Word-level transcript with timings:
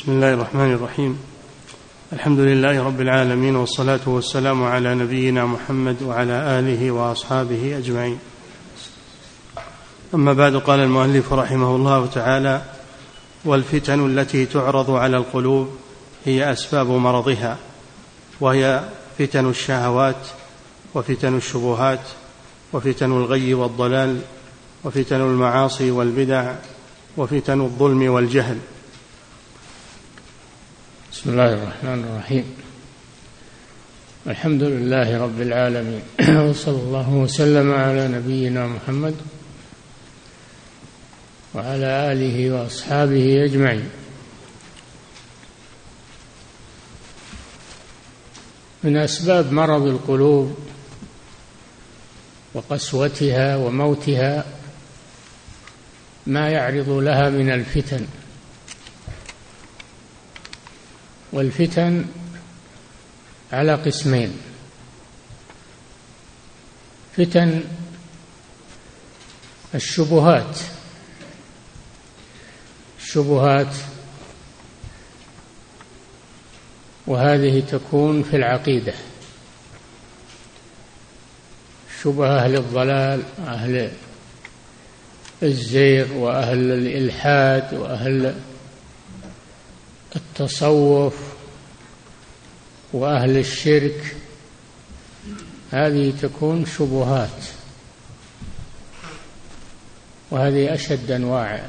بسم 0.00 0.12
الله 0.12 0.34
الرحمن 0.34 0.72
الرحيم. 0.72 1.18
الحمد 2.12 2.38
لله 2.38 2.84
رب 2.84 3.00
العالمين 3.00 3.56
والصلاة 3.56 4.00
والسلام 4.06 4.64
على 4.64 4.94
نبينا 4.94 5.44
محمد 5.44 6.02
وعلى 6.02 6.32
آله 6.32 6.90
وأصحابه 6.90 7.78
أجمعين. 7.78 8.18
أما 10.14 10.32
بعد 10.32 10.56
قال 10.56 10.80
المؤلف 10.80 11.32
رحمه 11.32 11.76
الله 11.76 12.06
تعالى 12.06 12.62
والفتن 13.44 14.06
التي 14.06 14.46
تعرض 14.46 14.90
على 14.90 15.16
القلوب 15.16 15.68
هي 16.24 16.52
أسباب 16.52 16.86
مرضها 16.86 17.56
وهي 18.40 18.84
فتن 19.18 19.50
الشهوات 19.50 20.26
وفتن 20.94 21.36
الشبهات 21.36 22.04
وفتن 22.72 23.12
الغي 23.12 23.54
والضلال 23.54 24.20
وفتن 24.84 25.20
المعاصي 25.20 25.90
والبدع 25.90 26.54
وفتن 27.16 27.60
الظلم 27.60 28.10
والجهل. 28.10 28.58
بسم 31.12 31.30
الله 31.30 31.52
الرحمن 31.52 32.04
الرحيم. 32.04 32.44
الحمد 34.26 34.62
لله 34.62 35.18
رب 35.22 35.40
العالمين. 35.40 36.02
وصلى 36.50 36.76
الله 36.76 37.10
وسلم 37.10 37.72
على 37.72 38.08
نبينا 38.08 38.66
محمد 38.66 39.14
وعلى 41.54 42.12
آله 42.12 42.50
وأصحابه 42.50 43.44
أجمعين. 43.44 43.90
من 48.84 48.96
أسباب 48.96 49.52
مرض 49.52 49.86
القلوب 49.86 50.58
وقسوتها 52.54 53.56
وموتها 53.56 54.44
ما 56.26 56.48
يعرض 56.50 56.88
لها 56.88 57.30
من 57.30 57.50
الفتن. 57.50 58.06
والفتن 61.32 62.04
على 63.52 63.74
قسمين. 63.74 64.32
فتن 67.16 67.62
الشبهات. 69.74 70.58
الشبهات 73.00 73.74
وهذه 77.06 77.60
تكون 77.60 78.22
في 78.22 78.36
العقيدة. 78.36 78.94
شبهة 82.02 82.44
أهل 82.44 82.56
الضلال 82.56 83.22
أهل 83.46 83.92
الزيغ 85.42 86.12
وأهل 86.12 86.72
الإلحاد 86.72 87.74
وأهل 87.74 88.34
التصوف 90.16 91.14
وأهل 92.92 93.38
الشرك 93.38 94.16
هذه 95.70 96.12
تكون 96.22 96.66
شبهات. 96.66 97.44
وهذه 100.30 100.74
أشد 100.74 101.10
أنواع 101.10 101.66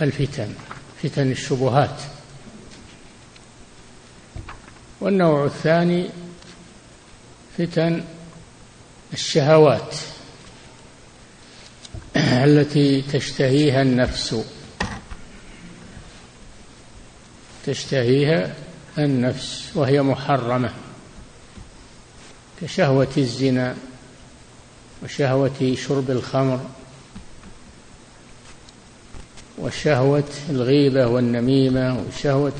الفتن 0.00 0.54
فتن 1.02 1.30
الشبهات. 1.30 2.00
والنوع 5.00 5.44
الثاني 5.44 6.10
فتن 7.58 8.04
الشهوات 9.12 9.96
التي 12.16 13.02
تشتهيها 13.02 13.82
النفس. 13.82 14.55
تشتهيها 17.66 18.54
النفس 18.98 19.70
وهي 19.74 20.02
محرمة 20.02 20.72
كشهوة 22.62 23.08
الزنا 23.16 23.76
وشهوة 25.04 25.76
شرب 25.88 26.10
الخمر 26.10 26.60
وشهوة 29.58 30.28
الغيبة 30.50 31.06
والنميمة 31.06 32.04
وشهوة 32.08 32.52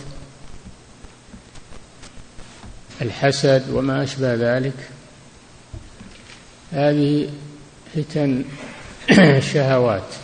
الحسد 3.03 3.71
وما 3.71 4.03
أشبه 4.03 4.35
ذلك. 4.35 4.89
هذه 6.73 7.31
فتن 7.95 8.45
شهوات 9.53 10.15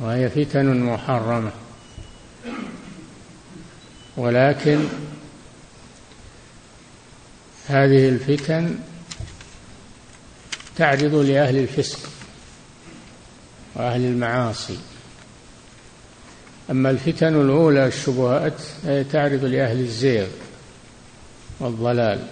وهي 0.00 0.30
فتن 0.30 0.80
محرمة. 0.80 1.63
ولكن 4.16 4.84
هذه 7.68 8.08
الفتن 8.08 8.78
تعرض 10.76 11.14
لأهل 11.14 11.56
الفسق 11.56 11.98
وأهل 13.74 14.04
المعاصي. 14.04 14.78
أما 16.70 16.90
الفتن 16.90 17.40
الأولى 17.40 17.86
الشبهات 17.86 18.62
تعرض 19.12 19.44
لأهل 19.44 19.80
الزيغ 19.80 20.26
والضلال. 21.60 22.26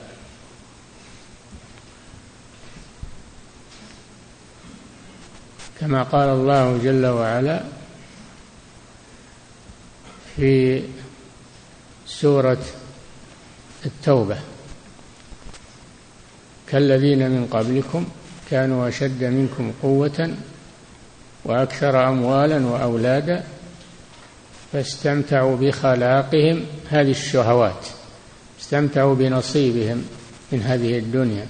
كما 5.81 6.03
قال 6.03 6.28
الله 6.28 6.81
جل 6.84 7.06
وعلا 7.06 7.62
في 10.37 10.82
سورة 12.22 12.59
التوبة. 13.87 14.38
كالذين 16.69 17.31
من 17.31 17.47
قبلكم 17.47 18.06
كانوا 18.50 18.88
أشد 18.88 19.25
منكم 19.25 19.72
قوة 19.83 20.34
وأكثر 21.44 22.09
أموالا 22.09 22.66
وأولادا 22.66 23.44
فاستمتعوا 24.72 25.56
بخلاقهم 25.56 26.65
هذه 26.88 27.11
الشهوات 27.11 27.87
استمتعوا 28.61 29.15
بنصيبهم 29.15 30.05
من 30.53 30.62
هذه 30.62 30.99
الدنيا. 30.99 31.47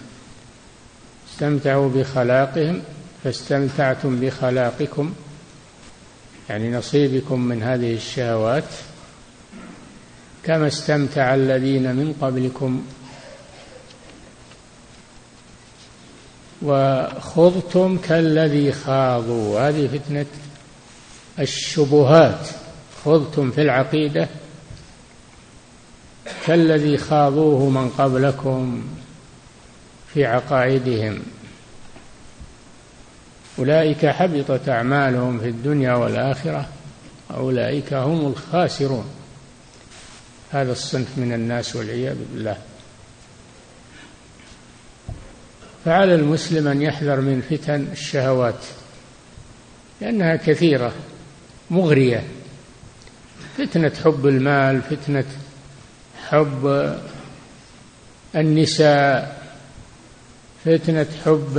استمتعوا 1.33 1.89
بخلاقهم 1.89 2.83
فاستمتعتم 3.25 4.21
بخلاقكم 4.21 5.15
يعني 6.49 6.71
نصيبكم 6.71 7.41
من 7.41 7.63
هذه 7.63 7.95
الشهوات. 7.95 8.65
كما 10.45 10.67
استمتع 10.67 11.35
الذين 11.35 11.97
من 11.97 12.15
قبلكم. 12.21 12.83
وخضتم 16.63 17.99
كالذي 17.99 18.73
خاضوا. 18.73 19.69
هذه 19.69 19.87
فتنة 19.87 20.27
الشبهات. 21.39 22.49
خضتم 23.05 23.51
في 23.51 23.63
العقيدة 23.63 24.29
كالذي 26.47 26.97
خاضوه 26.97 27.71
من 27.71 27.91
قبلكم 27.91 28.85
في 30.15 30.27
عقائدهم. 30.27 31.23
أولئك 33.59 34.07
حبطت 34.07 34.69
أعمالهم 34.69 35.39
في 35.39 35.49
الدنيا 35.49 35.95
والآخرة. 35.95 36.69
أولئك 37.31 37.95
هم 37.95 38.27
الخاسرون. 38.27 39.22
هذا 40.53 40.73
الصنف 40.73 41.19
من 41.19 41.33
الناس 41.33 41.77
والعياذ 41.77 42.17
بالله. 42.33 42.57
فعلى 45.85 46.15
المسلم 46.15 46.69
أن 46.69 46.83
يحذر 46.83 47.21
من 47.21 47.43
فتن 47.51 47.87
الشهوات 47.93 48.65
لأنها 50.01 50.37
كثيرة 50.37 50.93
مغرية. 51.71 52.25
فتنة 53.59 53.93
حب 54.05 54.27
المال 54.27 54.83
فتنة 54.83 55.25
حب 56.29 56.97
النساء 58.37 59.43
فتنة 60.65 61.07
حب 61.25 61.59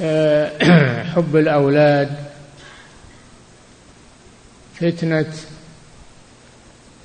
آه، 0.00 1.02
حب 1.14 1.36
الأولاد 1.36 2.16
فتنة 4.80 5.32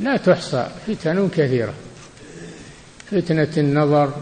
لا 0.03 0.17
تحصى 0.17 0.67
فتن 0.87 1.29
كثيرة. 1.29 1.73
فتنة 3.11 3.49
النظر 3.57 4.13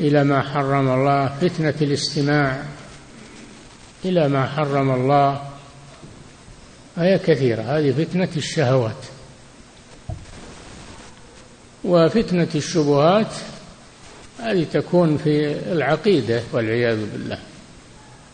إلى 0.00 0.24
ما 0.24 0.42
حرم 0.42 0.88
الله 0.88 1.28
فتنة 1.40 1.74
الاستماع 1.82 2.62
إلى 4.04 4.28
ما 4.28 4.46
حرم 4.46 4.90
الله 4.90 5.42
هي 6.96 7.18
كثيرة. 7.18 7.62
هذه 7.62 8.04
فتنة 8.04 8.28
الشهوات. 8.36 9.04
وفتنة 11.84 12.48
الشبهات 12.54 13.32
هذه 14.38 14.66
تكون 14.72 15.16
في 15.16 15.52
العقيدة 15.72 16.42
والعياذ 16.52 17.12
بالله. 17.12 17.38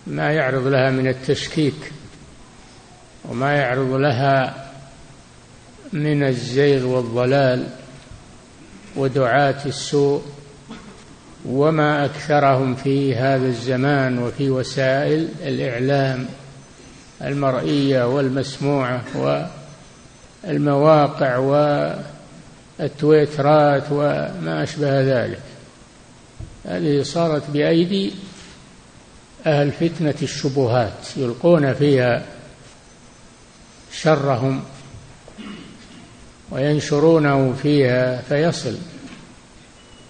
ما 0.07 0.33
يعرض 0.33 0.67
لها 0.67 0.91
من 0.91 1.09
التشكيك 1.09 1.93
وما 3.25 3.53
يعرض 3.53 3.93
لها 3.93 4.66
من 5.93 6.23
الزيغ 6.23 6.87
والضلال 6.87 7.67
ودعاة 8.97 9.67
السوء 9.67 10.23
وما 11.45 12.05
أكثرهم 12.05 12.75
في 12.75 13.17
هذا 13.17 13.47
الزمان 13.47 14.19
وفي 14.19 14.51
وسائل 14.51 15.29
الإعلام 15.43 16.27
المرئية 17.23 18.15
والمسموعة 18.15 19.03
والمواقع 20.45 21.37
والتويترات 22.79 23.85
وما 23.91 24.63
أشبه 24.63 25.01
ذلك. 25.01 25.41
هذه 26.65 27.03
صارت 27.03 27.51
بأيدي 27.51 28.13
أهل 29.47 29.73
فتنة 29.73 30.15
الشبهات 30.23 31.17
يلقون 31.17 31.75
فيها 31.75 32.25
شرهم 33.93 34.63
وينشرونه 36.51 37.53
فيها 37.63 38.23
فيصل 38.23 38.79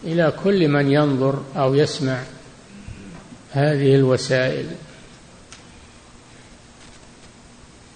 إلى 0.04 0.32
كل 0.44 0.68
من 0.68 0.92
ينظر 0.92 1.42
أو 1.56 1.74
يسمع 1.74 2.22
هذه 3.52 3.94
الوسائل. 3.94 4.66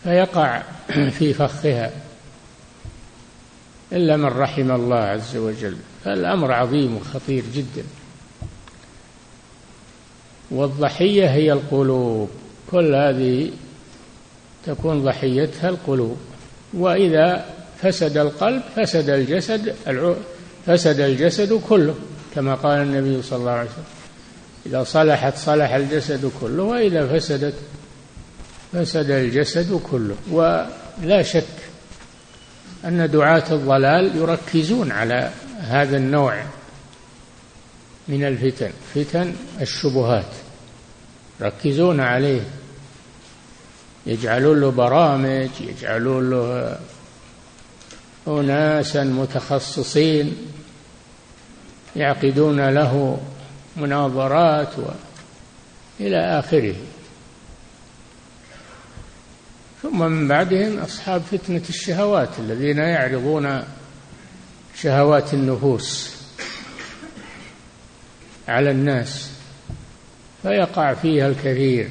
فيقع 0.02 0.62
في 1.19 1.34
فخها 1.34 1.90
إلا 3.92 4.16
من 4.16 4.25
رحم 4.25 4.70
الله 4.70 4.96
عز 4.96 5.37
وجل. 5.37 5.76
فالأمر 6.04 6.52
عظيم 6.52 6.96
وخطير 6.96 7.44
جدا. 7.54 7.84
والضحية 10.50 11.26
هي 11.26 11.52
القلوب. 11.52 12.31
كل 12.70 12.94
هذه 12.94 13.50
تكون 14.66 15.04
ضحيتها 15.04 15.69
القلوب. 15.69 16.16
وإذا 16.75 17.59
فسد 17.82 18.16
القلب 18.16 18.62
فسد 18.76 19.10
الجسد 19.10 19.74
فسد 20.66 21.00
الجسد 21.00 21.60
كله 21.68 21.94
كما 22.34 22.54
قال 22.54 22.78
النبي 22.78 23.22
صلى 23.22 23.38
الله 23.38 23.50
عليه 23.50 23.70
وسلم. 23.70 23.84
إذا 24.66 24.84
صلحت 24.84 25.36
صلح 25.36 25.72
الجسد 25.72 26.30
كله 26.40 26.62
وإذا 26.62 27.06
فسدت 27.06 27.54
فسد 28.72 29.10
الجسد 29.10 29.80
كله. 29.90 30.16
ولا 30.30 31.22
شك 31.22 31.44
أن 32.84 33.10
دعاة 33.10 33.44
الضلال 33.52 34.16
يركزون 34.16 34.92
على 34.92 35.30
هذا 35.60 35.96
النوع 35.96 36.42
من 38.08 38.24
الفتن 38.24 38.70
فتن 38.94 39.34
الشبهات. 39.60 40.32
يركزون 41.40 42.00
عليه. 42.00 42.40
يجعلون 44.06 44.60
له 44.60 44.70
برامج 44.70 45.48
يجعلون 45.60 46.30
له 46.30 46.78
أناسا 48.28 49.05
متخصصين 49.05 50.37
يعقدون 51.96 52.69
له 52.69 53.20
مناظرات 53.76 54.78
و 54.78 54.82
إلى 56.00 56.38
آخره. 56.38 56.75
ثم 59.82 60.02
من 60.02 60.28
بعدهم 60.28 60.78
أصحاب 60.78 61.20
فتنة 61.20 61.62
الشهوات 61.69 62.28
الذين 62.38 62.78
يعرضون 62.78 63.62
شهوات 64.82 65.34
النفوس 65.34 66.16
على 68.49 68.70
الناس 68.70 69.31
فيقع 70.43 70.94
فيها 70.94 71.28
الكثير 71.28 71.88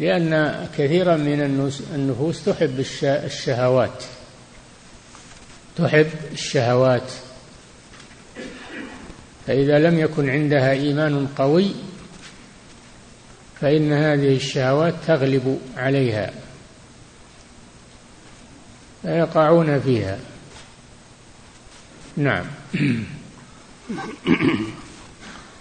لأن 0.00 0.66
كثيرا 0.78 1.16
من 1.16 1.70
النفوس 1.94 2.44
تحب 2.44 2.84
الشهوات. 3.02 4.04
تحب 5.76 6.10
الشهوات. 6.32 7.12
فإذا 9.46 9.78
لم 9.78 9.98
يكن 9.98 10.30
عندها 10.30 10.72
إيمان 10.72 11.26
قوي 11.26 11.74
فإن 13.60 13.92
هذه 13.92 14.36
الشهوات 14.36 14.94
تغلب 15.06 15.60
عليها. 15.76 16.32
فيقعون 19.02 19.80
فيها. 19.80 20.18
نعم. 22.16 22.44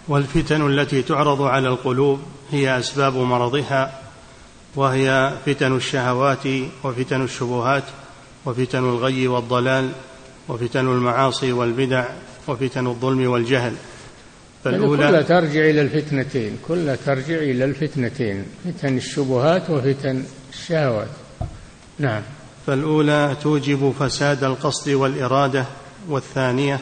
والفتن 0.08 0.68
التي 0.68 1.02
تعرض 1.02 1.42
على 1.42 1.68
القلوب 1.68 2.22
هي 2.52 2.80
أسباب 2.80 3.16
مرضها 3.16 4.00
وهي 4.76 5.34
فتن 5.46 5.76
الشهوات 5.76 6.48
وفتن 6.84 7.24
الشبهات. 7.24 7.84
وفتن 8.46 8.80
الغي 8.80 9.28
والضلال 9.28 9.90
وفتن 10.48 10.88
المعاصي 10.88 11.52
والبدع 11.52 12.06
وفتن 12.48 12.88
الظلم 12.88 13.30
والجهل. 13.32 13.74
فالأولى 14.64 15.08
كلها 15.08 15.22
ترجع 15.22 15.60
إلى 15.70 15.82
الفتنتين 15.82 16.58
كلها 16.68 16.96
ترجع 16.96 17.36
إلى 17.36 17.66
الفتنتين 17.66 18.46
فتن 18.66 18.98
الشبهات 18.98 19.70
وفتن 19.70 20.24
الشهوات. 20.54 21.08
نعم. 22.00 22.22
فالأولى 22.68 23.36
توجب 23.42 23.94
فساد 24.00 24.44
القصد 24.44 24.90
والإرادة 24.90 25.66
والثانية 26.10 26.80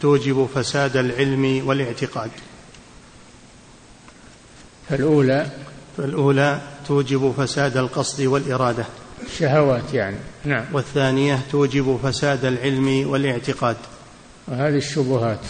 توجب 0.00 0.48
فساد 0.54 0.96
العلم 0.96 1.62
والاعتقاد. 1.68 2.30
فالأولى 4.88 5.46
فالأولى 5.96 6.60
توجب 6.86 7.34
فساد 7.36 7.76
القصد 7.76 8.22
والإرادة. 8.22 8.84
الشهوات 9.26 9.94
يعني. 9.94 10.16
نعم. 10.44 10.64
والثانية 10.72 11.40
توجب 11.50 12.00
فساد 12.02 12.44
العلم 12.44 13.10
والاعتقاد. 13.10 13.76
وهذه 14.48 14.76
الشبهات. 14.76 15.40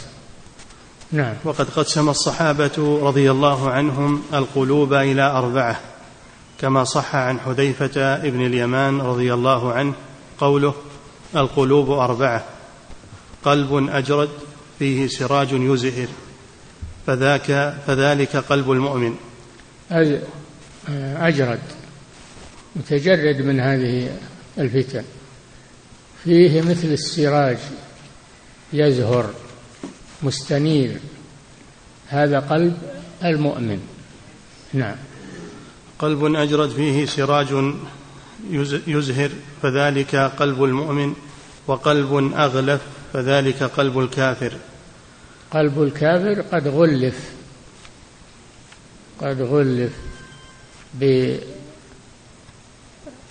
نعم. 1.12 1.34
وقد 1.44 1.70
قسم 1.70 2.08
الصحابة 2.08 3.00
رضي 3.02 3.30
الله 3.30 3.70
عنهم 3.70 4.22
القلوب 4.34 4.92
إلى 4.92 5.22
أربعة 5.22 5.80
كما 6.60 6.84
صح 6.84 7.16
عن 7.16 7.40
حذيفة 7.40 8.00
ابن 8.00 8.46
اليمان 8.46 9.00
رضي 9.00 9.34
الله 9.34 9.72
عنه 9.72 9.94
قوله 10.38 10.74
القلوب 11.36 11.90
أربعة 11.90 12.44
قلب 13.44 13.88
أجرد 13.90 14.28
فيه 14.78 15.06
سراج 15.06 15.52
يزهر 15.52 16.08
فذاك 17.06 17.74
فذلك 17.86 18.36
قلب 18.36 18.70
المؤمن. 18.72 19.14
أجرد. 21.16 21.60
متجرد 22.78 23.42
من 23.42 23.60
هذه 23.60 24.18
الفتن. 24.58 25.04
فيه 26.24 26.62
مثل 26.62 26.88
السراج 26.88 27.58
يزهر 28.72 29.34
مستنير 30.22 30.96
هذا 32.08 32.38
قلب 32.38 32.78
المؤمن. 33.24 33.80
نعم. 34.72 34.96
قلب 35.98 36.24
أجرد 36.24 36.70
فيه 36.70 37.06
سراج 37.06 37.74
يزهر 38.86 39.30
فذلك 39.62 40.16
قلب 40.16 40.64
المؤمن 40.64 41.14
وقلب 41.66 42.32
أغلف 42.34 42.80
فذلك 43.12 43.62
قلب 43.62 43.98
الكافر. 43.98 44.52
قلب 45.50 45.82
الكافر 45.82 46.40
قد 46.40 46.68
غلف 46.68 47.30
قد 49.20 49.40
غلف 49.40 49.92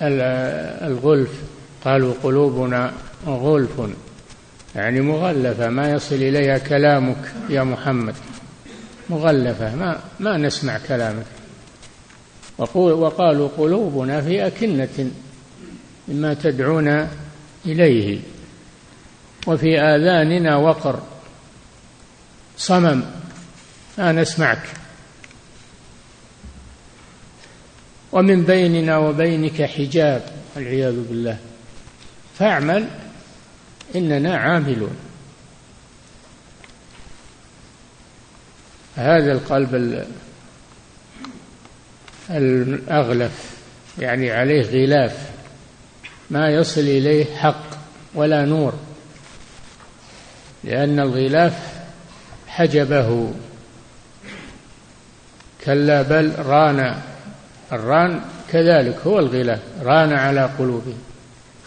بالغلف 0.02 1.32
قالوا 1.86 2.14
قلوبنا 2.24 2.94
غلف. 3.28 3.82
يعني 4.76 5.02
مغلفة. 5.02 5.70
ما 5.70 5.90
يصل 5.92 6.16
إليها 6.16 6.58
كلامك 6.58 7.34
يا 7.50 7.64
محمد. 7.64 8.16
مغلفة. 9.10 9.76
ما 9.76 10.00
ما 10.20 10.38
نسمع 10.38 10.78
كلامك. 10.88 11.26
وقالوا 12.58 13.50
قلوبنا 13.58 14.22
في 14.22 14.48
أكنة 14.48 15.12
مما 16.08 16.34
تدعونا 16.34 17.08
إليه. 17.66 18.20
وفي 19.48 19.80
آذاننا 19.80 20.56
وقر. 20.56 21.00
صمم. 22.58 23.02
ما 23.98 24.12
نسمعك. 24.12 24.64
ومن 28.18 28.44
بيننا 28.44 28.98
وبينك 28.98 29.62
حجاب 29.62 30.22
والعياذ 30.56 31.08
بالله. 31.10 31.38
فاعمل 32.40 32.88
إننا 33.96 34.38
عاملون. 34.38 34.98
هذا 38.96 39.32
القلب 39.32 40.06
الأغلف 42.30 43.52
يعني 44.00 44.32
عليه 44.32 44.62
غلاف. 44.62 45.30
ما 46.30 46.50
يصل 46.50 46.82
إليه 46.82 47.36
حق 47.36 47.64
ولا 48.16 48.46
نور. 48.46 48.74
لأن 50.64 51.00
الغلاف 51.00 51.54
حجبه. 52.48 53.34
كلا 55.66 56.02
بل 56.02 56.34
ران 56.40 57.02
الران 57.72 58.22
كذلك 58.50 59.00
هو 59.08 59.20
الغلاف 59.20 59.60
ران 59.82 60.14
على 60.14 60.50
قلوبهم. 60.60 61.00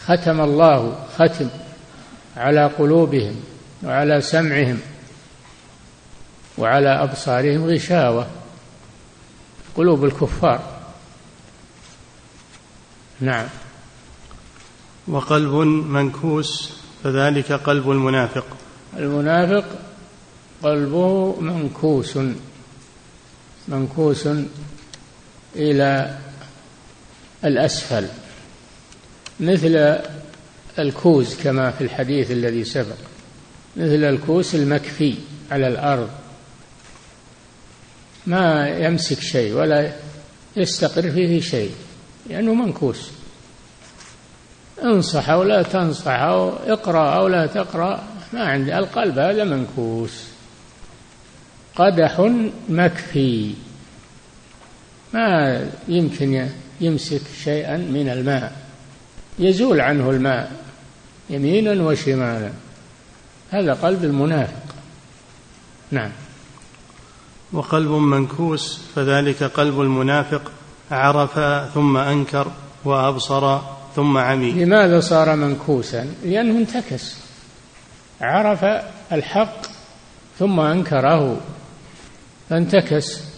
ختم 0.05 0.41
الله 0.41 1.07
ختم 1.17 1.47
على 2.37 2.65
قلوبهم 2.65 3.35
وعلى 3.83 4.21
سمعهم 4.21 4.79
وعلى 6.57 6.89
أبصارهم 7.03 7.65
غشاوة. 7.65 8.27
قلوب 9.75 10.05
الكفار. 10.05 10.61
نعم. 13.19 13.47
وقلب 15.07 15.53
منكوس 15.87 16.73
فذلك 17.03 17.51
قلب 17.51 17.91
المنافق. 17.91 18.45
المنافق 18.97 19.65
قلبه 20.63 21.35
منكوس. 21.41 22.17
منكوس 23.67 24.27
إلى 25.55 26.17
الأسفل 27.45 28.07
مثل 29.39 29.99
الكوز 30.79 31.35
كما 31.43 31.71
في 31.71 31.83
الحديث 31.83 32.31
الذي 32.31 32.63
سبق 32.63 32.97
مثل 33.77 34.03
الكوس 34.03 34.55
المكفي 34.55 35.15
على 35.51 35.67
الأرض. 35.67 36.09
ما 38.27 38.67
يمسك 38.67 39.19
شيء 39.19 39.53
ولا 39.53 39.93
يستقر 40.57 41.11
فيه 41.11 41.41
شيء 41.41 41.71
لأنه 42.29 42.53
منكوس. 42.53 43.11
انصح 44.83 45.29
أو 45.29 45.43
لا 45.43 45.63
تنصح 45.63 46.11
أو 46.11 46.49
اقرأ 46.49 47.15
أو 47.15 47.27
لا 47.27 47.45
تقرأ 47.45 48.03
ما 48.33 48.43
عندي 48.43 48.75
القلب 48.77 49.19
هذا 49.19 49.43
منكوس. 49.43 50.23
قدح 51.75 52.31
مكفي. 52.69 53.53
ما 55.13 55.61
يمكن 55.87 56.47
يمسك 56.81 57.21
شيئا 57.43 57.77
من 57.77 58.09
الماء. 58.09 58.51
يزول 59.39 59.81
عنه 59.81 60.09
الماء 60.09 60.51
يمينا 61.29 61.83
وشمالا. 61.83 62.51
هذا 63.51 63.73
قلب 63.73 64.03
المنافق. 64.03 64.75
نعم. 65.91 66.11
وقلب 67.53 67.91
منكوس 67.91 68.79
فذلك 68.95 69.43
قلب 69.43 69.81
المنافق 69.81 70.51
عرف 70.91 71.39
ثم 71.73 71.97
أنكر 71.97 72.51
وأبصر 72.85 73.59
ثم 73.95 74.17
عمي. 74.17 74.51
لماذا 74.51 74.99
صار 74.99 75.35
منكوسا؟ 75.35 76.13
لأنه 76.23 76.57
انتكس. 76.57 77.15
عرف 78.21 78.65
الحق 79.11 79.61
ثم 80.39 80.59
أنكره. 80.59 81.41
فانتكس. 82.49 83.30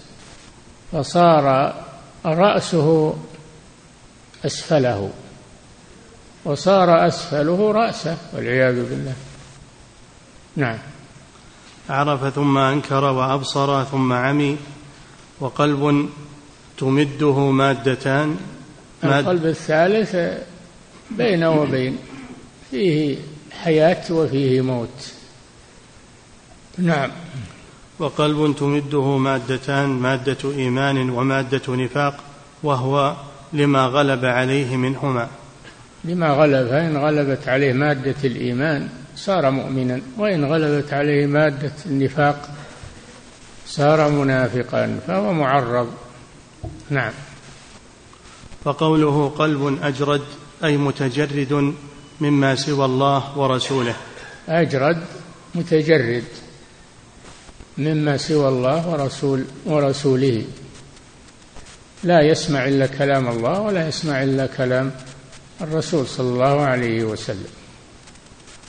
فصار 0.94 1.74
رأسه 2.26 3.16
أسفله 4.46 5.10
وصار 6.46 7.08
أسفله 7.08 7.72
رأسه 7.72 8.18
والعياذ 8.34 8.90
بالله. 8.90 9.14
نعم. 10.56 10.78
عرف 11.90 12.36
ثم 12.36 12.58
أنكر 12.58 13.04
وأبصر 13.04 13.84
ثم 13.84 14.14
عمي 14.14 14.58
وقلب 15.40 16.10
تمده 16.78 17.40
مادتان 17.40 18.38
ماد 19.04 19.20
القلب 19.20 19.46
الثالث 19.46 20.16
بين 21.12 21.44
وبين 21.44 21.98
فيه 22.72 23.18
حياة 23.52 24.12
وفيه 24.12 24.62
موت. 24.62 25.14
نعم. 26.78 27.12
وقلب 28.04 28.56
تمده 28.56 29.18
مادتان 29.18 29.90
مادة 29.90 30.52
إيمان 30.52 31.10
ومادة 31.10 31.76
نفاق 31.76 32.24
وهو 32.64 33.16
لما 33.54 33.86
غلب 33.86 34.26
عليه 34.26 34.76
منهما. 34.76 35.28
لما 36.04 36.30
غلب 36.30 36.68
فإن 36.68 36.98
غلبت 36.98 37.48
عليه 37.48 37.74
مادة 37.74 38.16
الإيمان 38.24 38.90
صار 39.16 39.52
مؤمنا 39.52 40.02
وإن 40.18 40.46
غلبت 40.46 40.94
عليه 40.94 41.26
مادة 41.26 41.74
النفاق 41.86 42.50
صار 43.68 44.10
منافقا 44.10 45.00
فهو 45.08 45.34
معرض. 45.34 45.94
نعم. 46.90 47.14
فقوله 48.64 49.30
قلب 49.38 49.80
أجرد 49.84 50.22
أي 50.64 50.78
متجرد 50.78 51.74
مما 52.22 52.56
سوى 52.56 52.86
الله 52.86 53.38
ورسوله. 53.38 53.96
أجرد 54.50 55.04
متجرد. 55.56 56.24
مما 57.78 58.18
سوى 58.18 58.48
الله 58.48 58.90
ورسول 58.90 59.46
ورسوله. 59.66 60.46
لا 62.04 62.22
يسمع 62.22 62.68
إلا 62.68 62.86
كلام 62.88 63.28
الله 63.28 63.62
ولا 63.62 63.88
يسمع 63.88 64.24
إلا 64.24 64.48
كلام 64.48 64.92
الرسول 65.62 66.08
صلى 66.08 66.30
الله 66.30 66.62
عليه 66.62 67.04
وسلم. 67.04 67.52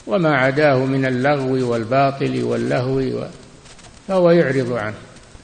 وما 0.07 0.37
عداه 0.37 0.77
من 0.85 1.05
اللغو 1.05 1.71
والباطل 1.71 2.43
واللهو 2.43 3.27
فهو 4.07 4.31
يعرض 4.31 4.71
عنه. 4.71 4.95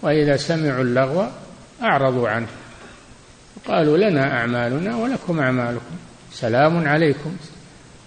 وإذا 0.02 0.38
سمعوا 0.38 0.84
اللغو 0.84 1.26
أعرضوا 1.82 2.30
عنه. 2.30 2.48
قالوا 3.68 3.98
لنا 3.98 4.34
أعمالنا 4.40 4.98
ولكم 4.98 5.40
أعمالكم. 5.40 5.96
سلام 6.34 6.88
عليكم. 6.88 7.38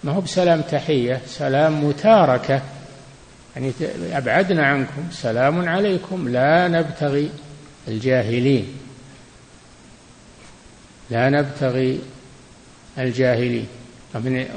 ما 0.03 0.11
هو 0.11 0.21
بسلام 0.21 0.61
تحية 0.61 1.21
سلام 1.27 1.83
متاركة. 1.85 2.61
يعني 3.55 3.71
أبعدنا 4.17 4.67
عنكم. 4.67 5.03
سلام 5.11 5.69
عليكم. 5.69 6.29
لا 6.29 6.67
نبتغي 6.67 7.29
الجاهلين. 7.87 8.67
لا 11.09 11.29
نبتغي 11.29 11.99
الجاهلين. 12.97 13.67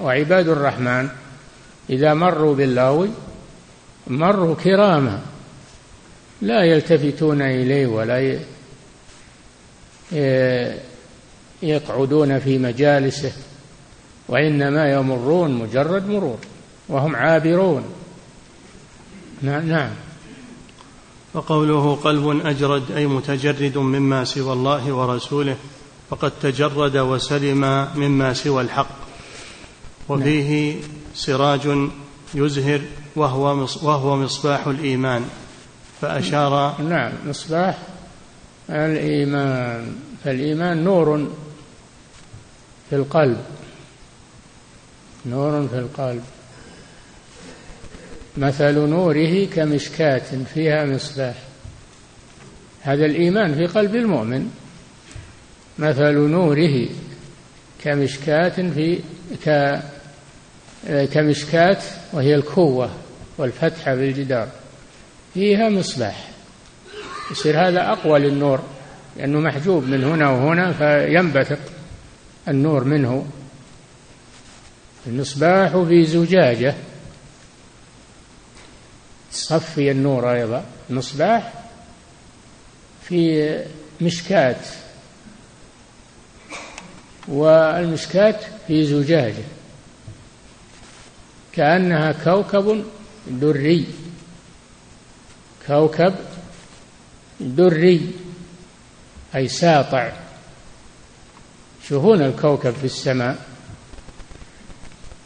وعباد 0.03 0.49
الرحمن 0.49 1.09
إذا 1.91 2.15
مروا 2.15 2.55
باللغو 2.55 3.09
مروا 4.07 4.55
كراما 4.55 5.23
لا 6.43 6.63
يلتفتون 6.63 7.43
إليه 7.43 7.87
ولا 7.87 8.39
يقعدون 11.63 12.39
في 12.39 12.59
مجالسه 12.59 13.33
وإنما 14.29 14.93
يمرون 14.93 15.55
مجرد 15.55 16.09
مرور 16.09 16.39
وهم 16.89 17.17
عابرون. 17.17 17.85
نعم 19.43 19.69
نعم 19.69 19.91
وقوله 21.35 21.95
قلب 21.95 22.47
أجرد 22.47 22.93
أي 22.93 23.07
متجرد 23.07 23.79
مما 23.79 24.25
سوى 24.25 24.53
الله 24.53 24.93
ورسوله 24.93 25.57
فقد 26.11 26.33
تجرد 26.43 26.97
وسلم 26.97 27.89
مما 27.95 28.35
سوى 28.35 28.63
الحق. 28.63 28.91
وفيه 30.09 30.77
سراج 31.15 31.89
يزهر 32.35 32.81
وهو 33.17 33.67
وهو 33.83 34.17
مصباح 34.17 34.67
الإيمان. 34.67 35.25
فأشار 36.01 36.83
نعم 36.83 37.13
مصباح 37.27 37.79
الإيمان. 38.71 39.97
فالإيمان 40.25 40.85
نور 40.85 41.29
في 42.91 42.97
القلب. 42.97 43.45
نور 45.27 45.69
في 45.69 45.79
القلب. 45.79 46.23
مثل 48.39 48.79
نوره 48.79 49.45
كمشكاة 49.45 50.23
فيها 50.55 50.85
مصباح. 50.85 51.35
هذا 52.83 53.07
الإيمان 53.07 53.55
في 53.55 53.67
قلب 53.67 53.95
المؤمن. 53.95 54.51
مثل 55.79 56.15
نوره 56.19 56.89
كمشكاة 57.85 58.49
في 58.49 58.99
ك 59.47 59.79
كمشكاة 61.13 61.79
وهي 62.13 62.35
الكوة 62.35 62.91
والفتحة 63.39 63.95
في 63.95 64.09
الجدار 64.09 64.49
فيها 65.35 65.69
مصباح. 65.69 66.29
يصير 67.31 67.69
هذا 67.69 67.93
أقوى 67.93 68.19
للنور 68.19 68.61
لأنه 69.17 69.41
محجوب 69.41 69.85
من 69.85 70.05
هنا 70.05 70.31
وهنا 70.31 70.73
فينبثق 70.73 71.59
النور 72.49 72.85
منه. 72.85 73.27
المصباح 75.07 75.77
في 75.89 76.05
زجاجة. 76.05 76.75
تصفي 79.33 79.91
النور 79.91 80.33
أيضا 80.33 80.65
المصباح 80.91 81.53
في 83.03 83.65
مشكاة 84.01 84.57
والمشكاة 87.29 88.41
في 88.67 88.85
زجاجة. 88.85 89.45
كأنها 91.53 92.13
كوكب 92.13 92.85
دري. 93.27 93.87
كوكب 95.67 96.15
دري. 97.41 98.11
أي 99.35 99.49
ساطع. 99.49 100.13
شوفون 101.89 102.23
الكوكب 102.23 102.71
في 102.71 102.85
السماء. 102.85 103.47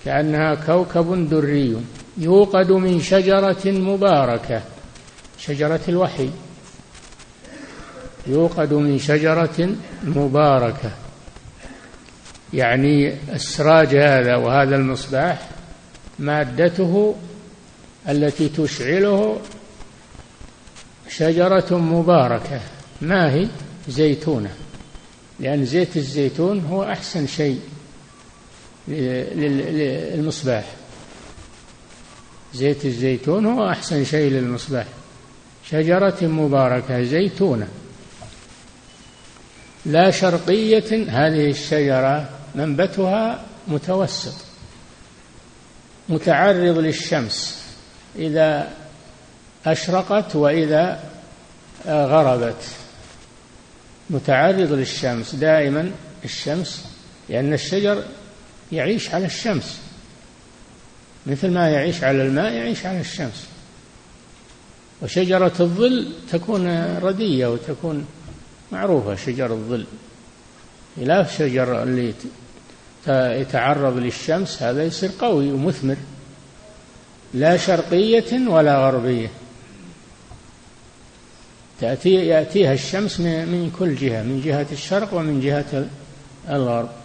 كأنها 0.04 0.54
كوكب 0.54 1.28
دري. 1.28 1.76
يوقد 2.18 2.72
من 2.72 3.00
شجرة 3.00 3.62
مباركة 3.66 4.62
شجرة 5.38 5.80
الوحي. 5.88 6.30
يوقد 8.26 8.74
من 8.74 8.98
شجرة 8.98 9.74
مباركة. 10.04 10.90
يعني 12.52 13.14
السراج 13.32 13.94
هذا 13.96 14.36
وهذا 14.36 14.76
المصباح 14.76 15.48
مادته 16.18 17.14
التي 18.08 18.48
تشعله 18.48 19.40
شجرة 21.08 21.78
مباركة. 21.78 22.60
ما 23.00 23.32
هي؟ 23.32 23.48
زيتونة. 23.88 24.50
لأن 25.40 25.64
زيت 25.64 25.96
الزيتون 25.96 26.60
هو 26.60 26.84
أحسن 26.84 27.26
شيء 27.26 27.60
للمصباح. 28.88 30.64
زيت 32.54 32.84
الزيتون 32.84 33.46
هو 33.46 33.70
أحسن 33.70 34.04
شيء 34.04 34.30
للمصباح. 34.30 34.86
شجرة 35.70 36.18
مباركة 36.22 37.02
زيتونة. 37.02 37.68
لا 39.86 40.10
شرقية 40.10 41.04
هذه 41.08 41.50
الشجرة 41.50 42.28
منبتها 42.54 43.44
متوسط 43.68 44.34
متعرض 46.08 46.78
للشمس. 46.78 47.62
إذا 48.16 48.72
أشرقت 49.66 50.36
وإذا 50.36 51.10
غربت 51.86 52.64
متعرض 54.10 54.72
للشمس. 54.72 55.34
دائما 55.34 55.90
الشمس 56.24 56.84
لأن 57.28 57.52
الشجر 57.52 58.04
يعيش 58.72 59.14
على 59.14 59.26
الشمس. 59.26 59.81
مثل 61.26 61.50
ما 61.50 61.68
يعيش 61.68 62.04
على 62.04 62.22
الماء 62.22 62.52
يعيش 62.52 62.86
على 62.86 63.00
الشمس. 63.00 63.46
وشجرة 65.02 65.52
الظل 65.60 66.12
تكون 66.32 66.96
ردية 66.98 67.46
وتكون 67.46 68.06
معروفة 68.72 69.14
شجر 69.14 69.52
الظل. 69.52 69.86
خلاف 70.96 71.38
شجر 71.38 71.82
اللي 71.82 72.14
يتعرض 73.08 73.96
للشمس 73.96 74.62
هذا 74.62 74.84
يصير 74.84 75.10
قوي 75.20 75.52
ومثمر. 75.52 75.96
لا 77.34 77.56
شرقية 77.56 78.48
ولا 78.48 78.86
غربية. 78.86 79.30
تأتي 81.80 82.10
يأتيها 82.10 82.72
الشمس 82.72 83.20
من 83.20 83.72
كل 83.78 83.94
جهة 83.94 84.22
من 84.22 84.42
جهة 84.44 84.66
الشرق 84.72 85.14
ومن 85.14 85.40
جهة 85.40 85.88
الغرب. 86.48 87.01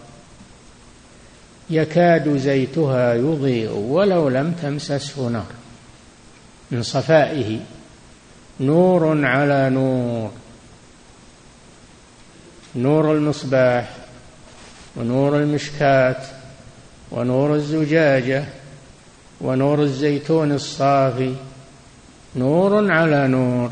يكاد 1.70 2.36
زيتها 2.36 3.14
يضيء 3.14 3.70
ولو 3.70 4.28
لم 4.28 4.52
تمسسه 4.52 5.28
نار. 5.28 5.46
من 6.70 6.82
صفائه 6.82 7.60
نور 8.60 9.26
على 9.26 9.70
نور 9.70 10.30
نور 12.76 13.12
المصباح 13.12 13.96
ونور 14.96 15.36
المشكاة 15.36 16.22
ونور 17.10 17.54
الزجاجة 17.54 18.44
ونور 19.40 19.82
الزيتون 19.82 20.52
الصافي. 20.52 21.34
نور 22.36 22.92
على 22.92 23.28
نور 23.28 23.70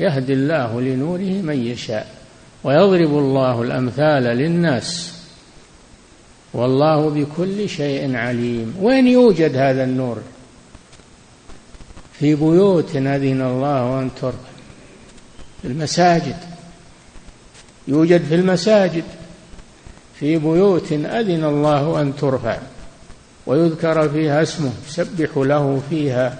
يهدي 0.00 0.32
الله 0.32 0.80
لنوره 0.80 1.42
من 1.42 1.66
يشاء 1.66 2.14
ويضرب 2.64 3.18
الله 3.18 3.62
الأمثال 3.62 4.22
للناس. 4.22 5.19
والله 6.54 7.10
بكل 7.10 7.68
شيء 7.68 8.16
عليم. 8.16 8.74
وين 8.80 9.06
يوجد 9.06 9.56
هذا 9.56 9.84
النور؟ 9.84 10.18
في 12.18 12.34
بيوت 12.34 12.96
اذن 12.96 13.42
الله 13.42 14.08
ترفع 14.20 14.50
في 15.62 15.68
المساجد. 15.68 16.36
يوجد 17.88 18.24
في 18.24 18.34
المساجد. 18.34 19.04
في 20.14 20.38
بيوت 20.38 20.92
أذن 20.92 21.44
الله 21.44 22.00
أن 22.00 22.16
ترفع. 22.16 22.58
ويذكر 23.46 24.08
فيها 24.08 24.42
اسمه. 24.42 24.72
يسبح 24.88 25.36
له 25.36 25.82
فيها 25.90 26.38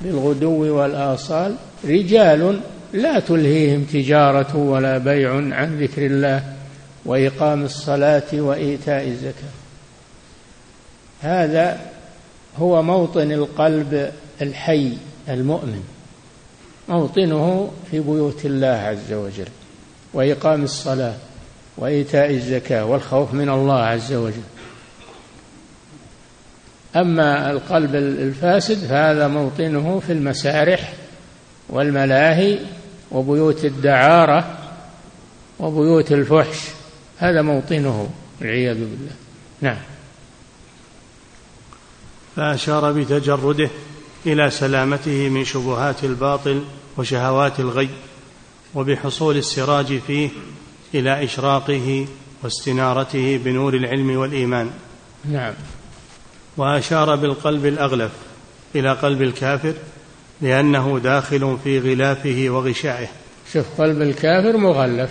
بالغدو 0.00 0.76
والآصال. 0.78 1.56
رجال 1.84 2.60
لا 2.92 3.20
تلهيهم 3.20 3.84
تجارة 3.84 4.56
ولا 4.56 4.98
بيع 4.98 5.34
عن 5.34 5.78
ذكر 5.80 6.06
الله. 6.06 6.59
وإقام 7.04 7.64
الصلاة 7.64 8.32
وإيتاء 8.32 9.08
الزكاة. 9.08 9.50
هذا 11.22 11.80
هو 12.58 12.82
موطن 12.82 13.32
القلب 13.32 14.12
الحي 14.42 14.92
المؤمن 15.28 15.84
موطنه 16.88 17.70
في 17.90 18.00
بيوت 18.00 18.44
الله 18.44 18.66
عز 18.66 19.12
وجل 19.12 19.48
وإقام 20.14 20.62
الصلاة 20.62 21.14
وإيتاء 21.76 22.30
الزكاة 22.30 22.84
والخوف 22.84 23.34
من 23.34 23.48
الله 23.48 23.80
عز 23.80 24.12
وجل. 24.12 24.42
أما 26.96 27.50
القلب 27.50 27.94
الفاسد 27.94 28.78
فهذا 28.78 29.28
موطنه 29.28 30.00
في 30.06 30.12
المسارح 30.12 30.92
والملاهي 31.68 32.58
وبيوت 33.12 33.64
الدعارة 33.64 34.58
وبيوت 35.60 36.12
الفحش 36.12 36.79
هذا 37.20 37.42
موطنه 37.42 38.10
والعياذ 38.40 38.74
بالله. 38.74 39.12
نعم. 39.60 39.78
فأشار 42.36 42.92
بتجرده 42.92 43.70
إلى 44.26 44.50
سلامته 44.50 45.28
من 45.28 45.44
شبهات 45.44 46.04
الباطل 46.04 46.64
وشهوات 46.96 47.60
الغي 47.60 47.88
وبحصول 48.74 49.36
السراج 49.36 49.98
فيه 50.06 50.30
إلى 50.94 51.24
إشراقه 51.24 52.06
واستنارته 52.42 53.40
بنور 53.44 53.74
العلم 53.74 54.16
والإيمان. 54.16 54.70
نعم. 55.24 55.54
وأشار 56.56 57.16
بالقلب 57.16 57.66
الأغلف 57.66 58.12
إلى 58.74 58.92
قلب 58.92 59.22
الكافر 59.22 59.74
لأنه 60.40 60.98
داخل 60.98 61.58
في 61.64 61.78
غلافه 61.78 62.46
وغشائه. 62.48 63.08
شوف 63.52 63.80
قلب 63.80 64.02
الكافر 64.02 64.56
مغلف. 64.56 65.10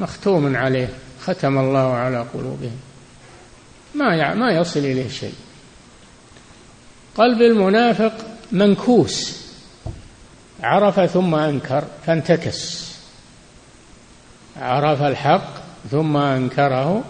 مختوم 0.00 0.56
عليه 0.56 0.88
ختم 1.24 1.58
الله 1.58 1.92
على 1.94 2.26
قلوبهم. 2.34 2.80
ما 3.94 4.34
ما 4.34 4.52
يصل 4.52 4.80
إليه 4.80 5.08
شيء. 5.08 5.34
قلب 7.16 7.42
المنافق 7.42 8.12
منكوس. 8.52 9.40
عرف 10.62 11.00
ثم 11.00 11.34
أنكر 11.34 11.84
فانتكس. 12.06 12.90
عرف 14.56 15.02
الحق 15.02 15.54
ثم 15.90 16.16
أنكره 16.16 17.04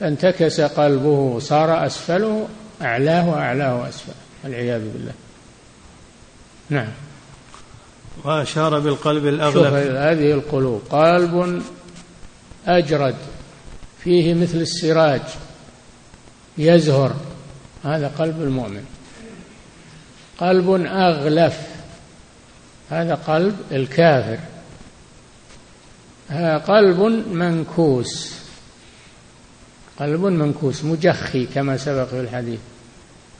فانتكس 0.00 0.60
قلبه 0.60 1.38
صار 1.38 1.86
أسفله 1.86 2.48
أعلاه 2.82 3.28
وأعلاه 3.28 3.88
أسفله. 3.88 4.14
والعياذ 4.44 4.92
بالله. 4.92 5.12
نعم. 6.70 6.88
وأشار 8.24 8.78
بالقلب 8.78 9.26
الأغلب. 9.26 9.74
هذه 9.96 10.32
القلوب. 10.32 10.82
قلب 10.90 11.62
أجرد 12.66 13.16
فيه 14.04 14.34
مثل 14.34 14.58
السراج 14.58 15.20
يزهر 16.58 17.16
هذا 17.84 18.08
قلب 18.08 18.42
المؤمن. 18.42 18.84
قلب 20.38 20.70
أغلف 20.86 21.60
هذا 22.90 23.14
قلب 23.14 23.56
الكافر. 23.72 24.38
قلب 26.58 27.00
منكوس 27.32 28.34
قلب 29.98 30.20
منكوس 30.20 30.84
مجخي 30.84 31.46
كما 31.46 31.76
سبق 31.76 32.04
في 32.04 32.20
الحديث. 32.20 32.60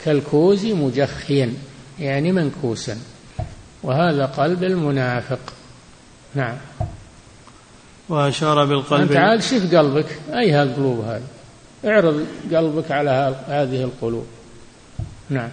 كالكوز 0.04 0.66
مجخيا 0.66 1.54
يعني 2.00 2.32
منكوسا. 2.32 2.98
وهذا 3.82 4.26
قلب 4.26 4.64
المنافق. 4.64 5.38
نعم. 6.34 6.56
وأشار 8.08 8.64
بالقلب. 8.64 9.00
أنت 9.00 9.16
عاد 9.16 9.42
شوف 9.42 9.74
قلبك. 9.74 10.06
أي 10.30 10.52
هالقلوب 10.52 11.00
هذه؟ 11.00 11.22
اعرض 11.84 12.26
قلبك 12.54 12.90
على 12.90 13.36
هذه 13.48 13.84
القلوب. 13.84 14.26
نعم. 15.30 15.50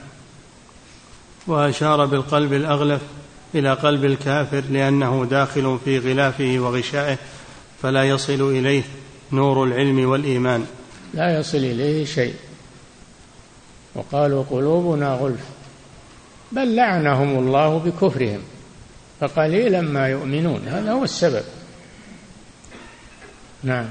وأشار 1.48 2.06
بالقلب 2.06 2.54
الأغلف 2.54 3.02
إلى 3.56 3.74
قلب 3.74 4.06
الكافر 4.06 4.64
لأنه 4.72 5.26
داخل 5.26 5.80
في 5.86 6.00
غلافه 6.00 6.56
وغشائه 6.60 7.18
فلا 7.82 8.04
يصل 8.04 8.52
إليه 8.52 8.84
نور 9.32 9.64
العلم 9.64 10.10
والإيمان. 10.10 10.66
لا 11.14 11.40
يصل 11.40 11.58
إليه 11.58 12.06
شيء. 12.06 12.34
وقالوا 13.96 14.44
قلوبنا 14.52 15.14
غلف. 15.14 15.42
بل 16.52 16.76
لعنهم 16.76 17.40
الله 17.40 17.78
بكفرهم. 17.78 18.40
فقليلا 19.20 19.82
ما 19.82 20.08
يؤمنون. 20.08 20.62
هذا 20.68 20.92
هو 20.92 21.04
السبب. 21.04 21.44
نعم. 23.64 23.86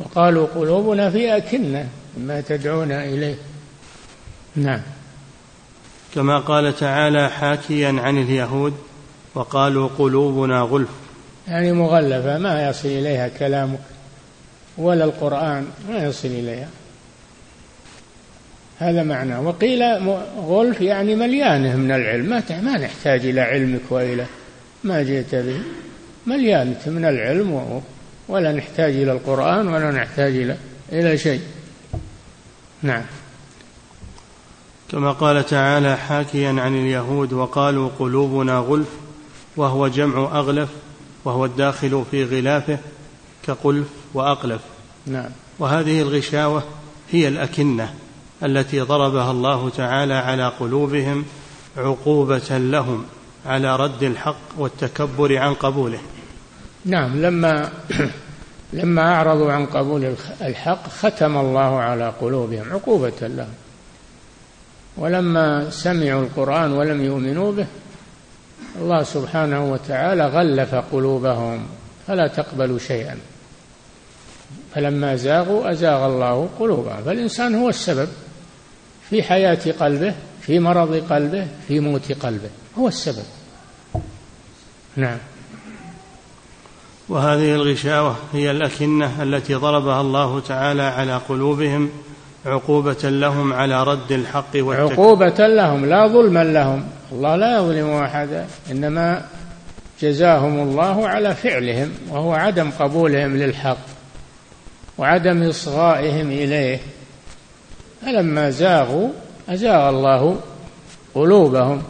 وقالوا 0.00 0.46
قلوبنا 0.46 1.10
في 1.10 1.36
أكنة 1.36 1.88
مما 2.16 2.40
تدعونا 2.40 3.04
إليه. 3.04 3.34
نعم. 4.56 4.80
كما 6.14 6.38
قال 6.38 6.76
تعالى 6.76 7.30
حاكيا 7.30 7.88
عن 7.88 8.18
اليهود 8.18 8.74
وقالوا 9.34 9.88
قلوبنا 9.98 10.60
غلف. 10.60 10.88
يعني 11.48 11.72
مغلفة 11.72 12.38
ما 12.38 12.68
يصل 12.68 12.88
إليها 12.88 13.28
كلامك. 13.28 13.78
ولا 14.78 15.04
القرآن 15.04 15.66
ما 15.88 16.04
يصل 16.04 16.28
إليها. 16.28 16.68
هذا 18.78 19.02
معنى. 19.02 19.38
وقيل 19.38 19.82
غلف 20.38 20.80
يعني 20.80 21.14
مليانة 21.14 21.76
من 21.76 21.92
العلم. 21.92 22.26
ما 22.26 22.42
ما 22.62 22.78
نحتاج 22.78 23.26
إلى 23.26 23.40
علمك 23.40 23.80
وإلى 23.90 24.26
ما 24.84 25.02
جئت 25.02 25.34
به. 25.34 25.60
مليانة 26.26 26.80
من 26.86 27.04
العلم 27.04 27.52
ولا 28.28 28.52
نحتاج 28.52 28.94
إلى 28.94 29.12
القرآن 29.12 29.68
ولا 29.68 29.90
نحتاج 29.90 30.36
إلى 30.36 30.56
إلى 30.92 31.18
شيء. 31.18 31.40
نعم. 32.82 33.02
كما 34.90 35.12
قال 35.12 35.46
تعالى 35.46 35.96
حاكيا 35.96 36.48
عن 36.48 36.74
اليهود 36.74 37.32
وقالوا 37.32 37.90
قلوبنا 37.98 38.58
غلف 38.58 38.88
وهو 39.56 39.88
جمع 39.88 40.38
أغلف 40.38 40.68
وهو 41.24 41.44
الداخل 41.44 42.04
في 42.10 42.24
غلافه 42.24 42.78
كقلف 43.46 43.86
وأقلف. 44.14 44.60
نعم. 45.06 45.30
وهذه 45.58 46.02
الغشاوة 46.02 46.62
هي 47.10 47.28
الأكنة 47.28 47.94
التي 48.42 48.80
ضربها 48.80 49.30
الله 49.30 49.70
تعالى 49.70 50.14
على 50.14 50.48
قلوبهم 50.60 51.24
عقوبة 51.76 52.58
لهم 52.58 53.04
على 53.46 53.76
رد 53.76 54.02
الحق 54.02 54.36
والتكبر 54.58 55.38
عن 55.38 55.54
قبوله. 55.54 55.98
نعم 56.88 57.22
لما 57.22 57.70
لما 58.72 59.14
أعرضوا 59.14 59.52
عن 59.52 59.66
قبول 59.66 60.14
الحق 60.42 60.88
ختم 60.88 61.36
الله 61.36 61.78
على 61.80 62.12
قلوبهم 62.20 62.72
عقوبة 62.72 63.12
لهم. 63.20 63.54
ولما 64.96 65.70
سمعوا 65.70 66.22
القرآن 66.22 66.72
ولم 66.72 67.04
يؤمنوا 67.04 67.52
به 67.52 67.66
الله 68.80 69.02
سبحانه 69.02 69.72
وتعالى 69.72 70.26
غلف 70.26 70.74
قلوبهم 70.74 71.66
فلا 72.06 72.28
تقبلوا 72.28 72.78
شيئا. 72.78 73.18
فلما 74.74 75.16
زاغوا 75.16 75.72
أزاغ 75.72 76.06
الله 76.06 76.48
قلوبهم. 76.58 77.02
فالإنسان 77.04 77.54
هو 77.54 77.68
السبب 77.68 78.08
في 79.10 79.22
حياة 79.22 79.72
قلبه 79.80 80.14
في 80.40 80.58
مرض 80.58 81.12
قلبه 81.12 81.46
في 81.68 81.80
موت 81.80 82.12
قلبه. 82.12 82.50
هو 82.78 82.88
السبب. 82.88 83.24
نعم. 84.96 85.18
وهذه 87.08 87.54
الغشاوة 87.54 88.16
هي 88.32 88.50
الأكنة 88.50 89.22
التي 89.22 89.54
ضربها 89.54 90.00
الله 90.00 90.40
تعالى 90.40 90.82
على 90.82 91.16
قلوبهم 91.28 91.90
عقوبة 92.46 92.96
لهم 93.02 93.52
على 93.52 93.84
رد 93.84 94.12
الحق 94.12 94.50
والتكبير 94.54 94.92
عقوبة 94.92 95.46
لهم 95.46 95.86
لا 95.86 96.06
ظلما 96.06 96.44
لهم. 96.44 96.84
الله 97.12 97.36
لا 97.36 97.58
يظلم 97.58 97.90
أحدا 97.90 98.46
إنما 98.70 99.24
جزاهم 100.02 100.58
الله 100.58 101.08
على 101.08 101.34
فعلهم 101.34 101.90
وهو 102.10 102.32
عدم 102.32 102.70
قبولهم 102.70 103.36
للحق 103.36 103.78
وعدم 104.98 105.42
إصغائهم 105.42 106.30
إليه. 106.30 106.80
فلما 108.02 108.50
زاغوا 108.50 109.08
أزاغ 109.48 109.88
الله 109.88 110.36
قلوبهم. 111.14 111.82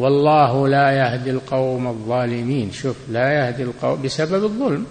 والله 0.00 0.68
لا 0.68 0.90
يهدي 0.90 1.30
القوم 1.30 1.86
الظالمين. 1.86 2.72
شوف 2.72 2.96
لا 3.10 3.32
يهدي 3.32 3.62
القوم 3.62 4.02
بسبب 4.02 4.44
الظلم. 4.44 4.86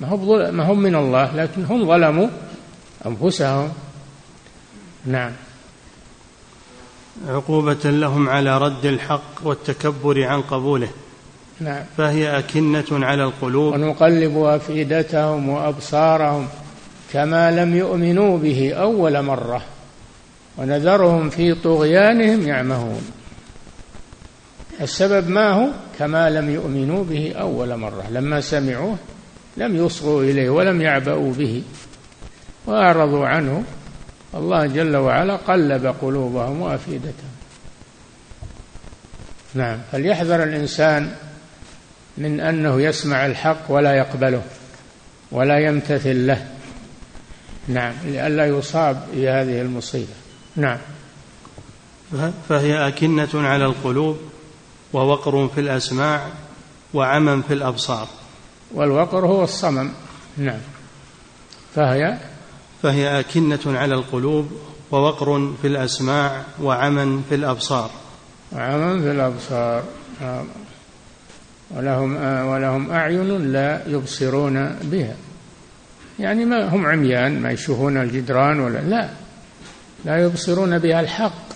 ما 0.00 0.08
هم 0.08 0.56
ما 0.56 0.72
هم 0.72 0.78
من 0.78 0.94
الله 0.96 1.36
لكن 1.36 1.64
هم 1.64 1.86
ظلموا 1.86 2.28
أنفسهم. 3.06 3.72
نعم. 5.06 5.32
عقوبة 7.28 7.84
لهم 7.84 8.28
على 8.28 8.58
رد 8.58 8.84
الحق 8.84 9.32
والتكبر 9.42 10.24
عن 10.24 10.42
قبوله. 10.42 10.88
نعم. 11.60 11.84
فهي 11.96 12.38
أكنة 12.38 12.84
على 12.92 13.24
القلوب. 13.24 13.74
ونقلب 13.74 14.36
أفئدتهم 14.36 15.48
وأبصارهم 15.48 16.48
كما 17.12 17.50
لم 17.50 17.76
يؤمنوا 17.76 18.38
به 18.38 18.72
أول 18.74 19.22
مرة. 19.22 19.62
ونذرهم 20.58 21.30
في 21.30 21.54
طغيانهم 21.54 22.48
يعمهون. 22.48 23.21
السبب 24.82 25.28
ما 25.28 25.50
هو؟ 25.50 25.68
كما 25.98 26.30
لم 26.30 26.50
يؤمنوا 26.50 27.04
به 27.04 27.34
أول 27.40 27.76
مرة 27.76 28.04
لما 28.10 28.40
سمعوه 28.40 28.96
لم 29.56 29.76
يصغوا 29.86 30.22
إليه 30.22 30.50
ولم 30.50 30.82
يعبأوا 30.82 31.32
به 31.32 31.62
وأعرضوا 32.66 33.26
عنه 33.26 33.64
الله 34.34 34.66
جل 34.66 34.96
وعلا 34.96 35.36
قلب 35.36 35.86
قلوبهم 35.86 36.60
وأفئدتهم. 36.60 37.32
نعم 39.54 39.78
فليحذر 39.92 40.42
الإنسان 40.42 41.14
من 42.18 42.40
أنه 42.40 42.82
يسمع 42.82 43.26
الحق 43.26 43.62
ولا 43.68 43.94
يقبله 43.94 44.42
ولا 45.32 45.58
يمتثل 45.58 46.26
له. 46.26 46.46
نعم 47.68 47.94
لئلا 48.04 48.46
يصاب 48.46 49.06
بهذه 49.14 49.60
المصيبة. 49.60 50.14
نعم. 50.56 50.78
فهي 52.48 52.88
أكنة 52.88 53.28
على 53.34 53.64
القلوب 53.64 54.31
ووقر 54.92 55.48
في 55.48 55.60
الأسماع 55.60 56.26
وعمى 56.94 57.42
في 57.48 57.54
الأبصار. 57.54 58.08
والوقر 58.74 59.26
هو 59.26 59.44
الصمم. 59.44 59.90
نعم. 60.36 60.60
فهي؟ 61.74 62.18
فهي 62.82 63.20
أكنة 63.20 63.60
على 63.66 63.94
القلوب 63.94 64.52
ووقر 64.90 65.52
في 65.62 65.66
الأسماع 65.66 66.42
وعمى 66.62 67.22
في 67.28 67.34
الأبصار. 67.34 67.90
وعمى 68.52 69.02
في 69.02 69.10
الأبصار. 69.10 69.84
نعم. 70.20 70.44
ولهم 71.70 72.16
ولهم 72.46 72.90
أعين 72.90 73.52
لا 73.52 73.82
يبصرون 73.86 74.78
بها. 74.82 75.16
يعني 76.18 76.44
ما 76.44 76.68
هم 76.74 76.86
عميان 76.86 77.40
ما 77.40 77.50
يشوفون 77.50 77.96
الجدران 77.96 78.60
ولا 78.60 78.78
لا. 78.78 79.10
لا 80.04 80.24
يبصرون 80.24 80.78
بها 80.78 81.00
الحق. 81.00 81.51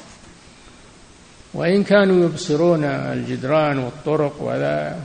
وإن 1.57 1.85
كانوا 1.85 2.25
يبصرون 2.25 2.85
الجدران 2.85 3.79
والطرق 3.79 4.42
ولا 4.42 4.97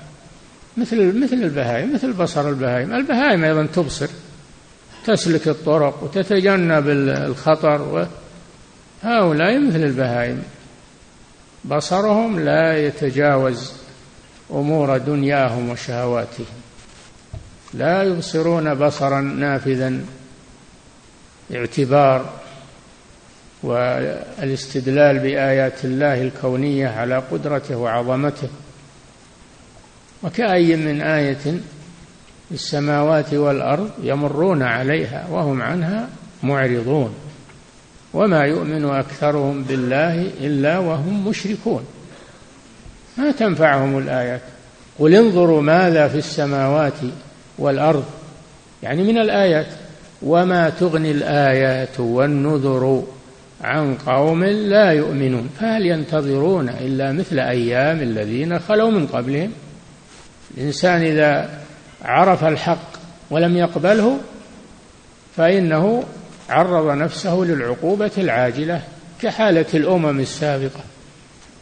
مثل 0.78 1.24
مثل 1.24 1.36
البهائم 1.36 1.94
مثل 1.94 2.14
بصر 2.14 2.50
البهائم. 2.50 2.94
البهائم 2.94 3.44
أيضا 3.44 3.66
تبصر 3.66 4.08
تسلك 5.06 5.48
الطرق 5.48 6.04
وتتجنب 6.04 6.90
الخطر 6.90 8.08
هؤلاء 9.04 9.60
مثل 9.60 9.84
البهائم. 9.84 10.44
بصرهم 11.66 12.40
لا 12.40 12.86
يتجاوز 12.86 13.72
أمور 14.52 14.98
دنياهم 14.98 15.70
وشهواتهم. 15.70 16.46
لا 17.74 18.04
يبصرون 18.04 18.76
بصرا 18.76 19.22
نافذا 19.22 20.00
اعتبار 21.56 22.41
والاستدلال 23.64 25.20
بآيات 25.20 25.86
الله 25.86 26.22
الكونية 26.22 26.88
على 26.88 27.18
قدرته 27.32 27.76
وعظمته. 27.76 28.50
وكأي 30.24 30.76
من 30.76 31.02
آية 31.02 31.34
في 32.50 32.52
السماوات 32.52 33.34
والأرض 33.34 33.90
يمرون 34.04 34.64
عليها 34.64 35.28
وهم 35.32 35.62
عنها 35.62 36.10
معرضون. 36.44 37.16
وما 38.14 38.42
يؤمن 38.46 38.86
أكثرهم 38.86 39.64
بالله 39.64 40.22
إلا 40.42 40.78
وهم 40.78 41.28
مشركون. 41.28 41.86
ما 43.18 43.32
تنفعهم 43.32 43.98
الآيات؟ 43.98 44.42
قل 45.00 45.16
انظروا 45.16 45.62
ماذا 45.62 46.08
في 46.08 46.18
السماوات 46.18 46.94
والأرض. 47.58 48.06
يعني 48.84 49.04
من 49.04 49.18
الآيات 49.18 49.68
وما 50.22 50.70
تغني 50.70 51.12
الآيات 51.12 52.00
والنذر 52.00 53.04
عن 53.64 53.96
قوم 53.96 54.44
لا 54.44 54.92
يؤمنون 54.92 55.50
فهل 55.60 55.86
ينتظرون 55.86 56.70
إلا 56.70 57.12
مثل 57.12 57.40
أيام 57.40 58.00
الذين 58.00 58.60
خلوا 58.60 58.92
من 58.92 59.08
قبلهم؟ 59.08 59.52
الإنسان 60.58 61.02
إذا 61.02 61.50
عرف 62.02 62.44
الحق 62.44 62.92
ولم 63.30 63.58
يقبله 63.58 64.20
فإنه 65.38 66.04
عرض 66.50 66.98
نفسه 66.98 67.36
للعقوبة 67.36 68.12
العاجلة 68.18 68.82
كحالة 69.22 69.66
الأمم 69.74 70.20
السابقة. 70.20 70.84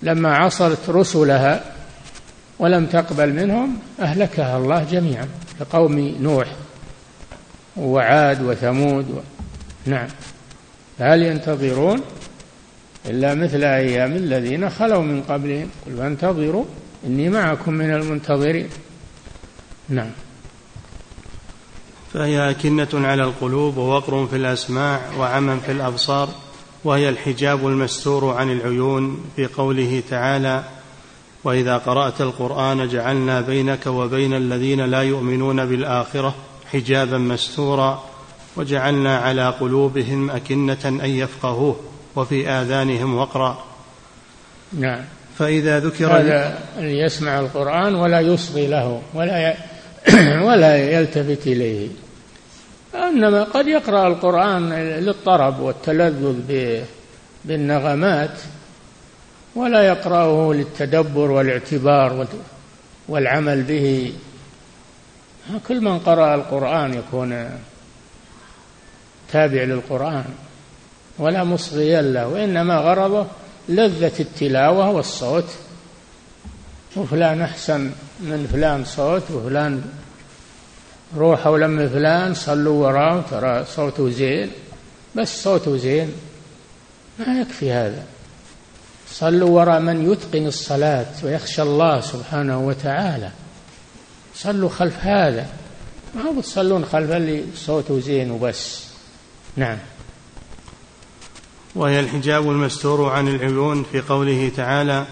لما 0.04 0.36
عصرت 0.36 0.90
رسلها 0.90 1.64
ولم 2.60 2.86
تقبل 2.86 3.34
منهم 3.34 3.80
أهلكها 4.00 4.58
الله 4.58 4.84
جميعا 4.92 5.28
كقوم 5.60 6.00
نوح 6.22 6.48
وعاد 7.78 8.42
وثمود 8.42 9.10
و... 9.10 9.20
نعم. 9.86 10.08
هل 11.00 11.24
ينتظرون 11.24 12.02
إلا 13.06 13.34
مثل 13.34 13.64
أيام 13.64 14.12
الذين 14.16 14.70
خلوا 14.70 15.02
من 15.02 15.24
قبلهم؟ 15.24 15.70
قل 15.86 15.98
فانتظروا 15.98 16.66
إني 17.06 17.30
معكم 17.30 17.74
من 17.74 17.94
المنتظرين. 17.94 18.70
نعم. 19.90 20.12
فهي 22.14 22.50
أكنة 22.50 22.88
على 22.94 23.24
القلوب 23.24 23.78
ووقر 23.78 24.28
في 24.28 24.36
الأسماع 24.36 25.02
وعمى 25.20 25.58
في 25.66 25.72
الأبصار 25.72 26.30
وهي 26.84 27.10
الحجاب 27.10 27.68
المستور 27.68 28.34
عن 28.34 28.52
العيون 28.52 29.26
في 29.36 29.46
قوله 29.46 30.04
تعالى 30.10 30.64
وإذا 31.44 31.78
قرأت 31.78 32.22
القرآن 32.22 32.88
جعلنا 32.88 33.42
بينك 33.42 33.88
وبين 33.88 34.34
الذين 34.34 34.82
لا 34.82 35.02
يؤمنون 35.02 35.66
بالآخرة 35.66 36.36
حجابا 36.72 37.18
مستورا. 37.18 38.09
وجعلنا 38.60 39.17
على 39.17 39.50
قلوبهم 39.50 40.30
أكنة 40.30 40.86
أن 40.86 41.10
يفقهوه 41.10 41.80
وفي 42.15 42.50
آذانهم 42.50 43.17
وقرا. 43.17 43.63
نعم. 44.74 45.02
فإذا 45.38 45.80
ذكر 45.80 46.06
هذا 46.06 46.60
يسمع 46.78 47.39
القرآن 47.39 47.95
ولا 47.95 48.19
يصغي 48.19 48.67
له 48.67 49.02
ولا 49.13 49.56
ولا 50.48 50.78
يلتفت 50.78 51.48
إليه. 51.48 51.88
انما 52.95 53.43
قد 53.43 53.67
يقرأ 53.67 54.08
القرآن 54.08 54.74
للطرب 54.74 55.60
والتلذذ 55.60 56.84
بالنغمات 57.45 58.39
ولا 59.56 59.88
يقرأه 59.88 60.54
للتدبر 60.54 61.32
والاعتبار 61.32 62.28
والعمل 63.08 63.63
به. 63.63 64.13
كل 65.67 65.82
من 65.82 66.00
قرأ 66.00 66.36
القرآن 66.36 66.93
يكون 66.93 67.50
تابع 69.34 69.63
للقرآن 69.63 70.26
ولا 71.20 71.44
مصغيا 71.44 72.02
له 72.02 72.28
وإنما 72.28 72.78
غرضه 72.78 73.28
لذة 73.70 74.12
التلاوة 74.20 74.89
والصوت. 74.89 75.50
وفلان 76.96 77.42
أحسن 77.42 77.92
من 78.20 78.48
فلان 78.52 78.86
صوت 78.86 79.32
وفلان 79.32 79.82
روحوا 81.18 81.58
لم 81.58 81.89
فلان 81.89 82.34
صلوا 82.34 82.88
وراه 82.88 83.24
ترى 83.32 83.65
صوته 83.65 84.10
زين. 84.10 84.52
بس 85.15 85.44
صوته 85.44 85.78
زين. 85.78 86.13
ما 87.20 87.42
يكفي 87.42 87.72
هذا. 87.72 88.04
صلوا 89.12 89.50
وراء 89.50 89.80
من 89.80 90.12
يتقن 90.12 90.48
الصلاة 90.48 91.06
ويخشى 91.24 91.62
الله 91.62 92.02
سبحانه 92.02 92.68
وتعالى. 92.68 93.30
صلوا 94.36 94.70
خلف 94.70 94.98
هذا. 95.00 95.48
ما 96.15 96.42
تصلون 96.42 96.86
خلف 96.86 97.12
اللي 97.12 97.44
صوته 97.56 98.00
زين 98.00 98.32
وبس. 98.32 98.88
نعم. 99.60 99.78
وهي 101.76 102.00
الحجاب 102.00 102.50
المستور 102.50 103.10
عن 103.10 103.28
العيون 103.28 103.86
في 103.91 104.02
قوله 104.02 104.52
تعالى 104.58 105.06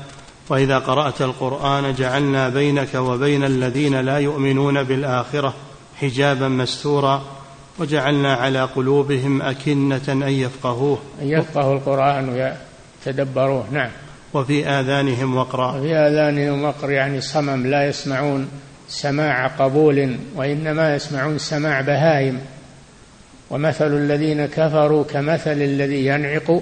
وإذا 0.49 0.79
قرأت 0.79 1.21
القرآن 1.21 1.93
جعلنا 1.93 2.49
بينك 2.49 2.95
وبين 2.95 3.43
الذين 3.43 3.99
لا 4.01 4.17
يؤمنون 4.17 4.83
بالآخرة 4.83 5.53
حجابا 6.01 6.47
مستورا 6.47 7.21
وجعلنا 7.79 8.33
على 8.33 8.61
قلوبهم 8.63 9.41
أكنة 9.41 10.01
أن 10.09 10.21
يفقهوه. 10.21 10.99
أن 11.21 11.27
يفقهوا 11.27 11.73
القرآن 11.73 12.29
ويتدبروه. 12.29 13.65
نعم. 13.71 13.89
وفي 14.33 14.67
آذانهم 14.67 15.37
وقرا. 15.37 15.77
وفي 15.77 15.95
آذانهم 15.95 16.63
وقر 16.63 16.91
يعني 16.91 17.21
صمم 17.21 17.67
لا 17.67 17.87
يسمعون 17.87 18.49
سماع 18.87 19.47
قبول 19.47 20.17
وإنما 20.35 20.95
يسمعون 20.95 21.37
سماع 21.37 21.81
بهائم. 21.81 22.41
ومثل 23.49 23.97
الذين 23.97 24.45
كفروا 24.45 25.03
كمثل 25.03 25.61
الذي 25.61 26.05
ينعق 26.05 26.61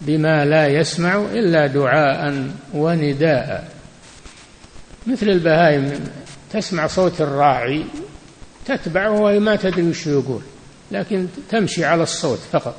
بما 0.00 0.44
لا 0.44 0.68
يسمع 0.68 1.16
إلا 1.32 1.66
دعاء 1.66 2.44
ونداء. 2.74 3.68
مثل 5.06 5.28
البهائم 5.28 5.92
تسمع 6.52 6.86
صوت 6.86 7.20
الراعي 7.20 7.84
تتبعه 8.66 9.10
وهي 9.10 9.38
ما 9.38 9.56
تدري 9.56 9.82
وش 9.82 10.06
يقول 10.06 10.40
لكن 10.90 11.26
تمشي 11.50 11.84
على 11.84 12.02
الصوت 12.02 12.38
فقط. 12.52 12.76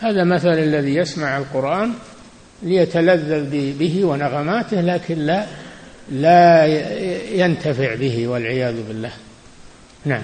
هذا 0.00 0.24
مثل 0.24 0.48
الذي 0.48 0.94
يسمع 0.94 1.38
القرآن 1.38 1.92
ليتلذذ 2.62 3.72
به 3.78 4.04
ونغماته 4.04 4.80
لكن 4.80 5.18
لا 5.18 5.46
لا 6.10 6.66
ينتفع 7.34 7.94
به 7.94 8.28
والعياذ 8.28 8.74
بالله. 8.88 9.12
نعم. 10.04 10.22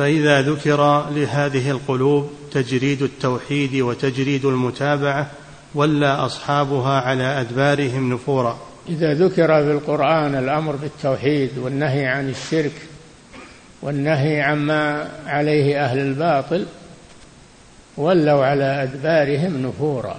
فإذا 0.00 0.42
ذكر 0.42 1.10
لهذه 1.10 1.70
القلوب 1.70 2.30
تجريد 2.52 3.02
التوحيد 3.02 3.74
وتجريد 3.74 4.44
المتابعة 4.44 5.30
ولى 5.74 6.06
أصحابها 6.06 7.00
على 7.00 7.40
أدبارهم 7.40 8.12
نفورا. 8.12 8.58
إذا 8.88 9.14
ذكر 9.14 9.46
في 9.46 9.72
القرآن 9.72 10.34
الأمر 10.34 10.76
بالتوحيد 10.76 11.58
والنهي 11.58 12.06
عن 12.06 12.28
الشرك 12.28 12.72
والنهي 13.82 14.40
عما 14.40 15.08
عليه 15.26 15.84
أهل 15.84 15.98
الباطل 15.98 16.66
ولوا 17.96 18.44
على 18.44 18.82
أدبارهم 18.82 19.66
نفورا. 19.66 20.16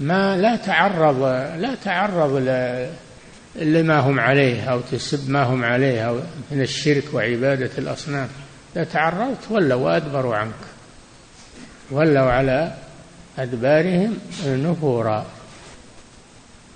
ما 0.00 0.36
لا 0.36 0.56
تعرض 0.56 1.22
لا 1.58 1.74
تعرض 1.84 2.36
لما 3.60 3.98
هم 3.98 4.20
عليه 4.20 4.62
أو 4.62 4.80
تسب 4.80 5.30
ما 5.30 5.42
هم 5.42 5.64
عليه 5.64 6.08
أو 6.08 6.20
من 6.50 6.60
الشرك 6.60 7.04
وعبادة 7.12 7.70
الأصنام. 7.78 8.28
إذا 8.76 8.84
تعرضت 8.84 9.50
ولوا 9.50 9.84
وأدبروا 9.84 10.36
عنك. 10.36 10.54
ولوا 11.90 12.30
على 12.30 12.74
أدبارهم 13.38 14.18
نفورا 14.46 15.26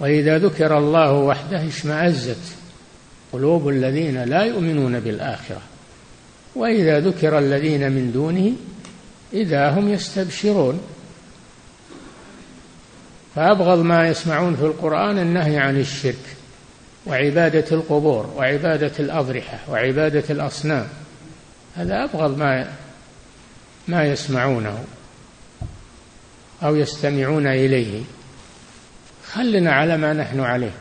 وإذا 0.00 0.38
ذكر 0.38 0.78
الله 0.78 1.12
وحده 1.12 1.66
اشمأزت 1.66 2.54
قلوب 3.32 3.68
الذين 3.68 4.24
لا 4.24 4.42
يؤمنون 4.42 5.00
بالآخرة. 5.00 5.60
وإذا 6.54 7.00
ذكر 7.00 7.38
الذين 7.38 7.92
من 7.92 8.12
دونه 8.12 8.52
إذا 9.32 9.70
هم 9.70 9.88
يستبشرون. 9.88 10.80
فأبغض 13.34 13.78
ما 13.78 14.08
يسمعون 14.08 14.56
في 14.56 14.62
القرآن 14.62 15.18
النهي 15.18 15.58
عن 15.58 15.80
الشرك. 15.80 16.36
وعبادة 17.06 17.64
القبور 17.72 18.26
وعبادة 18.36 18.92
الأضرحة 18.98 19.58
وعبادة 19.68 20.24
الأصنام. 20.30 20.88
هذا 21.76 22.04
أبغض 22.04 22.38
ما 22.38 22.72
ما 23.88 24.04
يسمعونه 24.04 24.84
أو 26.62 26.76
يستمعون 26.76 27.46
إليه. 27.46 28.02
خلنا 29.32 29.72
على 29.72 29.96
ما 29.96 30.12
نحن 30.12 30.40
عليه. 30.40 30.72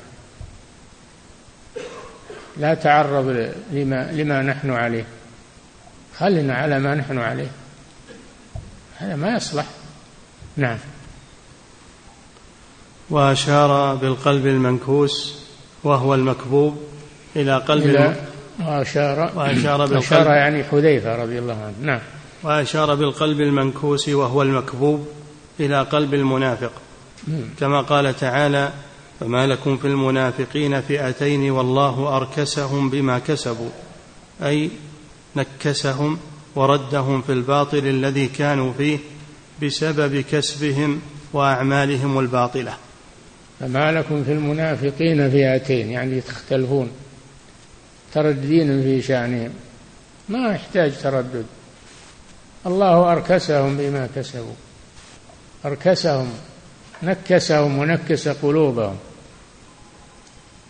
لا 2.57 2.73
تعرض 2.73 3.53
لما 3.71 4.11
لما 4.11 4.41
نحن 4.41 4.71
عليه. 4.71 5.05
خلنا 6.17 6.53
على 6.53 6.79
ما 6.79 6.95
نحن 6.95 7.17
عليه. 7.17 7.51
هذا 8.97 9.15
ما 9.15 9.35
يصلح. 9.35 9.65
نعم. 10.57 10.77
وأشار 13.09 13.95
بالقلب 13.95 14.47
المنكوس 14.47 15.40
وهو 15.83 16.15
المكبوب 16.15 16.77
إلى 17.35 17.57
قلب 17.57 17.83
إلى 17.83 18.15
وأشار 18.67 19.31
وأشار 19.35 19.77
بالقلب. 19.77 19.97
أشار 19.97 20.27
يعني 20.27 20.63
حذيفة 20.63 21.15
رضي 21.15 21.39
الله 21.39 21.53
عنه. 21.53 21.75
نعم. 21.81 21.99
وأشار 22.43 22.95
بالقلب 22.95 23.41
المنكوس 23.41 24.09
وهو 24.09 24.41
المكبوب 24.41 25.07
إلى 25.59 25.81
قلب 25.81 26.13
المنافق. 26.13 26.71
كما 27.59 27.81
قال 27.81 28.15
تعالى 28.15 28.71
فما 29.19 29.47
لكم 29.47 29.77
في 29.77 29.87
المنافقين 29.87 30.81
فئتين 30.81 31.51
والله 31.51 32.17
أركسهم 32.17 32.89
بما 32.89 33.19
كسبوا. 33.19 33.69
أي 34.43 34.69
نكسهم 35.35 36.17
وردهم 36.55 37.21
في 37.21 37.31
الباطل 37.31 37.87
الذي 37.87 38.27
كانوا 38.27 38.73
فيه 38.77 38.99
بسبب 39.63 40.19
كسبهم 40.31 41.01
وأعمالهم 41.33 42.19
الباطلة. 42.19 42.73
فما 43.61 43.91
لكم 43.91 44.23
في 44.23 44.31
المنافقين 44.31 45.29
فئتين 45.31 45.91
يعني 45.91 46.21
تختلفون. 46.21 46.91
ترددين 48.13 48.81
في 48.81 49.01
شأنهم. 49.01 49.53
ما 50.29 50.51
يحتاج 50.51 50.93
تردد. 51.03 51.45
الله 52.65 53.11
أركسهم 53.11 53.77
بما 53.77 54.09
كسبوا. 54.15 54.53
أركسهم 55.65 56.33
نكسهم 57.03 57.77
ونكس 57.77 58.27
قلوبهم. 58.27 58.97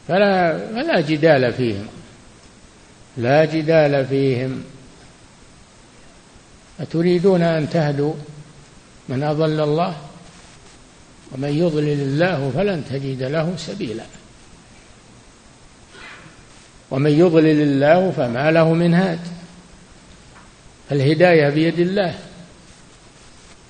فلا 0.08 0.58
فلا 0.58 1.01
جدال 1.01 1.54
فيهم. 1.54 1.88
لا 3.17 3.45
جدال 3.45 4.06
فيهم. 4.06 4.63
أتريدون 6.80 7.41
أن 7.41 7.69
تهدوا 7.69 8.13
من 9.10 9.23
أضل 9.23 9.63
الله؟ 9.63 10.11
ومن 11.32 11.50
يضلل 11.50 12.02
الله 12.02 12.52
فلن 12.56 12.84
تجد 12.89 13.24
له 13.24 13.54
سبيلا. 13.58 14.04
ومن 16.91 17.12
يضلل 17.12 17.62
الله 17.62 18.12
فما 18.12 18.52
له 18.52 18.74
من 18.74 18.94
هاد. 18.94 19.20
الهداية 20.91 21.50
بيد 21.50 21.80
الله. 21.80 22.15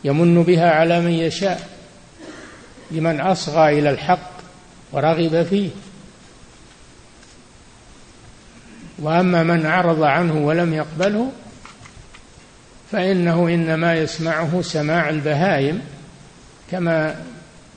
يمن 0.04 0.43
بها 0.43 0.71
على 0.71 1.02
من 1.02 1.12
يشاء. 1.12 1.69
لمن 2.91 3.21
أصغى 3.21 3.80
إلى 3.80 3.89
الحق 3.89 4.32
ورغب 4.91 5.43
فيه. 5.43 5.69
وأما 9.00 9.43
من 9.43 9.65
أعرض 9.65 10.04
عنه 10.04 10.45
ولم 10.45 10.74
يقبله 10.74 11.32
فإنه 12.91 13.47
إنما 13.47 13.95
يسمعه 13.95 14.62
سماع 14.62 15.10
البهائم 15.10 15.82
كما 16.71 17.26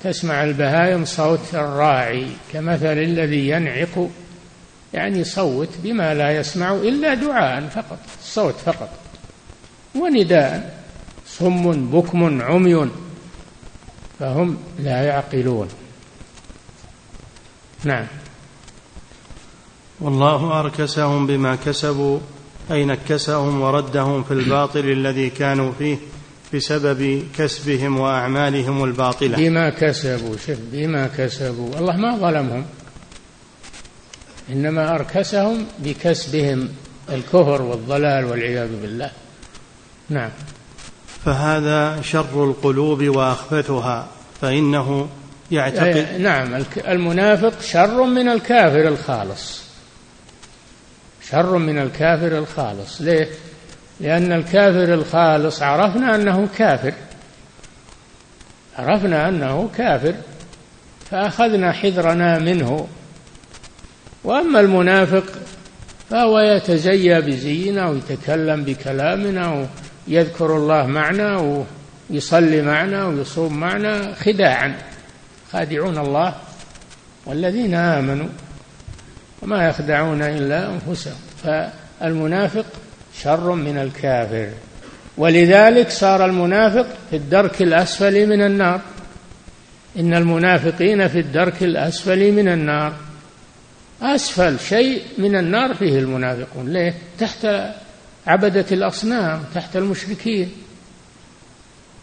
تسمع 0.04 0.44
البهائم 0.44 1.04
صوت 1.04 1.54
الراعي 1.54 2.26
كمثل 2.52 2.98
الذي 2.98 3.48
ينعق 3.48 4.10
يعني 4.94 5.24
صوت 5.24 5.68
بما 5.82 6.14
لا 6.14 6.36
يسمع 6.36 6.72
إلا 6.72 7.14
دعاء 7.14 7.68
فقط 7.68 7.98
الصوت 8.20 8.54
فقط. 8.54 8.90
ونداء 9.94 10.84
صم 11.26 11.90
بكم 11.90 12.42
عمي 12.42 12.90
فهم 14.18 14.56
لا 14.78 15.02
يعقلون. 15.02 15.68
نعم. 17.84 18.06
والله 20.00 20.60
أركسهم 20.60 21.26
بما 21.26 21.56
كسبوا 21.56 22.18
أي 22.70 22.84
نكسهم 22.84 23.60
وردهم 23.60 24.22
في 24.22 24.30
الباطل 24.34 24.90
الذي 24.90 25.30
كانوا 25.30 25.72
فيه. 25.78 25.96
بسبب 26.54 27.28
كسبهم 27.38 28.00
وأعمالهم 28.00 28.84
الباطلة. 28.84 29.36
بما 29.36 29.70
كسبوا 29.70 30.36
شف 30.36 30.58
بما 30.72 31.06
كسبوا. 31.18 31.78
الله 31.78 31.96
ما 31.96 32.16
ظلمهم. 32.16 32.64
إنما 34.50 34.94
أركسهم 34.94 35.66
بكسبهم 35.78 36.68
الكفر 37.12 37.62
والضلال 37.62 38.24
والعياذ 38.24 38.80
بالله. 38.82 39.10
نعم. 40.10 40.30
فهذا 41.24 42.02
شر 42.02 42.44
القلوب 42.44 43.02
وأخبثها 43.04 44.08
فإنه 44.40 45.08
يعتقد 45.50 46.20
نعم 46.20 46.64
المنافق 46.88 47.60
شر 47.60 48.02
من 48.04 48.28
الكافر 48.28 48.88
الخالص. 48.88 49.64
شر 51.30 51.58
من 51.58 51.78
الكافر 51.78 52.38
الخالص. 52.38 53.00
ليه؟ 53.00 53.28
لأن 54.00 54.32
الكافر 54.32 54.94
الخالص 54.94 55.62
عرفنا 55.62 56.14
أنه 56.14 56.48
كافر. 56.58 56.92
عرفنا 58.78 59.28
أنه 59.28 59.70
كافر 59.76 60.14
فأخذنا 61.10 61.72
حذرنا 61.72 62.38
منه. 62.38 62.86
وأما 64.24 64.60
المنافق 64.60 65.24
فهو 66.10 66.38
يتزيى 66.38 67.20
بزينا 67.20 67.88
ويتكلم 67.88 68.64
بكلامنا 68.64 69.66
يذكر 70.08 70.56
الله 70.56 70.86
معنا 70.86 71.64
ويصلي 72.10 72.62
معنا 72.62 73.06
ويصوم 73.06 73.60
معنا 73.60 74.14
خداعا. 74.14 74.74
خادعون 75.52 75.98
الله 75.98 76.34
والذين 77.26 77.74
آمنوا 77.74 78.28
وما 79.42 79.68
يخدعون 79.68 80.22
إلا 80.22 80.70
أنفسهم. 80.70 81.16
فالمنافق 81.44 82.64
شر 83.22 83.52
من 83.52 83.78
الكافر. 83.78 84.48
ولذلك 85.16 85.90
صار 85.90 86.24
المنافق 86.24 86.86
في 87.10 87.16
الدرك 87.16 87.62
الأسفل 87.62 88.26
من 88.26 88.42
النار. 88.42 88.80
إن 89.98 90.14
المنافقين 90.14 91.08
في 91.08 91.18
الدرك 91.18 91.62
الأسفل 91.62 92.32
من 92.32 92.48
النار. 92.48 92.92
أسفل 94.02 94.60
شيء 94.60 95.02
من 95.18 95.36
النار 95.36 95.74
فيه 95.74 95.98
المنافقون. 95.98 96.68
ليه؟ 96.68 96.94
تحت 97.18 97.46
عبدة 98.26 98.66
الأصنام 98.72 99.44
تحت 99.54 99.76
المشركين. 99.76 100.52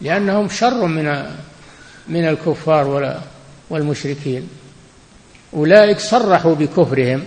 لأنهم 0.00 0.48
شر 0.48 0.86
من 0.86 1.24
من 2.08 2.28
الكفار 2.28 3.20
والمشركين. 3.70 4.48
أولئك 5.54 5.98
صرحوا 5.98 6.54
بكفرهم 6.54 7.22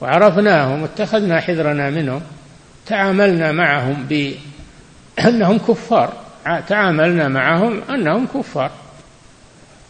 وعرفناهم 0.00 0.82
واتخذنا 0.82 1.40
حذرنا 1.40 1.90
منهم. 1.90 2.22
تعاملنا 2.86 3.52
معهم 3.52 4.06
بأنهم 5.18 5.58
كفار. 5.58 6.12
تعاملنا 6.68 7.28
معهم 7.28 7.80
أنهم 7.90 8.26
كفار. 8.34 8.70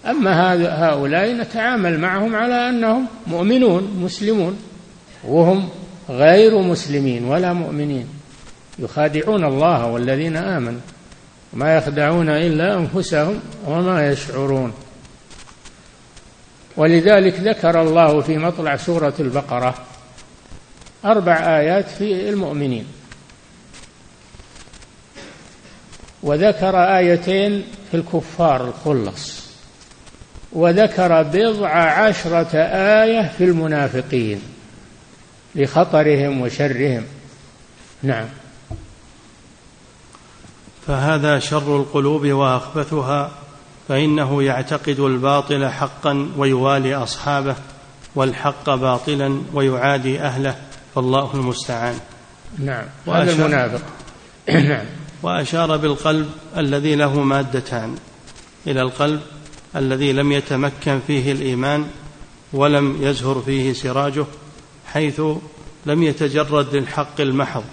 أما 0.07 0.55
هؤلاء 0.89 1.33
نتعامل 1.33 2.01
معهم 2.01 2.37
على 2.37 2.69
أنهم 2.69 3.07
مؤمنون 3.27 4.01
مسلمون. 4.03 4.59
وهم 5.25 5.69
غير 6.09 6.59
مسلمين 6.59 7.25
ولا 7.25 7.53
مؤمنين. 7.53 8.09
يخادعون 8.79 9.45
الله 9.45 9.87
والذين 9.87 10.37
آمنوا. 10.37 10.81
ما 11.53 11.77
يخدعون 11.77 12.29
إلا 12.29 12.79
أنفسهم 12.79 13.41
وما 13.67 14.09
يشعرون. 14.09 14.73
ولذلك 16.77 17.41
ذكر 17.41 17.83
الله 17.83 18.21
في 18.21 18.39
مطلع 18.39 18.77
سورة 18.77 19.15
البقرة 19.21 19.75
أربع 21.05 21.59
آيات 21.59 21.89
في 21.89 22.29
المؤمنين. 22.29 22.87
وذكر 26.23 26.97
آيتين 26.97 27.65
في 27.91 27.97
الكفار 27.97 28.69
الخلص. 28.69 29.45
وذكر 30.53 31.23
بضع 31.23 31.69
عشرة 31.69 32.57
آية 33.03 33.33
في 33.39 33.45
المنافقين 33.45 34.41
لخطرهم 35.55 36.41
وشرهم. 36.41 37.05
نعم. 38.03 38.27
فهذا 40.87 41.39
شر 41.39 41.77
القلوب 41.77 42.27
وأخبثها 42.27 43.31
فإنه 43.89 44.43
يعتقد 44.43 45.01
الباطل 45.01 45.69
حقا 45.69 46.31
ويوالي 46.37 46.95
أصحابه 46.95 47.57
والحق 48.15 48.71
باطلا 48.71 49.43
ويعادي 49.53 50.21
أهله. 50.21 50.57
فالله 50.95 51.35
المستعان. 51.35 51.95
نعم. 52.59 52.85
هذا 53.09 53.33
المنافق. 53.33 53.83
نعم. 54.49 54.87
وأشار 55.23 55.77
بالقلب 55.77 56.31
الذي 56.57 56.95
له 56.95 57.21
مادتان. 57.21 57.97
إلى 58.67 58.83
القلب 58.83 59.21
الذي 59.77 60.13
لم 60.13 60.33
يتمكن 60.33 61.01
فيه 61.07 61.33
الإيمان 61.33 61.87
ولم 62.53 62.99
يزهر 63.03 63.43
فيه 63.47 63.73
سراجه 63.73 64.25
حيث 64.93 65.21
لم 65.87 66.03
يتجرد 66.03 66.77
للحق 66.77 67.21
المحض 67.21 67.65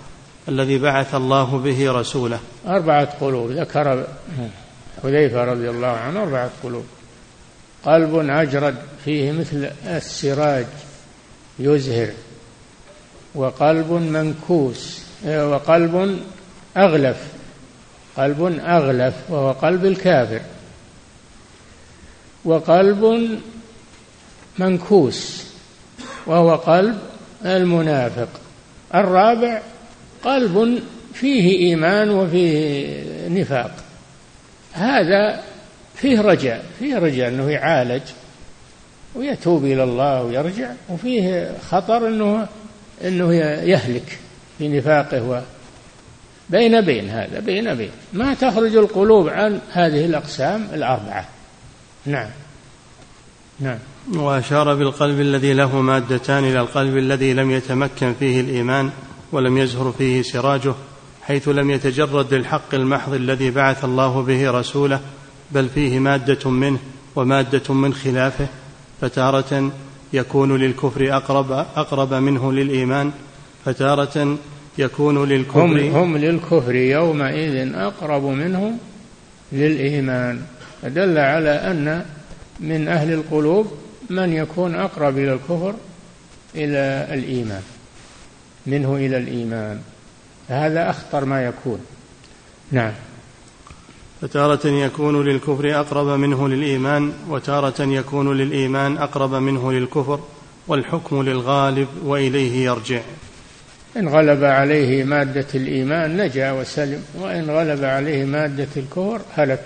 الذي 0.50 0.78
بعث 0.78 1.16
الله 1.16 1.58
به 1.58 1.92
رسوله. 1.92 2.40
أربعة 2.68 3.06
قلوب. 3.06 3.52
ذكر 3.52 4.08
حذيفة 5.04 5.44
رضي 5.44 5.70
الله 5.70 5.88
عنه 5.88 6.24
أربعة 6.24 6.50
قلوب. 6.64 6.86
قلب 7.86 8.16
أجرد 8.16 8.76
فيه 9.06 9.32
مثل 9.32 9.72
السراج 9.86 10.66
يزهر. 11.60 12.10
وقلب 13.36 13.92
منكوس 13.92 15.02
وقلب 15.28 16.20
أغلف 16.78 17.18
قلب 18.18 18.60
أغلف 18.66 19.16
وهو 19.30 19.52
قلب 19.52 19.86
الكافر. 19.86 20.42
وقلب 22.46 23.30
منكوس 24.60 25.44
وهو 26.28 26.56
قلب 26.56 27.00
المنافق. 27.46 28.30
الرابع 28.96 29.62
قلب 30.24 30.84
فيه 31.14 31.60
إيمان 31.60 32.10
وفيه 32.10 33.04
نفاق. 33.28 33.76
هذا 34.74 35.44
فيه 35.96 36.22
رجاء 36.22 36.66
فيه 36.80 36.98
رجاء 36.98 37.28
أنه 37.28 37.50
يعالج 37.50 38.02
ويتوب 39.16 39.66
إلى 39.66 39.84
الله 39.84 40.24
ويرجع 40.24 40.72
وفيه 40.90 41.56
خطر 41.70 42.08
أنه 42.08 42.48
أنه 43.08 43.34
يهلك 43.34 44.20
في 44.58 44.68
نفاقه 44.68 45.24
و 45.24 45.42
بين 46.50 46.82
بين 46.82 47.10
هذا 47.10 47.40
بين 47.40 47.76
بين. 47.76 47.92
ما 48.14 48.34
تخرج 48.34 48.76
القلوب 48.76 49.30
عن 49.30 49.60
هذه 49.72 50.06
الأقسام 50.06 50.68
الأربعة. 50.74 51.26
نعم. 52.06 52.30
نعم. 53.60 53.78
وأشار 54.16 54.76
بالقلب 54.76 55.20
الذي 55.20 55.54
له 55.54 55.82
مادتان 55.82 56.44
إلى 56.44 56.60
القلب 56.60 56.98
الذي 56.98 57.34
لم 57.34 57.52
يتمكن 57.52 58.14
فيه 58.20 58.42
الإيمان 58.42 58.90
ولم 59.32 59.58
يزهر 59.58 59.92
فيه 59.98 60.22
سراجه 60.22 60.74
حيث 61.22 61.48
لم 61.48 61.72
يتجرد 61.72 62.34
للحق 62.34 62.74
المحض 62.74 63.14
الذي 63.14 63.52
بعث 63.52 63.86
الله 63.86 64.22
به 64.22 64.52
رسوله 64.52 65.00
بل 65.52 65.70
فيه 65.70 66.00
مادة 66.00 66.50
منه 66.50 66.80
ومادة 67.16 67.74
من 67.74 67.94
خلافه 67.94 68.48
فتارة 69.02 69.72
يكون 70.14 70.58
للكفر 70.58 71.18
اقرب 71.18 71.52
أقرب 71.52 72.14
منه 72.14 72.54
للإيمان 72.54 73.12
فتارة 73.66 74.38
يكون 74.78 75.30
للكفر 75.30 75.60
هم, 75.60 75.78
هم 75.78 76.18
للكفر 76.18 76.76
يومئذ 76.76 77.76
أقرب 77.76 78.24
منهم 78.24 78.78
للإيمان. 79.52 80.42
فدل 80.82 81.18
على 81.18 81.50
أن 81.50 82.06
من 82.60 82.88
أهل 82.88 83.14
القلوب 83.14 83.72
من 84.10 84.34
يكون 84.34 84.76
أقرب 84.76 85.18
إلى 85.18 85.34
الكفر 85.34 85.74
إلى 86.56 87.08
الإيمان 87.14 87.62
منه 88.68 88.96
إلى 88.96 89.18
الإيمان. 89.18 89.82
هذا 90.48 90.90
أخطر 90.90 91.26
ما 91.26 91.46
يكون. 91.46 91.80
نعم. 92.72 92.94
فتارة 94.22 94.68
يكون 94.68 95.26
للكفر 95.26 95.80
أقرب 95.80 96.08
منه 96.08 96.48
للإيمان 96.48 97.14
وتارة 97.30 97.82
يكون 97.82 98.38
للإيمان 98.38 98.98
أقرب 98.98 99.34
منه 99.34 99.72
للكفر 99.72 100.20
والحكم 100.68 101.24
للغالب 101.24 101.88
وإليه 102.06 102.66
يرجع. 102.66 103.02
إن 103.98 104.08
غلب 104.08 104.44
عليه 104.44 105.04
مادة 105.04 105.48
الإيمان 105.56 106.18
نجا 106.18 106.52
وسلم 106.52 107.04
وإن 107.20 107.50
غلب 107.50 107.84
عليه 107.84 108.26
مادة 108.26 108.68
الكفر 108.78 109.22
هلك. 109.36 109.64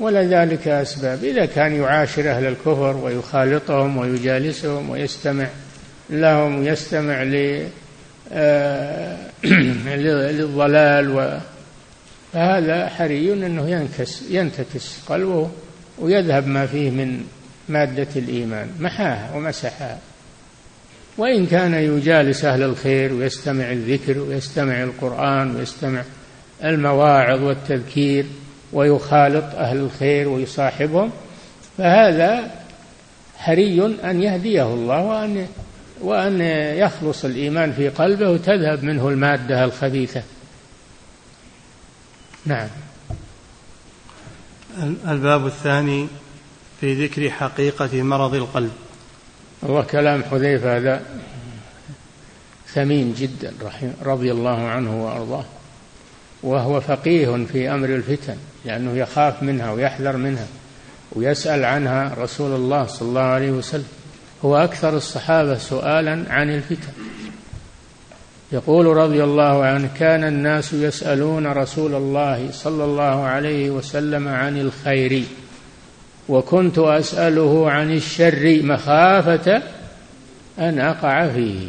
ولذلك 0.00 0.68
أسباب. 0.68 1.24
إذا 1.24 1.46
كان 1.46 1.72
يعاشر 1.72 2.30
أهل 2.30 2.46
الكفر 2.46 2.96
ويخالطهم 2.96 3.96
ويجالسهم 3.96 4.90
ويستمع 4.90 5.46
لهم 6.10 6.58
ويستمع 6.58 7.24
آه، 8.32 9.16
للضلال 9.96 11.40
فهذا 12.34 12.88
حري 12.88 13.32
أنه 13.32 13.68
ينكس 13.68 14.22
ينتكس 14.30 14.98
قلبه 15.08 15.50
ويذهب 15.98 16.46
ما 16.46 16.66
فيه 16.66 16.90
من 16.90 17.24
مادة 17.68 18.08
الإيمان 18.16 18.68
محاها 18.80 19.36
ومسحها. 19.36 19.98
وإن 21.18 21.46
كان 21.46 21.74
يجالس 21.74 22.44
أهل 22.44 22.62
الخير 22.62 23.12
ويستمع 23.12 23.72
الذكر 23.72 24.18
ويستمع 24.18 24.82
القرآن 24.82 25.56
ويستمع 25.56 26.02
المواعظ 26.64 27.42
والتذكير 27.42 28.26
ويخالط 28.72 29.44
أهل 29.54 29.76
الخير 29.76 30.28
ويصاحبهم 30.28 31.10
فهذا 31.78 32.50
حري 33.36 33.96
أن 34.04 34.22
يهديه 34.22 34.74
الله 34.74 35.02
وأن 35.02 35.46
وأن 36.00 36.40
يخلص 36.78 37.24
الإيمان 37.24 37.72
في 37.72 37.88
قلبه 37.88 38.30
وتذهب 38.30 38.84
منه 38.84 39.08
المادة 39.08 39.64
الخبيثة. 39.64 40.22
نعم. 42.46 42.68
الباب 45.08 45.46
الثاني 45.46 46.08
في 46.80 47.06
ذكر 47.06 47.30
حقيقة 47.30 48.02
مرض 48.02 48.34
القلب. 48.34 48.72
والله 49.62 49.82
كلام 49.82 50.24
حذيفة 50.24 50.76
هذا 50.76 51.02
ثمين 52.68 53.14
جدا 53.14 53.52
رضي 54.02 54.32
الله 54.32 54.68
عنه 54.68 55.04
وأرضاه. 55.04 55.44
وهو 56.42 56.80
فقيه 56.80 57.46
في 57.52 57.70
أمر 57.70 57.88
الفتن 57.88 58.36
لأنه 58.64 58.96
يخاف 58.96 59.42
منها 59.42 59.72
ويحذر 59.72 60.16
منها 60.16 60.46
ويسأل 61.12 61.64
عنها 61.64 62.14
رسول 62.18 62.52
الله 62.52 62.86
صلى 62.86 63.08
الله 63.08 63.20
عليه 63.20 63.50
وسلم. 63.50 63.88
هو 64.44 64.56
أكثر 64.56 64.96
الصحابة 64.96 65.58
سؤالا 65.58 66.24
عن 66.28 66.50
الفتن. 66.50 66.92
يقول 68.52 68.86
رضي 68.86 69.24
الله 69.24 69.64
عنه 69.64 69.90
كان 69.98 70.24
الناس 70.24 70.72
يسألون 70.72 71.46
رسول 71.46 71.94
الله 71.94 72.48
صلى 72.52 72.84
الله 72.84 73.24
عليه 73.24 73.70
وسلم 73.70 74.28
عن 74.28 74.60
الخير 74.60 75.22
وكنت 76.28 76.78
أسأله 76.78 77.70
عن 77.70 77.92
الشر 77.92 78.62
مخافة 78.62 79.62
أن 80.58 80.78
أقع 80.78 81.28
فيه. 81.28 81.68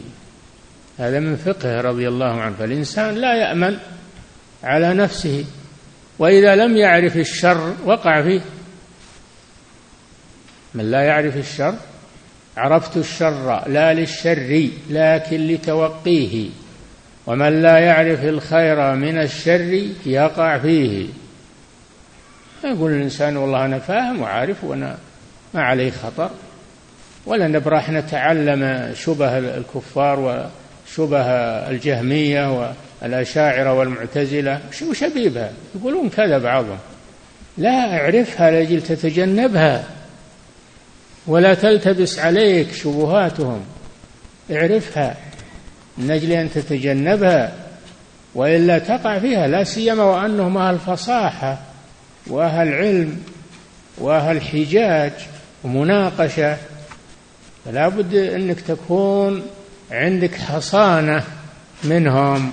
هذا 0.97 1.19
من 1.19 1.35
فقه 1.35 1.81
رضي 1.81 2.07
الله 2.07 2.41
عنه. 2.41 2.55
فالإنسان 2.59 3.15
لا 3.15 3.35
يأمن 3.35 3.77
على 4.63 4.93
نفسه 4.93 5.45
وإذا 6.19 6.55
لم 6.55 6.77
يعرف 6.77 7.17
الشر 7.17 7.73
وقع 7.85 8.21
فيه. 8.21 8.41
من 10.73 10.91
لا 10.91 11.01
يعرف 11.01 11.37
الشر؟ 11.37 11.75
عرفت 12.57 12.97
الشر 12.97 13.67
لا 13.67 13.93
للشر 13.93 14.69
لكن 14.89 15.47
لتوقيه. 15.47 16.49
ومن 17.27 17.61
لا 17.61 17.77
يعرف 17.77 18.23
الخير 18.23 18.95
من 18.95 19.17
الشر 19.17 19.83
يقع 20.05 20.57
فيه. 20.57 21.07
يقول 22.63 22.91
الإنسان 22.91 23.37
والله 23.37 23.65
أنا 23.65 23.79
فاهم 23.79 24.21
وعارف 24.21 24.63
وأنا 24.63 24.97
ما 25.53 25.63
علي 25.63 25.91
خطر 25.91 26.29
ولا 27.25 27.47
نبرح 27.47 27.89
نتعلم 27.89 28.93
شبه 28.95 29.37
الكفار 29.37 30.19
وشبه 30.19 31.25
الجهمية 31.69 32.73
والأشاعرة 33.01 33.73
والمعتزلة. 33.73 34.59
وشبيبها 34.89 35.51
يقولون 35.75 36.09
كذا 36.09 36.37
بعضهم. 36.37 36.77
لا 37.57 37.99
أعرفها 37.99 38.51
لأجل 38.51 38.81
تتجنبها 38.81 39.83
ولا 41.27 41.53
تلتبس 41.53 42.19
عليك 42.19 42.73
شبهاتهم. 42.73 43.65
اعرفها. 44.51 45.15
من 45.97 46.11
أجل 46.11 46.31
أن 46.31 46.51
تتجنبها 46.51 47.53
وإلا 48.35 48.79
تقع 48.79 49.19
فيها 49.19 49.47
لا 49.47 49.63
سيما 49.63 50.03
وأنهم 50.03 50.57
أهل 50.57 50.79
فصاحة 50.79 51.59
وأهل 52.27 52.73
علم 52.73 53.21
وأهل 53.97 54.41
حجاج 54.41 55.11
ومناقشة. 55.63 56.57
فلا 57.65 57.87
بد 57.87 58.15
أنك 58.15 58.61
تكون 58.61 59.43
عندك 59.91 60.35
حصانة 60.35 61.23
منهم. 61.83 62.51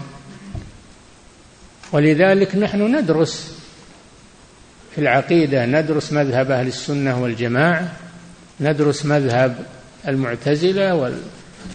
ولذلك 1.93 2.57
نحن 2.57 2.97
ندرس 2.97 3.63
في 4.95 5.01
العقيدة 5.01 5.67
ندرس 5.67 6.13
مذهب 6.13 6.51
أهل 6.51 6.67
السنة 6.67 7.23
والجماعة 7.23 7.93
ندرس 8.61 9.07
مذهب 9.07 9.57
المعتزلة 10.09 10.95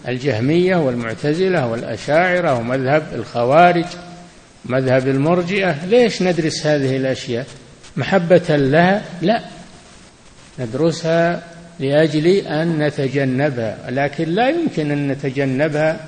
والجهمية 0.07 0.75
والمعتزلة 0.75 1.67
والأشاعرة 1.67 2.53
ومذهب 2.53 3.03
الخوارج 3.15 3.85
مذهب 4.65 5.07
المرجئة. 5.07 5.85
ليش 5.85 6.21
ندرس 6.21 6.65
هذه 6.65 6.97
الأشياء؟ 6.97 7.45
محبة 7.97 8.55
لها؟ 8.55 9.01
لا. 9.21 9.41
ندرسها 10.59 11.43
لأجل 11.79 12.27
أن 12.27 12.79
نتجنبها 12.79 13.77
لكن 13.89 14.29
لا 14.29 14.49
يمكن 14.49 14.91
أن 14.91 15.07
نتجنبها 15.07 15.99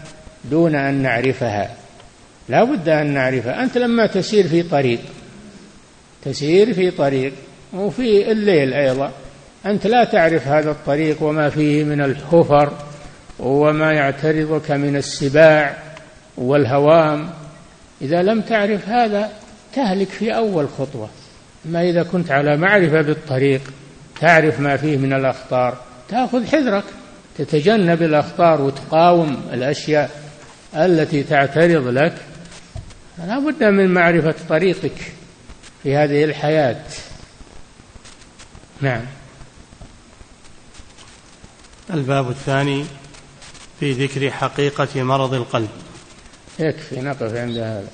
دون 0.52 0.76
أن 0.76 0.94
نعرفها. 0.94 1.76
لا 2.50 2.64
بد 2.64 2.90
أن 2.90 3.08
نعرفها. 3.14 3.64
أنت 3.64 3.78
لما 3.78 4.06
تسير 4.06 4.48
في 4.48 4.64
طريق 4.64 5.00
تسير 6.26 6.74
في 6.74 6.92
طريق 6.92 7.34
وفي 7.74 8.32
الليل 8.32 8.74
أيضا 8.74 9.12
أنت 9.66 9.88
لا 9.88 10.04
تعرف 10.04 10.48
هذا 10.48 10.72
الطريق 10.72 11.24
وما 11.24 11.50
فيه 11.50 11.84
من 11.84 12.02
الحفر. 12.02 12.89
وما 13.40 13.94
يعترضك 13.94 14.72
من 14.72 14.96
السباع 14.96 15.78
والهوام. 16.38 17.30
إذا 18.02 18.22
لم 18.22 18.42
تعرف 18.42 18.90
هذا 18.90 19.32
تهلك 19.74 20.08
في 20.08 20.36
أول 20.36 20.70
خطوة. 20.70 21.10
أما 21.66 21.90
إذا 21.90 22.04
كنت 22.04 22.32
على 22.32 22.58
معرفة 22.58 23.02
بالطريق 23.02 23.62
تعرف 24.22 24.60
ما 24.60 24.78
فيه 24.78 24.98
من 24.98 25.14
الأخطار 25.14 25.78
تأخذ 26.10 26.48
حذرك. 26.48 26.84
تتجنب 27.38 28.02
الأخطار 28.02 28.62
وتقاوم 28.62 29.42
الأشياء 29.54 30.10
التي 30.76 31.24
تعترض 31.24 31.88
لك. 31.88 32.14
لا 33.18 33.40
بد 33.40 33.64
من 33.64 33.94
معرفة 33.94 34.36
طريقك 34.50 35.12
في 35.84 35.96
هذه 35.96 36.24
الحياة. 36.24 36.82
نعم. 38.82 39.02
الباب 41.94 42.30
الثاني. 42.30 42.86
في 43.80 43.92
ذكر 43.92 44.32
حقيقة 44.32 45.04
مرض 45.04 45.34
القلب. 45.34 45.70
يكفي 46.60 47.02
نقف 47.02 47.36
عند 47.36 47.58
هذا. 47.58 47.90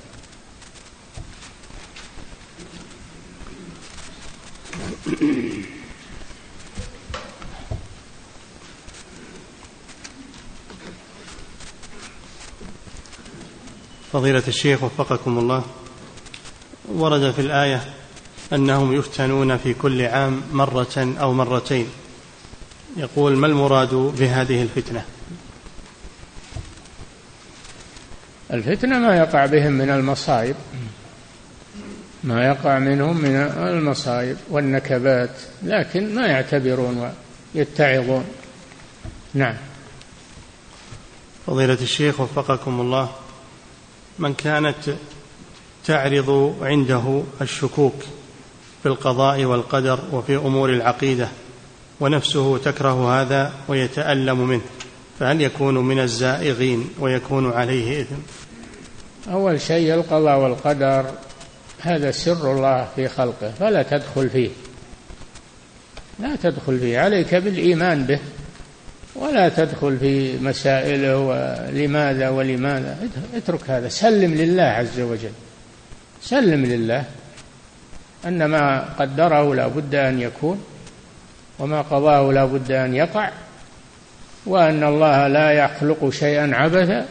فضيلة 14.12 14.42
الشيخ 14.48 14.82
وفقكم 14.82 15.38
الله 15.38 15.64
ورد 16.88 17.30
في 17.30 17.40
الآية 17.40 17.94
أنهم 18.52 18.92
يفتنون 18.92 19.56
في 19.56 19.74
كل 19.74 20.02
عام 20.02 20.42
مرة 20.52 21.16
أو 21.20 21.32
مرتين. 21.32 21.88
يقول 22.96 23.36
ما 23.36 23.46
المراد 23.46 23.94
بهذه 23.94 24.62
الفتنة؟ 24.62 25.04
الفتنة 28.52 28.98
ما 28.98 29.16
يقع 29.16 29.46
بهم 29.46 29.72
من 29.72 29.90
المصائب. 29.90 30.56
ما 32.24 32.46
يقع 32.46 32.78
منهم 32.78 33.16
من 33.16 33.36
المصائب 33.36 34.36
والنكبات 34.50 35.30
لكن 35.62 36.14
ما 36.14 36.26
يعتبرون 36.26 37.12
ويتعظون. 37.54 38.24
نعم. 39.34 39.54
فضيلة 41.46 41.78
الشيخ 41.82 42.20
وفقكم 42.20 42.80
الله 42.80 43.10
من 44.18 44.34
كانت 44.34 44.76
تعرض 45.84 46.56
عنده 46.62 47.22
الشكوك 47.40 47.94
في 48.82 48.88
القضاء 48.88 49.44
والقدر 49.44 50.00
وفي 50.12 50.36
أمور 50.36 50.70
العقيدة 50.70 51.28
ونفسه 52.00 52.58
تكره 52.58 53.20
هذا 53.20 53.52
ويتألم 53.68 54.48
منه 54.48 54.62
فهل 55.18 55.40
يكون 55.40 55.74
من 55.74 55.98
الزائغين 55.98 56.90
ويكون 57.00 57.52
عليه 57.52 58.00
إثم؟ 58.00 58.16
أول 59.32 59.60
شيء 59.60 59.94
القضاء 59.94 60.38
والقدر 60.38 61.06
هذا 61.80 62.10
سر 62.10 62.52
الله 62.52 62.88
في 62.96 63.08
خلقه 63.08 63.50
فلا 63.60 63.82
تدخل 63.82 64.30
فيه. 64.30 64.50
لا 66.18 66.36
تدخل 66.42 66.78
فيه 66.78 66.98
عليك 66.98 67.34
بالإيمان 67.34 68.04
به 68.04 68.18
ولا 69.14 69.48
تدخل 69.48 69.98
في 69.98 70.38
مسائله 70.38 71.18
ولماذا 71.18 72.28
ولماذا. 72.28 72.98
اترك 73.34 73.70
هذا 73.70 73.88
سلم 73.88 74.34
لله 74.34 74.62
عز 74.62 75.00
وجل. 75.00 75.32
سلم 76.22 76.66
لله. 76.66 77.04
أن 78.26 78.44
ما 78.44 78.84
قدره 78.98 79.54
لا 79.54 79.66
بد 79.66 79.94
أن 79.94 80.20
يكون 80.20 80.64
وما 81.58 81.82
قضاه 81.82 82.32
لا 82.32 82.44
بد 82.44 82.72
أن 82.72 82.94
يقع. 82.94 83.30
وأن 84.46 84.84
الله 84.84 85.28
لا 85.28 85.50
يخلق 85.50 86.10
شيئا 86.10 86.54
عبثا 86.54 87.06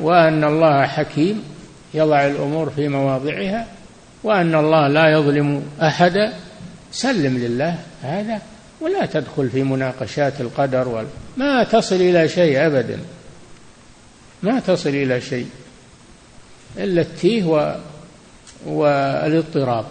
وأن 0.00 0.44
الله 0.44 0.86
حكيم 0.86 1.42
يضع 1.94 2.26
الأمور 2.26 2.70
في 2.70 2.88
مواضعها 2.88 3.66
وأن 4.24 4.54
الله 4.54 4.88
لا 4.88 5.12
يظلم 5.12 5.62
أحدا. 5.82 6.32
سلم 6.92 7.38
لله 7.38 7.78
هذا 8.02 8.38
ولا 8.80 9.06
تدخل 9.06 9.50
في 9.50 9.62
مناقشات 9.62 10.40
القدر 10.40 10.88
ولا 10.88 11.06
ما 11.36 11.64
تصل 11.64 11.94
إلى 11.94 12.28
شيء 12.28 12.66
أبدا. 12.66 12.98
ما 14.42 14.60
تصل 14.60 14.88
إلى 14.88 15.20
شيء 15.20 15.46
إلا 16.76 17.00
التيه 17.00 17.44
و... 17.44 17.76
والاضطراب. 18.66 19.84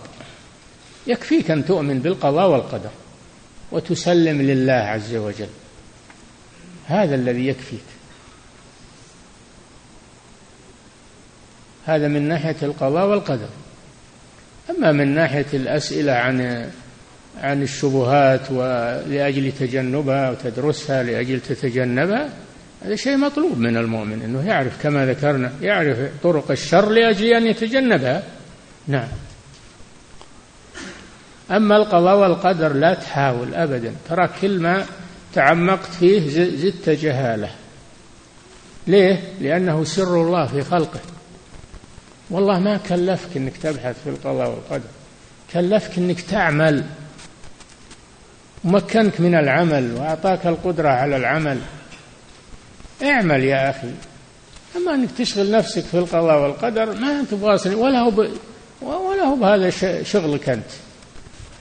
يكفيك 1.07 1.51
أن 1.51 1.65
تؤمن 1.65 1.99
بالقضاء 1.99 2.49
والقدر 2.49 2.89
وتسلم 3.71 4.41
لله 4.41 4.73
عز 4.73 5.15
وجل. 5.15 5.47
هذا 6.91 7.15
الذي 7.15 7.47
يكفيك. 7.47 7.83
هذا 11.85 12.07
من 12.07 12.27
ناحية 12.27 12.55
القضاء 12.63 13.07
والقدر. 13.07 13.49
أما 14.69 14.91
من 14.91 15.15
ناحية 15.15 15.45
الأسئلة 15.53 16.11
عن 16.11 16.69
عن 17.37 17.63
الشبهات 17.63 18.51
ولأجل 18.51 19.51
تجنبها 19.51 20.29
وتدرسها 20.29 21.03
لأجل 21.03 21.39
تتجنبها 21.39 22.29
هذا 22.85 22.95
شيء 22.95 23.17
مطلوب 23.17 23.57
من 23.57 23.77
المؤمن 23.77 24.21
أنه 24.21 24.47
يعرف 24.47 24.81
كما 24.83 25.05
ذكرنا 25.05 25.51
يعرف 25.61 25.97
طرق 26.23 26.51
الشر 26.51 26.89
لأجل 26.89 27.25
أن 27.25 27.47
يتجنبها. 27.47 28.23
نعم. 28.87 29.07
أما 31.51 31.77
القضاء 31.77 32.17
والقدر 32.17 32.73
لا 32.73 32.93
تحاول 32.93 33.53
أبدا 33.53 33.95
ترى 34.09 34.29
كل 34.41 34.59
ما 34.59 34.85
تعمقت 35.33 35.93
فيه 35.99 36.29
زدت 36.55 36.89
جهالة. 36.89 37.49
ليه؟ 38.87 39.21
لأنه 39.41 39.83
سر 39.83 40.21
الله 40.21 40.45
في 40.45 40.61
خلقه. 40.61 40.99
والله 42.29 42.59
ما 42.59 42.77
كلفك 42.77 43.37
أنك 43.37 43.57
تبحث 43.57 43.95
في 44.03 44.09
القضاء 44.09 44.49
والقدر. 44.49 44.89
كلفك 45.53 45.97
أنك 45.97 46.21
تعمل. 46.21 46.83
ومكنك 48.63 49.21
من 49.21 49.35
العمل 49.35 49.93
وأعطاك 49.93 50.47
القدرة 50.47 50.89
على 50.89 51.15
العمل. 51.15 51.59
اعمل 53.03 53.43
يا 53.43 53.69
أخي. 53.69 53.91
أما 54.75 54.95
أنك 54.95 55.09
تشغل 55.17 55.51
نفسك 55.51 55.83
في 55.83 55.97
القضاء 55.97 56.41
والقدر 56.41 56.93
ما 56.93 57.23
تبغى 57.31 57.75
ولا 57.75 57.99
هو 57.99 58.11
ب... 58.11 58.29
ولا 58.81 59.23
هو 59.23 59.35
بهذا 59.35 59.69
شغلك 60.03 60.49
أنت. 60.49 60.71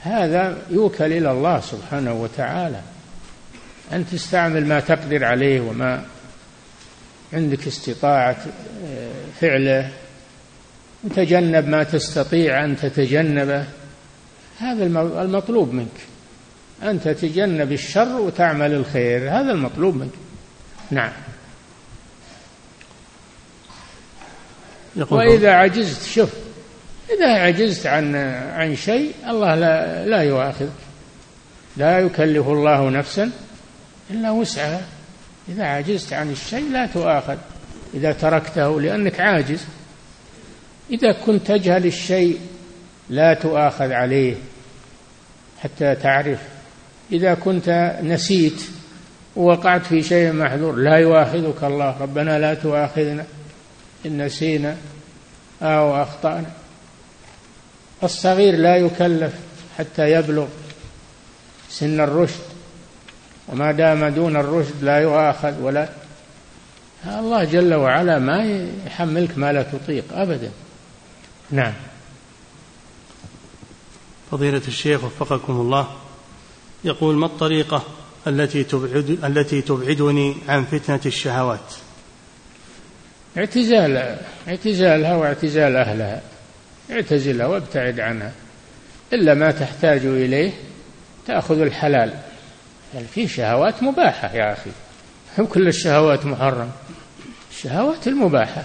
هذا 0.03 0.59
يوكل 0.71 1.13
إلى 1.13 1.31
الله 1.31 1.61
سبحانه 1.61 2.13
وتعالى. 2.13 2.81
أن 3.93 4.07
تستعمل 4.07 4.67
ما 4.67 4.81
تقدر 4.81 5.25
عليه 5.25 5.61
وما 5.61 6.05
عندك 7.33 7.67
استطاعة 7.67 8.37
آه، 8.87 9.11
فعله. 9.41 9.91
وتجنب 11.05 11.69
ما 11.69 11.83
تستطيع 11.83 12.65
أن 12.65 12.77
تتجنبه. 12.77 13.65
هذا 14.59 14.85
المطلوب 15.23 15.73
منك. 15.73 16.01
أن 16.83 17.01
تتجنب 17.01 17.73
الشر 17.73 18.21
وتعمل 18.21 18.73
الخير. 18.73 19.31
هذا 19.31 19.53
المطلوب 19.53 19.97
منك. 19.97 20.13
نعم. 20.91 21.13
وإذا 25.11 25.51
عجزت 25.51 26.07
شوف 26.07 26.31
إذا 27.11 27.33
عجزت 27.33 27.87
عن 27.87 28.17
عن 28.55 28.77
شيء 28.77 29.13
الله 29.29 29.55
لا 29.55 30.07
لا 30.07 30.23
يؤاخذك. 30.23 30.73
لا 31.77 31.99
يكلف 31.99 32.49
الله 32.49 32.91
نفسا 32.91 33.31
إلا 34.11 34.31
وسعها 34.31 34.83
إذا 35.49 35.65
عجزت 35.65 36.13
عن 36.13 36.31
الشيء 36.31 36.71
لا 36.71 36.87
تؤاخذ. 36.87 37.37
إذا 37.95 38.13
تركته 38.13 38.81
لأنك 38.81 39.21
عاجز. 39.21 39.65
إذا 40.91 41.13
كنت 41.13 41.47
تجهل 41.47 41.87
الشيء 41.87 42.41
لا 43.11 43.35
تؤاخذ 43.35 43.93
عليه 43.93 44.35
حتى 45.61 45.95
تعرف. 45.95 46.39
إذا 47.13 47.35
كنت 47.35 47.99
نسيت 48.03 48.63
ووقعت 49.37 49.87
في 49.87 50.03
شيء 50.03 50.33
محذور 50.33 50.77
لا 50.77 50.97
يؤاخذك 50.97 51.65
الله. 51.65 51.97
ربنا 52.01 52.39
لا 52.39 52.55
تؤاخذنا 52.55 53.25
إن 54.07 54.25
نسينا 54.27 54.77
أو 55.63 56.03
أخطأنا. 56.03 56.51
الصغير 58.03 58.57
لا 58.57 58.77
يكلف 58.77 59.33
حتى 59.79 60.13
يبلغ 60.13 60.47
سن 61.71 62.01
الرشد. 62.01 62.50
وما 63.53 63.73
دام 63.73 64.09
دون 64.09 64.37
الرشد 64.37 64.83
لا 64.83 64.99
يؤاخذ 64.99 65.61
ولا 65.61 65.89
الله 67.07 67.45
جل 67.45 67.75
وعلا 67.75 68.19
ما 68.19 68.67
يحملك 68.87 69.39
ما 69.39 69.53
لا 69.53 69.63
تطيق 69.63 70.05
أبدا. 70.13 70.51
نعم. 71.51 71.73
فضيلة 74.31 74.63
الشيخ 74.69 75.05
وفقكم 75.05 75.53
الله 75.53 75.89
يقول 76.85 77.15
ما 77.17 77.27
الطريقة 77.27 77.83
التي 78.27 78.65
تبعد 78.65 79.19
التي 79.25 79.63
تبعدني 79.63 80.37
عن 80.49 80.65
فتنة 80.65 81.01
الشهوات؟ 81.07 81.75
اعتزال 83.37 84.17
اعتزالها 84.49 85.17
واعتزال 85.17 85.77
أهلها. 85.77 86.23
اعتزلها 86.91 87.47
وابتعد 87.47 88.01
عنها. 88.01 88.33
إلا 89.13 89.35
ما 89.35 89.51
تحتاج 89.51 90.05
إليه 90.05 90.53
تأخذ 91.27 91.61
الحلال. 91.61 92.30
يعني 92.95 93.07
في 93.07 93.29
شهوات 93.29 93.83
مباحة 93.83 94.33
يا 94.35 94.53
أخي. 94.53 94.71
هم 95.39 95.47
كل 95.47 95.69
الشهوات 95.69 96.27
محرم. 96.27 96.71
الشهوات 97.51 98.07
المباحة. 98.07 98.65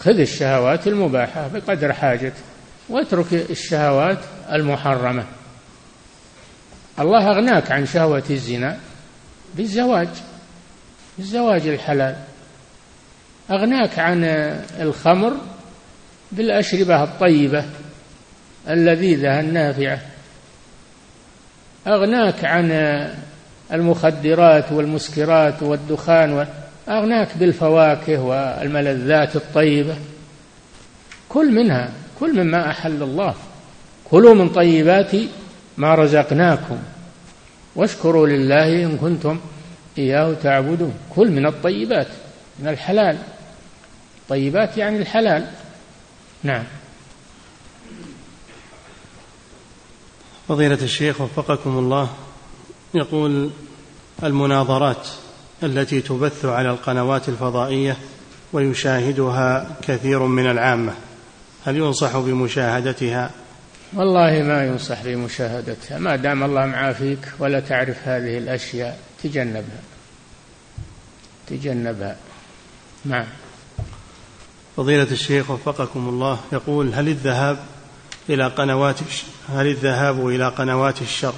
خذ 0.00 0.20
الشهوات 0.20 0.86
المباحة 0.86 1.48
بقدر 1.48 1.92
حاجتك 1.92 2.32
واترك 2.88 3.32
الشهوات 3.32 4.18
المحرمة. 4.52 5.24
الله 6.98 7.30
أغناك 7.30 7.72
عن 7.72 7.86
شهوة 7.86 8.24
الزنا 8.30 8.78
بالزواج 9.54 10.08
الزواج 11.18 11.66
الحلال. 11.66 12.16
أغناك 13.50 13.98
عن 13.98 14.24
الخمر 14.80 15.32
بالأشربة 16.32 17.02
الطيبة 17.04 17.64
اللذيذة 18.68 19.40
النافعة 19.40 20.00
أغناك 21.88 22.44
عن 22.44 22.70
المخدرات 23.72 24.72
والمسكرات 24.72 25.62
والدخان 25.62 26.46
أغناك 26.88 27.28
بالفواكه 27.36 28.22
والملذات 28.22 29.36
الطيبة. 29.36 29.96
كل 31.28 31.52
منها 31.52 31.90
كل 32.20 32.44
مما 32.44 32.70
أحل 32.70 33.02
الله. 33.02 33.34
كلوا 34.10 34.34
من 34.34 34.48
طيبات 34.48 35.10
ما 35.76 35.94
رزقناكم. 35.94 36.78
واشكروا 37.76 38.26
لله 38.26 38.84
إن 38.84 38.96
كنتم 38.96 39.40
إياه 39.98 40.34
تعبدون. 40.42 40.94
كل 41.16 41.30
من 41.30 41.46
الطيبات 41.46 42.08
من 42.58 42.68
الحلال. 42.68 43.16
طيبات 44.28 44.76
يعني 44.76 44.98
الحلال. 44.98 45.44
نعم. 46.42 46.64
فضيلة 50.48 50.78
الشيخ 50.82 51.20
وفقكم 51.20 51.78
الله 51.78 52.10
يقول 52.94 53.50
المناظرات 54.22 55.08
التي 55.62 56.00
تبث 56.00 56.44
على 56.44 56.70
القنوات 56.70 57.28
الفضائية 57.28 57.96
ويشاهدها 58.52 59.76
كثير 59.82 60.22
من 60.22 60.50
العامة 60.50 60.94
هل 61.64 61.76
ينصح 61.76 62.16
بمشاهدتها؟ 62.16 63.30
والله 63.94 64.42
ما 64.42 64.66
ينصح 64.66 65.02
بمشاهدتها 65.04 65.98
ما 65.98 66.16
دام 66.16 66.42
الله 66.42 66.66
معافيك 66.66 67.18
ولا 67.38 67.60
تعرف 67.60 68.08
هذه 68.08 68.38
الأشياء 68.38 68.98
تجنبها. 69.22 69.82
تجنبها. 71.46 72.16
نعم. 73.04 73.26
فضيلة 74.76 75.08
الشيخ 75.10 75.50
وفقكم 75.50 76.08
الله 76.08 76.40
يقول 76.52 76.94
هل 76.94 77.08
الذهاب 77.08 77.58
إلى 78.28 78.46
قنوات 78.46 78.98
هل 79.48 79.66
الذهاب 79.66 80.28
إلى 80.28 80.48
قنوات 80.48 81.02
الشر 81.02 81.34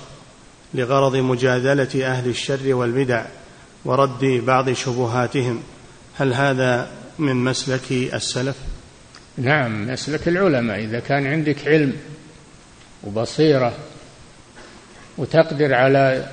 لغرض 0.75 1.17
مجادلة 1.17 2.07
أهل 2.07 2.29
الشر 2.29 2.75
والبدع 2.75 3.25
ورد 3.85 4.25
بعض 4.25 4.73
شبهاتهم 4.73 5.63
هل 6.19 6.35
هذا 6.35 6.91
من 7.19 7.37
مسلك 7.37 7.93
السلف؟ 7.93 8.57
نعم 9.39 9.93
مسلك 9.93 10.29
العلماء 10.29 10.79
إذا 10.79 11.01
كان 11.01 11.27
عندك 11.27 11.69
علم 11.69 11.97
وبصيرة 13.05 13.73
وتقدر 15.19 15.75
على 15.75 16.29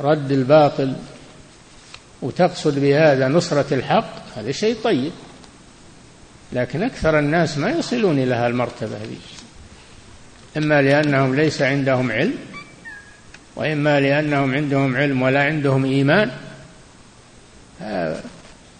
رد 0.00 0.32
الباطل 0.32 0.96
وتقصد 2.22 2.78
بهذا 2.78 3.28
نصرة 3.28 3.74
الحق 3.74 4.38
هذا 4.38 4.52
شيء 4.52 4.76
طيب 4.84 5.12
لكن 6.52 6.82
أكثر 6.82 7.18
الناس 7.18 7.58
ما 7.58 7.70
يصلون 7.70 8.18
إلى 8.18 8.34
هالمرتبة 8.34 8.96
هذه 8.96 9.16
إما 10.56 10.82
لأنهم 10.82 11.34
ليس 11.34 11.62
عندهم 11.62 12.10
علم 12.10 12.34
وإما 13.56 14.00
لأنهم 14.00 14.54
عندهم 14.54 14.96
علم 14.96 15.22
ولا 15.22 15.42
عندهم 15.42 15.84
إيمان. 15.84 16.30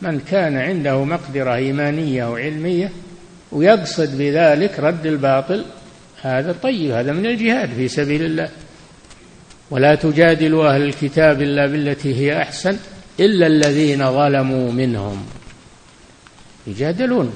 من 0.02 0.20
كان 0.20 0.56
عنده 0.56 1.04
مقدرة 1.04 1.54
إيمانية 1.54 2.30
وعلمية 2.32 2.92
ويقصد 3.52 4.18
بذلك 4.18 4.80
رد 4.80 5.06
الباطل 5.06 5.64
هذا 6.22 6.52
طيب 6.62 6.90
هذا 6.90 7.12
من 7.12 7.26
الجهاد 7.26 7.68
في 7.68 7.88
سبيل 7.88 8.22
الله. 8.22 8.48
ولا 9.70 9.94
تجادلوا 9.94 10.74
أهل 10.74 10.82
الكتاب 10.82 11.42
إلا 11.42 11.66
بالتي 11.66 12.14
هي 12.14 12.42
أحسن 12.42 12.76
إلا 13.20 13.46
الذين 13.46 14.12
ظلموا 14.12 14.72
منهم. 14.72 15.26
يجادلون 16.66 17.34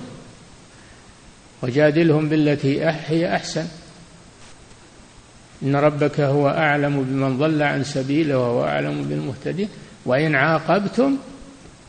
وجادلهم 1.63 2.29
بالتي 2.29 2.85
هي 2.85 3.35
أحسن. 3.35 3.67
إن 5.65 5.77
ربك 5.77 6.21
هو 6.21 6.49
أعلم 6.49 7.03
بمن 7.03 7.39
ضل 7.39 7.63
عن 7.63 7.85
سبيله 7.85 8.39
وهو 8.39 8.65
أعلم 8.65 9.03
بالمهتدين 9.03 9.69
وإن 10.07 10.35
عاقبتم 10.35 11.17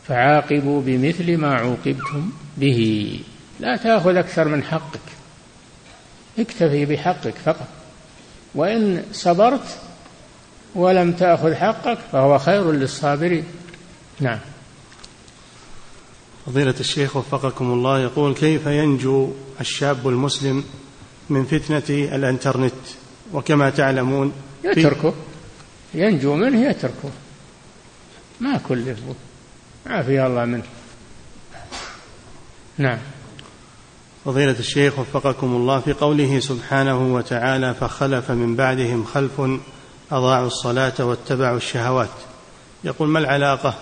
فعاقبوا 0.08 0.82
بمثل 0.82 1.36
ما 1.36 1.54
عوقبتم 1.54 2.30
به. 2.56 3.20
لا 3.60 3.76
تأخذ 3.76 4.16
أكثر 4.16 4.48
من 4.48 4.62
حقك 4.62 5.00
اكتفي 6.38 6.84
بحقك 6.84 7.34
فقط. 7.44 7.68
وإن 8.54 9.04
صبرت 9.12 9.78
ولم 10.74 11.12
تأخذ 11.12 11.54
حقك 11.54 11.98
فهو 12.12 12.38
خير 12.38 12.72
للصابرين. 12.72 13.44
نعم. 14.20 14.38
فضيلة 16.46 16.74
الشيخ 16.80 17.16
وفقكم 17.16 17.72
الله 17.72 18.00
يقول 18.00 18.34
كيف 18.34 18.66
ينجو 18.66 19.32
الشاب 19.60 20.08
المسلم 20.08 20.64
من 21.30 21.44
فتنة 21.44 22.14
الإنترنت؟ 22.14 22.72
وكما 23.32 23.70
تعلمون 23.70 24.32
يتركه. 24.64 25.14
ينجو 25.94 26.34
منه 26.34 26.70
يتركه. 26.70 27.10
ما 28.40 28.58
كلفه 28.68 29.14
عافية 29.86 30.26
الله 30.26 30.44
منه. 30.44 30.62
نعم. 32.78 32.98
فضيلة 34.24 34.58
الشيخ 34.58 34.98
وفقكم 34.98 35.46
الله 35.46 35.80
في 35.80 35.92
قوله 35.92 36.40
سبحانه 36.40 37.14
وتعالى 37.14 37.74
فخلف 37.74 38.30
من 38.30 38.56
بعدهم 38.56 39.04
خلف 39.04 39.40
أضاعوا 40.12 40.46
الصلاة 40.46 40.94
واتبعوا 41.00 41.56
الشهوات. 41.56 42.08
يقول 42.84 43.08
ما 43.08 43.18
العلاقة 43.18 43.74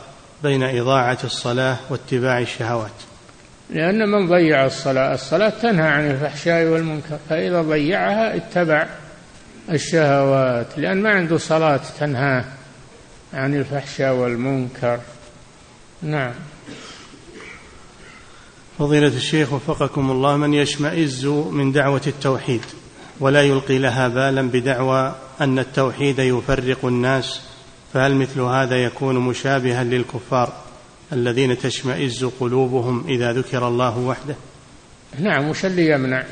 بين 0.43 0.63
إضاعة 0.63 1.19
الصلاة 1.25 1.77
واتباع 1.91 2.39
الشهوات؟ 2.39 2.93
لأن 3.71 4.09
من 4.09 4.29
ضيع 4.29 4.67
الصلاة 4.67 5.15
الصلاة 5.15 5.49
تنهى 5.49 5.89
عن 5.89 6.11
الفحشاء 6.11 6.65
والمنكر 6.65 7.19
فإذا 7.29 7.63
ضيعها 7.63 8.37
اتبع 8.37 8.87
الشهوات 9.71 10.79
لأن 10.79 11.03
ما 11.03 11.11
عنده 11.11 11.39
صلاة 11.39 11.81
تنهاه 12.01 12.45
عن 13.35 13.55
الفحشاء 13.55 14.15
والمنكر. 14.15 15.01
نعم. 16.03 16.33
فضيلة 18.79 19.17
الشيخ 19.17 19.53
وفقكم 19.53 20.11
الله 20.11 20.37
من 20.37 20.55
يشمئز 20.55 21.27
من 21.27 21.73
دعوة 21.73 22.03
التوحيد 22.07 22.61
ولا 23.21 23.43
يلقي 23.43 23.79
لها 23.79 24.09
بالا 24.09 24.43
بدعوى 24.43 25.15
أن 25.41 25.59
التوحيد 25.59 26.19
يفرق 26.19 26.85
الناس 26.85 27.41
فهل 27.93 28.15
مثل 28.15 28.41
هذا 28.41 28.77
يكون 28.77 29.19
مشابها 29.19 29.85
للكفار 29.85 30.53
الذين 31.13 31.59
تشمئز 31.59 32.25
قلوبهم 32.25 33.05
إذا 33.09 33.33
ذكر 33.33 33.69
الله 33.69 33.99
وحده؟ 33.99 34.35
نعم 35.19 35.49
وش 35.49 35.65
اللي 35.65 35.91
يمنع 35.91 36.25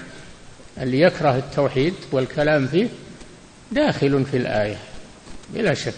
اللي 0.79 1.01
يكره 1.01 1.37
التوحيد 1.37 1.95
والكلام 2.13 2.67
فيه 2.67 2.89
داخل 3.73 4.25
في 4.25 4.37
الآية 4.37 4.77
بلا 5.55 5.75
شك. 5.75 5.95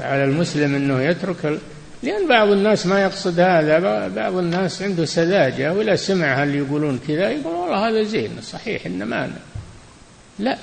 على 0.00 0.24
المسلم 0.24 0.74
أنه 0.74 1.02
يترك 1.02 1.58
لأن 2.02 2.28
بعض 2.28 2.48
الناس 2.48 2.86
ما 2.86 3.02
يقصد 3.02 3.40
هذا 3.40 4.08
بعض 4.08 4.36
الناس 4.36 4.82
عنده 4.82 5.04
سذاجة 5.04 5.72
ولا 5.72 5.96
سمع 5.96 6.42
اللي 6.42 6.58
يقولون 6.58 7.00
كذا 7.08 7.30
يقول 7.30 7.54
والله 7.54 7.88
هذا 7.88 8.02
زين 8.02 8.30
صحيح 8.42 8.86
إنما 8.86 9.24
أنا. 9.24 9.38
لا. 10.38 10.58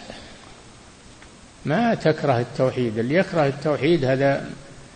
ما 1.65 1.95
تكره 1.95 2.39
التوحيد. 2.39 2.97
اللي 2.97 3.15
يكره 3.15 3.47
التوحيد 3.47 4.05
هذا 4.05 4.49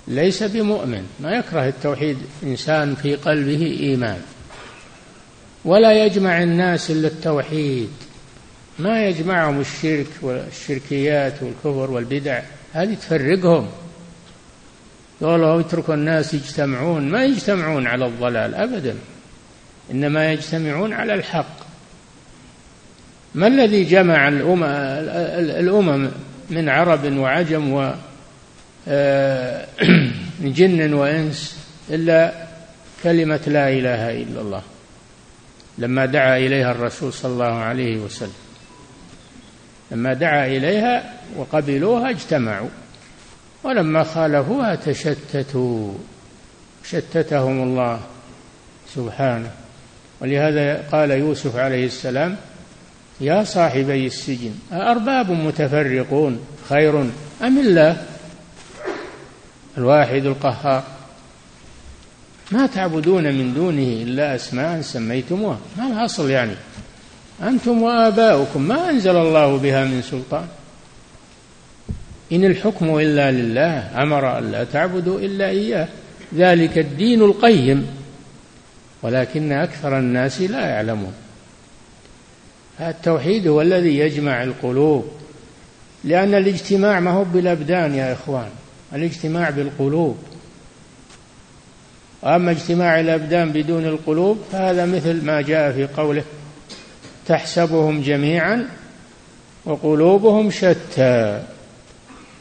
ليس 0.07 0.43
بمؤمن. 0.43 1.07
ما 1.19 1.31
يكره 1.31 1.67
التوحيد 1.67 2.17
إنسان 2.43 2.95
في 2.95 3.15
قلبه 3.15 3.77
إيمان. 3.79 4.21
ولا 5.65 6.05
يجمع 6.05 6.43
الناس 6.43 6.91
إلا 6.91 7.07
التوحيد. 7.07 7.89
ما 8.79 9.07
يجمعهم 9.07 9.59
الشرك 9.59 10.07
والشركيات 10.21 11.33
والكفر 11.43 11.91
والبدع 11.91 12.41
هذه 12.73 12.93
تفرقهم. 12.93 13.67
قالوا 15.21 15.59
اتركوا 15.59 15.93
الناس 15.93 16.33
يجتمعون. 16.33 17.09
ما 17.09 17.25
يجتمعون 17.25 17.87
على 17.87 18.05
الضلال 18.05 18.55
أبدا 18.55 18.95
إنما 19.91 20.31
يجتمعون 20.31 20.93
على 20.93 21.13
الحق. 21.13 21.65
ما 23.35 23.47
الذي 23.47 23.83
جمع 23.83 24.27
الأمم 24.27 26.09
من 26.49 26.69
عرب 26.69 27.17
وعجم 27.17 27.73
و 27.73 27.93
آه، 28.87 29.67
جن 30.41 30.93
وإنس 30.93 31.57
إلا 31.89 32.33
كلمة 33.03 33.39
لا 33.47 33.69
إله 33.69 34.11
إلا 34.21 34.41
الله 34.41 34.61
لما 35.77 36.05
دعا 36.05 36.37
إليها 36.37 36.71
الرسول 36.71 37.13
صلى 37.13 37.31
الله 37.31 37.53
عليه 37.53 37.97
وسلم. 37.97 38.44
لما 39.91 40.13
دعا 40.13 40.45
إليها 40.47 41.13
وقبلوها 41.37 42.09
اجتمعوا. 42.09 42.69
ولما 43.63 44.03
خالفوها 44.03 44.75
تشتتوا 44.75 45.93
شتتهم 46.83 47.63
الله 47.63 47.99
سبحانه. 48.95 49.51
ولهذا 50.21 50.83
قال 50.91 51.11
يوسف 51.11 51.55
عليه 51.55 51.85
السلام 51.85 52.35
يا 53.21 53.43
صاحبي 53.43 54.07
السجن 54.07 54.53
أأرباب 54.73 55.31
متفرقون 55.31 56.39
خير 56.69 57.01
أم 57.41 57.59
الله؟ 57.59 58.05
الواحد 59.77 60.25
القهار 60.25 60.83
ما 62.51 62.67
تعبدون 62.67 63.23
من 63.23 63.53
دونه 63.53 64.03
إلا 64.03 64.35
أسماء 64.35 64.81
سميتموها. 64.81 65.59
ما 65.77 65.87
الأصل 65.87 66.29
يعني؟ 66.29 66.55
أنتم 67.43 67.81
وآباؤكم 67.81 68.61
ما 68.61 68.89
أنزل 68.89 69.15
الله 69.15 69.57
بها 69.57 69.85
من 69.85 70.01
سلطان. 70.01 70.47
إن 72.31 72.45
الحكم 72.45 72.99
إلا 72.99 73.31
لله 73.31 74.03
أمر 74.03 74.37
أن 74.37 74.51
لا 74.51 74.63
تعبدوا 74.63 75.19
إلا 75.19 75.49
إياه. 75.49 75.87
ذلك 76.35 76.77
الدين 76.77 77.21
القيم 77.21 77.87
ولكن 79.01 79.51
أكثر 79.51 79.99
الناس 79.99 80.41
لا 80.41 80.65
يعلمون. 80.65 81.13
التوحيد 82.79 83.47
هو 83.47 83.61
الذي 83.61 83.97
يجمع 83.97 84.43
القلوب 84.43 85.05
لأن 86.03 86.33
الاجتماع 86.33 86.99
ما 86.99 87.11
هو 87.11 87.23
بالأبدان 87.23 87.95
يا 87.95 88.13
إخوان 88.13 88.49
الاجتماع 88.93 89.49
بالقلوب. 89.49 90.17
أما 92.23 92.51
اجتماع 92.51 92.99
الأبدان 92.99 93.51
بدون 93.51 93.85
القلوب 93.85 94.37
فهذا 94.51 94.85
مثل 94.85 95.25
ما 95.25 95.41
جاء 95.41 95.71
في 95.71 95.87
قوله 95.87 96.23
تحسبهم 97.27 98.01
جميعا 98.01 98.69
وقلوبهم 99.65 100.51
شتى. 100.51 101.43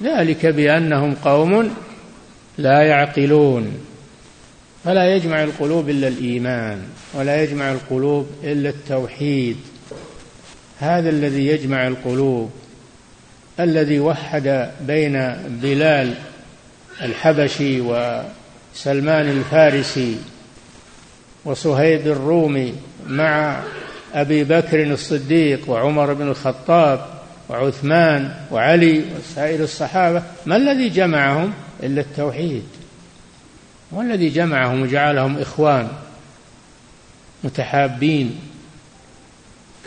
ذلك 0.02 0.46
بأنهم 0.46 1.14
قوم 1.14 1.74
لا 2.58 2.82
يعقلون. 2.82 3.72
فلا 4.84 5.14
يجمع 5.14 5.42
القلوب 5.42 5.88
إلا 5.88 6.08
الإيمان 6.08 6.82
ولا 7.14 7.42
يجمع 7.42 7.72
القلوب 7.72 8.26
إلا 8.44 8.68
التوحيد. 8.68 9.56
هذا 10.78 11.10
الذي 11.10 11.46
يجمع 11.46 11.86
القلوب 11.86 12.50
الذي 13.60 14.00
وحد 14.00 14.70
بين 14.80 15.36
بلال 15.62 16.14
الحبشي 17.02 17.80
وسلمان 17.80 19.28
الفارسي 19.28 20.18
وصهيب 21.44 22.06
الرومي 22.06 22.74
مع 23.06 23.60
أبي 24.14 24.44
بكر 24.44 24.82
الصديق 24.92 25.70
وعمر 25.70 26.12
بن 26.12 26.28
الخطاب 26.28 27.06
وعثمان 27.48 28.34
وعلي 28.50 29.04
وسائر 29.18 29.62
الصحابة 29.62 30.22
ما 30.46 30.56
الذي 30.56 30.88
جمعهم 30.88 31.52
إلا 31.82 32.00
التوحيد؟ 32.00 32.62
والذي 33.92 34.28
جمعهم 34.28 34.82
وجعلهم 34.82 35.38
إخوان 35.38 35.88
متحابين؟ 37.44 38.38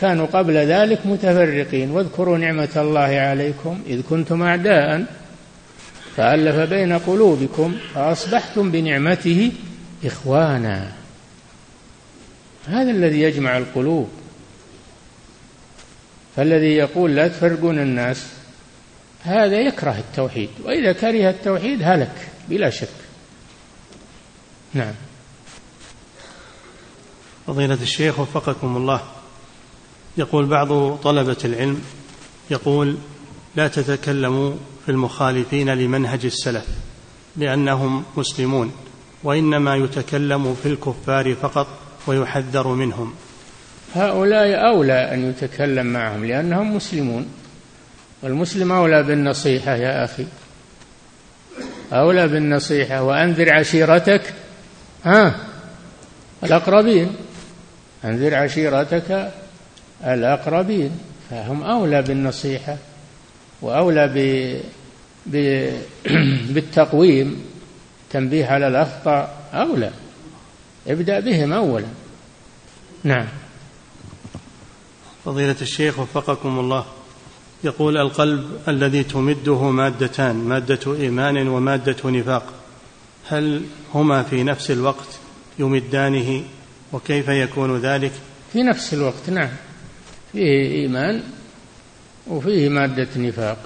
كانوا 0.01 0.25
قبل 0.25 0.53
ذلك 0.53 0.99
متفرقين. 1.05 1.91
واذكروا 1.91 2.37
نعمة 2.37 2.69
الله 2.75 2.99
عليكم 2.99 3.79
إذ 3.87 4.01
كنتم 4.09 4.43
أعداء 4.43 5.05
فألف 6.15 6.55
بين 6.55 6.93
قلوبكم 6.93 7.75
فأصبحتم 7.95 8.71
بنعمته 8.71 9.51
إخوانا. 10.05 10.91
هذا 12.67 12.91
الذي 12.91 13.21
يجمع 13.21 13.57
القلوب. 13.57 14.09
فالذي 16.35 16.75
يقول 16.75 17.15
لا 17.15 17.27
تفرقون 17.27 17.79
الناس 17.79 18.27
هذا 19.23 19.59
يكره 19.59 19.97
التوحيد 19.97 20.49
وإذا 20.63 20.91
كره 20.91 21.29
التوحيد 21.29 21.79
هلك 21.83 22.29
بلا 22.49 22.69
شك. 22.69 22.87
نعم. 24.73 24.93
فضيلة 27.47 27.77
الشيخ 27.81 28.19
وفقكم 28.19 28.77
الله 28.77 29.01
يقول 30.17 30.45
بعض 30.45 30.95
طلبة 30.95 31.37
العلم 31.45 31.81
يقول 32.49 32.97
لا 33.55 33.67
تتكلموا 33.67 34.53
في 34.85 34.91
المخالفين 34.91 35.69
لمنهج 35.69 36.25
السلف 36.25 36.65
لأنهم 37.37 38.03
مسلمون 38.17 38.71
وإنما 39.23 39.75
يتكلم 39.75 40.55
في 40.63 40.69
الكفار 40.69 41.35
فقط 41.35 41.67
ويحذر 42.07 42.67
منهم. 42.67 43.13
هؤلاء 43.95 44.67
أولى 44.67 45.13
أن 45.13 45.29
يتكلم 45.29 45.85
معهم 45.85 46.25
لأنهم 46.25 46.75
مسلمون. 46.75 47.27
والمسلم 48.21 48.71
أولى 48.71 49.03
بالنصيحة 49.03 49.75
يا 49.75 50.03
أخي. 50.03 50.25
أولى 51.93 52.27
بالنصيحة. 52.27 53.03
وأنذر 53.03 53.53
عشيرتك. 53.53 54.33
ها؟ 55.05 55.35
الأقربين. 56.43 57.15
أنذر 58.05 58.35
عشيرتك 58.35 59.31
الأقربين. 60.05 60.91
فهم 61.29 61.63
أولى 61.63 62.01
بالنصيحة 62.01 62.77
وأولى 63.61 64.07
ب... 64.07 64.17
ب... 65.25 65.69
بالتقويم. 66.53 67.45
تنبيه 68.09 68.45
على 68.45 68.67
الأخطاء. 68.67 69.35
أولى. 69.53 69.91
ابدأ 70.87 71.19
بهم 71.19 71.53
أولا. 71.53 71.87
نعم. 73.03 73.27
فضيلة 75.25 75.55
الشيخ 75.61 75.99
وفقكم 75.99 76.59
الله 76.59 76.85
يقول 77.63 77.97
القلب 77.97 78.45
الذي 78.67 79.03
تمده 79.03 79.69
مادتان 79.69 80.35
مادة 80.35 80.95
إيمان 80.95 81.47
ومادة 81.47 82.09
نفاق 82.09 82.53
هل 83.29 83.61
هما 83.93 84.23
في 84.23 84.43
نفس 84.43 84.71
الوقت 84.71 85.07
يمدانه 85.59 86.43
وكيف 86.93 87.27
يكون 87.27 87.77
ذلك؟ 87.77 88.11
في 88.53 88.63
نفس 88.63 88.93
الوقت 88.93 89.29
نعم. 89.29 89.49
فيه 90.31 90.71
إيمان 90.71 91.23
وفيه 92.27 92.69
مادة 92.69 93.07
نفاق. 93.15 93.57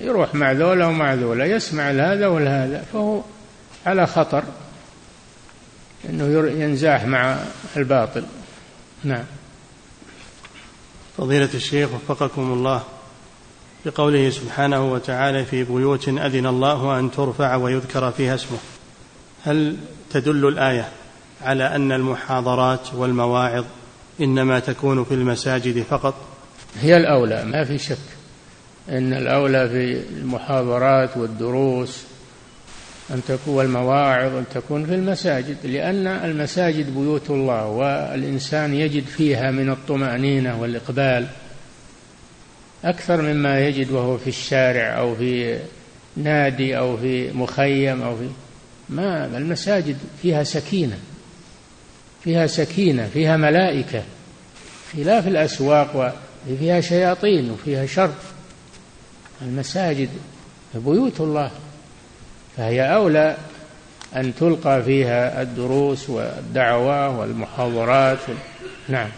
يروح 0.00 0.34
مع 0.34 0.52
ذولا 0.52 0.86
ومع 0.86 1.14
ذولا 1.14 1.44
يسمع 1.44 1.90
هذا 1.90 2.26
والهذا 2.26 2.84
فهو 2.92 3.22
على 3.86 4.06
خطر. 4.06 4.44
أنه 6.10 6.48
ينزاح 6.48 7.04
مع 7.04 7.38
الباطل. 7.76 8.24
نعم. 9.04 9.24
فضيلة 11.18 11.48
الشيخ 11.54 11.88
وفقكم 11.94 12.52
الله 12.52 12.82
بقوله 13.86 14.30
سبحانه 14.30 14.92
وتعالى 14.92 15.44
في 15.44 15.64
بيوت 15.64 16.08
أذن 16.08 16.46
الله 16.46 16.98
أن 16.98 17.10
ترفع 17.10 17.56
ويذكر 17.56 18.10
فيها 18.10 18.34
اسمه. 18.34 18.58
هل 19.44 19.76
تدل 20.10 20.48
الآية 20.48 20.88
على 21.42 21.76
أن 21.76 21.92
المحاضرات 21.92 22.94
والمواعظ 22.94 23.64
إنما 24.20 24.58
تكون 24.58 25.04
في 25.04 25.14
المساجد 25.14 25.82
فقط؟ 25.82 26.14
هي 26.80 26.96
الأولى 26.96 27.44
ما 27.44 27.64
في 27.64 27.78
شك. 27.78 27.98
أن 28.88 29.12
الأولى 29.12 29.68
في 29.68 30.08
المحاضرات 30.16 31.16
والدروس 31.16 32.04
أن 33.10 33.20
تكون 33.28 33.64
المواعظ 33.64 34.34
أن 34.36 34.44
تكون 34.54 34.86
في 34.86 34.94
المساجد 34.94 35.56
لأن 35.64 36.06
المساجد 36.06 36.94
بيوت 36.94 37.30
الله 37.30 37.66
والإنسان 37.66 38.74
يجد 38.74 39.04
فيها 39.04 39.50
من 39.50 39.70
الطمأنينة 39.70 40.60
والإقبال 40.60 41.26
أكثر 42.84 43.22
مما 43.22 43.60
يجد 43.60 43.90
وهو 43.90 44.18
في 44.18 44.26
الشارع 44.26 44.98
أو 44.98 45.14
في 45.14 45.58
نادي 46.16 46.78
أو 46.78 46.96
في 46.96 47.32
مخيم 47.32 48.02
أو 48.02 48.16
في 48.16 48.28
ما 48.88 49.26
المساجد 49.26 49.96
فيها 50.22 50.44
سكينة 50.44 50.98
فيها 52.24 52.46
سكينة 52.46 53.08
فيها 53.12 53.36
ملائكة 53.36 54.02
خلاف 54.92 55.26
الأسواق 55.26 56.14
وفيها 56.50 56.80
شياطين 56.80 57.50
وفيها 57.50 57.86
شر. 57.86 58.14
المساجد 59.42 60.08
بيوت 60.74 61.20
الله. 61.20 61.50
فهي 62.56 62.94
أولى 62.94 63.36
أن 64.16 64.34
تلقى 64.34 64.82
فيها 64.82 65.42
الدروس 65.42 66.10
والدعوة 66.10 67.18
والمحاضرات. 67.18 68.18
نعم. 68.88 69.08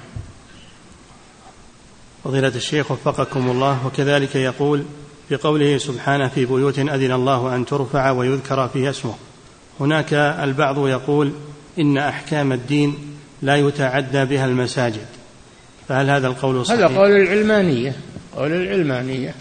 فضيلة 2.25 2.49
الشيخ 2.49 2.91
وفقكم 2.91 3.51
الله 3.51 3.87
وكذلك 3.87 4.37
يقول 4.37 4.85
في 5.29 5.37
قوله 5.37 5.79
سبحانه 5.79 6.29
في 6.29 6.45
بيوت 6.45 6.79
أذن 6.79 7.13
الله 7.13 7.55
أن 7.57 7.67
ترفع 7.67 8.11
ويذكر 8.11 8.69
فيها 8.69 8.91
اسمه. 8.91 9.15
هناك 9.81 10.15
البعض 10.15 10.89
يقول 10.89 11.33
إن 11.79 11.99
أحكام 11.99 12.53
الدين 12.53 12.97
لا 13.43 13.57
يتعدى 13.57 14.25
بها 14.25 14.47
المساجد. 14.47 15.07
فهل 15.89 16.11
هذا 16.11 16.27
القول 16.27 16.67
صحيح؟ 16.67 16.79
هذا 16.79 16.97
قول 16.99 17.11
العلمانية 17.11 17.97
قول 18.37 18.53
العلمانية. 18.53 19.35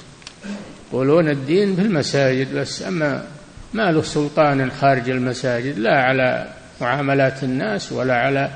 يقولون 0.91 1.29
الدين 1.29 1.75
في 1.75 1.81
المساجد 1.81 2.55
بس 2.55 2.83
أما 2.83 3.27
ما 3.75 3.91
له 3.91 4.01
سلطان 4.01 4.71
خارج 4.71 5.09
المساجد 5.09 5.79
لا 5.79 6.01
على 6.01 6.47
معاملات 6.81 7.43
الناس 7.43 7.91
ولا 7.91 8.15
على 8.15 8.49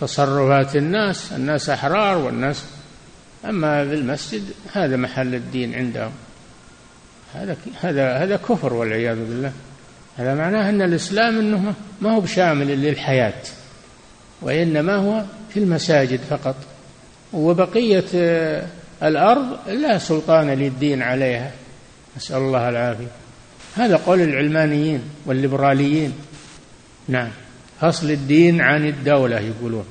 تصرفات 0.00 0.76
الناس 0.76 1.32
الناس 1.32 1.70
أحرار 1.70 2.18
والناس 2.18 2.64
أما 3.44 3.84
في 3.84 3.94
المسجد 3.94 4.42
هذا 4.72 4.96
محل 4.96 5.34
الدين 5.34 5.74
عندهم. 5.74 6.12
هذا 7.34 7.56
هذا 7.80 8.16
هذا 8.16 8.36
كفر 8.36 8.72
والعياذ 8.74 9.16
بالله. 9.16 9.52
هذا 10.16 10.34
معناه 10.34 10.68
أن 10.68 10.82
الإسلام 10.82 11.38
أنه 11.38 11.74
ما 12.00 12.14
هو 12.14 12.20
بشامل 12.20 12.66
للحياة 12.66 13.42
وإنما 14.42 14.96
هو 14.96 15.22
في 15.50 15.60
المساجد 15.60 16.20
فقط. 16.30 16.56
وبقية 17.32 18.04
الأرض 19.02 19.68
لا 19.68 19.98
سلطان 19.98 20.50
للدين 20.50 21.02
عليها. 21.02 21.50
نسأل 22.16 22.36
الله 22.36 22.68
العافية. 22.68 23.23
هذا 23.74 23.96
قول 23.96 24.20
العلمانيين 24.20 25.02
والليبراليين. 25.26 26.12
نعم. 27.08 27.30
فصل 27.80 28.10
الدين 28.10 28.60
عن 28.60 28.86
الدولة 28.86 29.40
يقولون. 29.40 29.84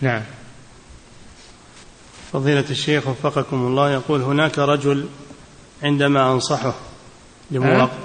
نعم. 0.00 0.22
فضيلة 2.32 2.64
الشيخ 2.70 3.08
وفقكم 3.08 3.56
الله 3.56 3.90
يقول 3.90 4.22
هناك 4.22 4.58
رجل 4.58 5.06
عندما 5.82 6.32
أنصحه 6.32 6.74
لمواقع 7.50 7.98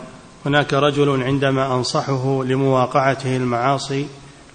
هناك 0.45 0.73
رجل 0.73 1.23
عندما 1.23 1.75
أنصحه 1.75 2.43
لمواقعته 2.43 3.35
المعاصي 3.35 4.07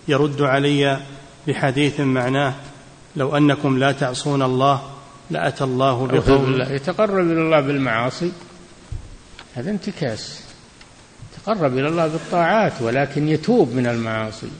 يرد 0.09 0.42
علي 0.42 1.01
بحديث 1.47 2.01
معناه 2.01 2.55
لو 3.16 3.36
أنكم 3.36 3.78
لا 3.78 3.92
تعصون 3.92 4.42
الله 4.42 4.82
لأتى 5.30 5.64
الله 5.64 6.07
بقوم. 6.07 6.61
يتقرب 6.61 7.24
إلى 7.26 7.40
الله 7.40 7.61
بالمعاصي. 7.61 8.32
هذا 9.57 9.70
انتكاس. 9.70 10.42
تقرب 11.36 11.78
إلى 11.78 11.88
الله 11.88 12.07
بالطاعات 12.07 12.82
ولكن 12.82 13.28
يتوب 13.28 13.74
من 13.74 13.86
المعاصي. 13.86 14.50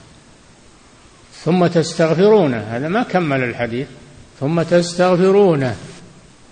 ثم 1.45 1.67
تستغفرونه. 1.67 2.59
هذا 2.59 2.89
ما 2.89 3.03
كمل 3.03 3.43
الحديث. 3.43 3.89
ثم 4.41 4.63
تستغفرونه 4.63 5.77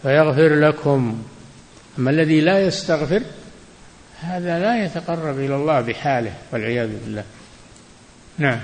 فيغفر 0.02 0.54
لكم. 0.54 1.22
أما 1.98 2.10
الذي 2.10 2.40
لا 2.40 2.60
يستغفر 2.60 3.22
هذا 4.20 4.58
لا 4.58 4.84
يتقرب 4.84 5.38
إلى 5.38 5.56
الله 5.56 5.80
بحاله 5.80 6.32
والعياذ 6.52 6.88
بالله. 7.04 7.24
نعم. 8.38 8.60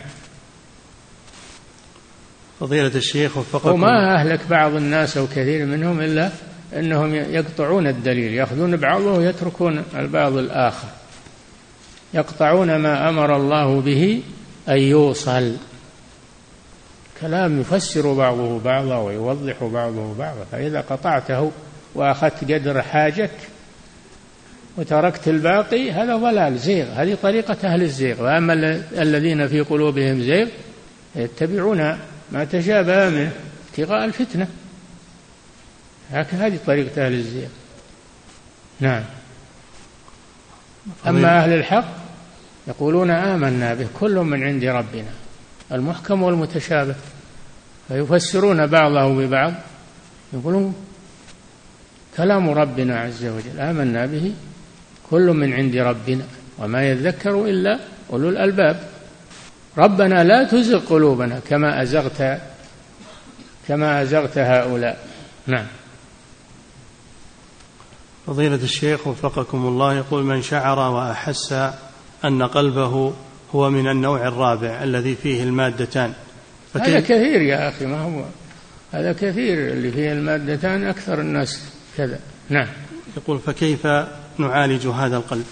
فضيلة 2.60 2.94
الشيخ 2.94 3.36
وفقكم. 3.36 3.70
وما 3.70 4.20
أهلك 4.20 4.40
بعض 4.50 4.74
الناس 4.74 5.16
أو 5.16 5.26
كثير 5.26 5.66
منهم 5.66 6.00
إلا 6.00 6.30
أنهم 6.76 7.14
يقطعون 7.14 7.86
الدليل 7.86 8.34
يأخذون 8.34 8.76
بعضه 8.76 9.12
ويتركون 9.12 9.84
البعض 9.96 10.36
الآخر. 10.36 10.88
يقطعون 12.14 12.76
ما 12.76 13.08
أمر 13.08 13.36
الله 13.36 13.80
به 13.80 14.22
أن 14.68 14.78
يوصل. 14.78 15.56
كلام 17.20 17.60
يفسر 17.60 18.12
بعضه 18.12 18.58
بعضا 18.58 18.98
ويوضح 18.98 19.64
بعضه 19.64 20.14
بعضا 20.14 20.44
فإذا 20.52 20.80
قطعته 20.80 21.52
وأخذت 21.94 22.52
قدر 22.52 22.82
حاجك 22.82 23.30
وتركت 24.76 25.28
الباقي 25.28 25.90
هذا 25.90 26.16
ضلال 26.16 26.58
زيغ. 26.58 26.86
هذه 26.86 27.16
طريقة 27.22 27.56
أهل 27.64 27.82
الزيغ. 27.82 28.22
وأما 28.22 28.52
الذين 28.92 29.46
في 29.46 29.60
قلوبهم 29.60 30.20
زيغ 30.22 30.48
يتبعون 31.16 31.98
ما 32.32 32.44
تشابه 32.44 33.08
منه 33.08 33.32
ابتغاء 33.70 34.10
الفتنة 36.14 36.46
هذه 36.46 36.58
طريقة 36.66 37.06
أهل 37.06 37.12
الزيغ 37.12 37.48
نعم. 38.80 39.02
أما 41.06 41.38
أهل 41.38 41.52
الحق 41.52 41.84
يقولون 42.68 43.10
آمنا 43.10 43.74
به 43.74 43.86
كل 44.00 44.14
من 44.14 44.42
عند 44.42 44.64
ربنا 44.64 45.10
المحكم 45.72 46.22
والمتشابه. 46.22 46.94
فيفسرون 47.88 48.66
بعضه 48.66 49.14
ببعض 49.14 49.54
يقولون 50.32 50.74
كلام 52.16 52.50
ربنا 52.50 53.00
عز 53.00 53.24
وجل 53.24 53.60
آمنا 53.60 54.06
به 54.06 54.32
كل 55.10 55.26
من 55.26 55.52
عند 55.52 55.76
ربنا 55.76 56.24
وما 56.58 56.82
يذكر 56.82 57.44
إلا 57.44 57.78
أولو 58.12 58.28
الألباب. 58.28 58.80
ربنا 59.78 60.24
لا 60.24 60.44
تزغ 60.44 60.78
قلوبنا 60.78 61.40
كما 61.48 61.82
أزغت 61.82 62.40
كما 63.68 64.02
أزغت 64.02 64.38
هؤلاء. 64.38 65.06
نعم. 65.46 65.66
فضيلة 68.30 68.54
الشيخ 68.54 69.06
وفقكم 69.06 69.66
الله 69.66 69.94
يقول 69.94 70.24
من 70.24 70.42
شعر 70.42 70.78
وأحس 70.78 71.52
أن 72.24 72.42
قلبه 72.42 73.14
هو 73.54 73.70
من 73.70 73.88
النوع 73.88 74.28
الرابع 74.28 74.82
الذي 74.82 75.14
فيه 75.14 75.42
المادتان. 75.42 76.12
هذا 76.74 77.00
كثير 77.00 77.42
يا 77.42 77.68
أخي 77.68 77.86
ما 77.86 78.00
هو؟ 78.00 78.24
هذا 78.92 79.12
كثير 79.12 79.72
اللي 79.72 79.90
فيه 79.92 80.12
المادتان 80.12 80.84
أكثر 80.84 81.20
الناس 81.20 81.60
كذا. 81.96 82.18
نعم. 82.48 82.66
يقول 83.16 83.38
فكيف 83.38 83.86
نعالج 84.38 84.86
هذا 84.86 85.16
القلب؟ 85.16 85.46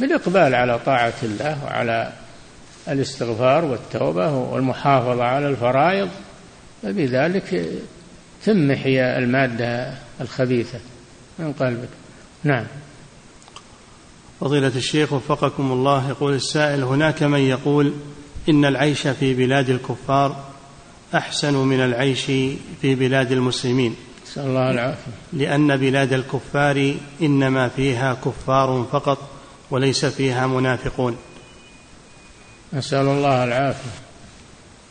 بالإقبال 0.00 0.54
على 0.54 0.78
طاعة 0.78 1.14
الله 1.22 1.64
وعلى 1.64 2.12
الاستغفار 2.88 3.64
والتوبة 3.64 4.34
والمحافظة 4.34 5.24
على 5.24 5.48
الفرائض 5.48 6.08
فبذلك 6.82 7.68
تمحي 8.44 9.18
المادة 9.18 9.94
الخبيثة. 10.20 10.78
من 11.38 11.52
قلبك. 11.52 11.88
نعم. 12.44 12.64
فضيلة 14.40 14.72
الشيخ 14.76 15.12
وفقكم 15.12 15.72
الله 15.72 16.08
يقول 16.08 16.34
السائل 16.34 16.82
هناك 16.82 17.22
من 17.22 17.38
يقول 17.38 17.92
إن 18.48 18.64
العيش 18.64 19.06
في 19.08 19.34
بلاد 19.34 19.70
الكفار 19.70 20.44
أحسن 21.14 21.54
من 21.54 21.80
العيش 21.80 22.24
في 22.80 22.94
بلاد 22.94 23.32
المسلمين. 23.32 23.94
نسأل 24.26 24.46
الله 24.46 24.70
العافية. 24.70 25.12
لأن 25.32 25.76
بلاد 25.76 26.12
الكفار 26.12 26.94
إنما 27.22 27.68
فيها 27.68 28.14
كفار 28.14 28.86
فقط 28.92 29.18
وليس 29.70 30.04
فيها 30.04 30.46
منافقون. 30.46 31.16
نسأل 32.72 33.06
الله 33.06 33.44
العافية. 33.44 33.90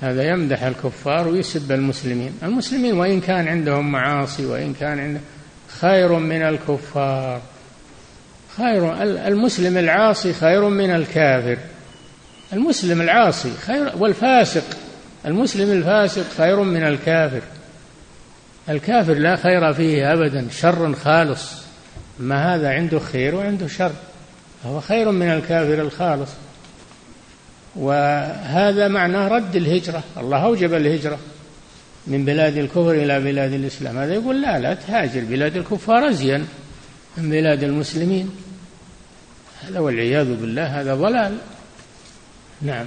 هذا 0.01 0.23
يمدح 0.23 0.63
الكفار 0.63 1.27
ويسب 1.27 1.71
المسلمين. 1.71 2.33
المسلمين 2.43 2.93
وإن 2.93 3.21
كان 3.21 3.47
عندهم 3.47 3.91
معاصي 3.91 4.45
وإن 4.45 4.73
كان 4.73 4.99
عندهم 4.99 5.23
خير 5.81 6.13
من 6.13 6.41
الكفار. 6.41 7.41
خير 8.57 9.03
المسلم 9.03 9.77
العاصي 9.77 10.33
خير 10.33 10.69
من 10.69 10.95
الكافر. 10.95 11.57
المسلم 12.53 13.01
العاصي 13.01 13.51
خير 13.65 13.91
والفاسق 13.97 14.63
المسلم 15.25 15.71
الفاسق 15.71 16.25
خير 16.37 16.61
من 16.63 16.83
الكافر. 16.83 17.41
الكافر 18.69 19.13
لا 19.13 19.35
خير 19.35 19.73
فيه 19.73 20.13
ابدا 20.13 20.47
شر 20.51 20.93
خالص. 20.93 21.51
ما 22.19 22.55
هذا 22.55 22.69
عنده 22.69 22.99
خير 22.99 23.35
وعنده 23.35 23.67
شر. 23.67 23.91
هو 24.65 24.81
خير 24.81 25.11
من 25.11 25.31
الكافر 25.31 25.81
الخالص. 25.81 26.29
وهذا 27.75 28.87
معناه 28.87 29.27
رد 29.27 29.55
الهجرة. 29.55 30.03
الله 30.17 30.43
أوجب 30.43 30.73
الهجرة. 30.73 31.19
من 32.07 32.25
بلاد 32.25 32.57
الكفر 32.57 32.91
إلى 32.91 33.19
بلاد 33.19 33.53
الإسلام. 33.53 33.97
هذا 33.97 34.13
يقول 34.13 34.41
لا 34.41 34.59
لا 34.59 34.73
تهاجر. 34.73 35.21
بلاد 35.23 35.57
الكفار 35.57 36.09
أزين 36.09 36.47
من 37.17 37.29
بلاد 37.29 37.63
المسلمين. 37.63 38.29
هذا 39.61 39.79
والعياذ 39.79 40.35
بالله 40.35 40.81
هذا 40.81 40.95
ضلال. 40.95 41.37
نعم. 42.61 42.85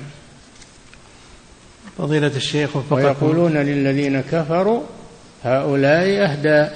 فضيلة 1.98 2.32
الشيخ 2.36 2.92
ويقولون 2.92 3.56
للذين 3.56 4.20
كفروا 4.20 4.82
هؤلاء 5.44 6.30
أهدى 6.30 6.70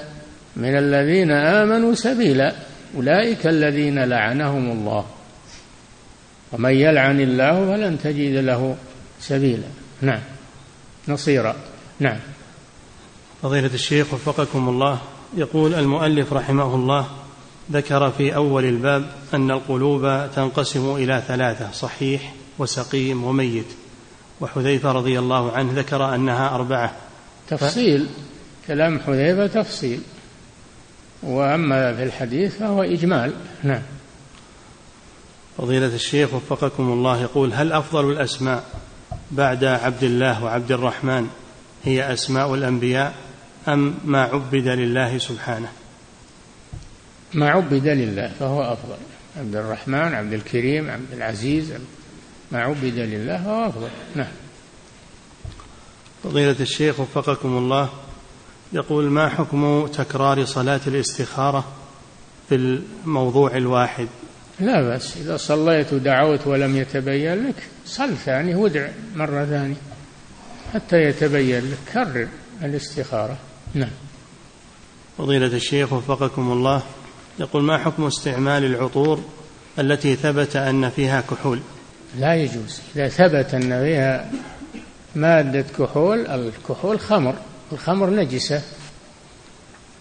من 0.55 0.77
الذين 0.77 1.31
آمنوا 1.31 1.93
سبيلا. 1.95 2.53
أولئك 2.95 3.47
الذين 3.47 4.03
لعنهم 4.03 4.71
الله. 4.71 5.05
ومن 6.51 6.71
يلعن 6.71 7.19
الله 7.19 7.65
فلن 7.65 7.97
تجد 8.03 8.35
له 8.35 8.77
سبيلا. 9.19 9.67
نعم. 10.01 10.21
نصيرا. 11.07 11.55
نعم. 11.99 12.19
فضيلة 13.45 13.73
الشيخ 13.73 14.13
وفقكم 14.13 14.69
الله 14.69 14.99
يقول 15.37 15.73
المؤلف 15.73 16.33
رحمه 16.33 16.75
الله 16.75 17.07
ذكر 17.71 18.11
في 18.11 18.35
أول 18.35 18.65
الباب 18.65 19.11
أن 19.33 19.51
القلوب 19.51 20.29
تنقسم 20.35 20.95
إلى 20.95 21.23
ثلاثة 21.27 21.71
صحيح 21.71 22.33
وسقيم 22.59 23.23
وميت. 23.23 23.65
وحذيفة 24.41 24.91
رضي 24.91 25.19
الله 25.19 25.51
عنه 25.51 25.71
ذكر 25.73 26.15
أنها 26.15 26.55
أربعة. 26.55 26.95
تفصيل 27.47 28.05
ف... 28.05 28.67
كلام 28.67 28.99
حذيفة 28.99 29.47
تفصيل. 29.47 29.99
وأما 31.23 31.95
في 31.95 32.03
الحديث 32.03 32.57
فهو 32.57 32.83
إجمال. 32.83 33.33
نعم. 33.63 33.81
فضيلة 35.57 35.95
الشيخ 35.95 36.33
وفقكم 36.33 36.83
الله 36.83 37.21
يقول 37.21 37.53
هل 37.53 37.71
أفضل 37.71 38.11
الأسماء 38.11 38.63
بعد 39.31 39.63
عبد 39.63 40.03
الله 40.03 40.43
وعبد 40.43 40.71
الرحمن 40.71 41.27
هي 41.83 42.13
أسماء 42.13 42.53
الأنبياء؟ 42.53 43.24
أم 43.67 43.95
ما 44.05 44.23
عبد 44.23 44.55
لله 44.55 45.17
سبحانه؟ 45.17 45.67
ما 47.33 47.49
عبد 47.49 47.87
لله 47.87 48.31
فهو 48.39 48.61
أفضل. 48.61 48.97
عبد 49.37 49.55
الرحمن 49.55 50.13
عبد 50.13 50.33
الكريم 50.33 50.89
عبد 50.89 51.13
العزيز 51.13 51.73
ما 52.51 52.61
عبد 52.61 52.83
لله 52.83 53.37
فهو 53.37 53.65
أفضل. 53.65 53.89
نعم. 54.15 54.31
فضيلة 56.23 56.55
الشيخ 56.59 56.99
وفقكم 56.99 57.57
الله 57.57 57.89
يقول 58.73 59.05
ما 59.05 59.29
حكم 59.29 59.87
تكرار 59.87 60.45
صلاة 60.45 60.81
الاستخارة 60.87 61.65
في 62.49 62.55
الموضوع 62.55 63.57
الواحد؟ 63.57 64.07
لا 64.59 64.95
بس 64.95 65.17
إذا 65.17 65.37
صليت 65.37 65.93
ودعوت 65.93 66.47
ولم 66.47 66.77
يتبين 66.77 67.47
لك 67.47 67.55
صل 67.85 68.17
ثاني 68.17 68.55
وادع 68.55 68.87
مرة 69.15 69.45
ثانية 69.45 69.75
حتى 70.73 70.97
يتبين 70.97 71.71
لك. 71.71 71.77
كرر 71.93 72.27
الاستخارة. 72.63 73.37
نعم. 73.75 73.89
فضيلة 75.17 75.47
الشيخ 75.47 75.93
وفقكم 75.93 76.51
الله 76.51 76.81
يقول 77.39 77.63
ما 77.63 77.77
حكم 77.77 78.05
استعمال 78.05 78.65
العطور 78.65 79.23
التي 79.79 80.15
ثبت 80.15 80.55
أن 80.55 80.89
فيها 80.89 81.21
كحول؟ 81.21 81.59
لا 82.19 82.35
يجوز. 82.35 82.81
إذا 82.95 83.07
ثبت 83.07 83.53
أن 83.53 83.83
فيها 83.83 84.31
مادة 85.15 85.65
كحول 85.79 86.27
الكحول 86.27 86.99
خمر. 86.99 87.35
الخمر 87.71 88.09
نجسة. 88.09 88.61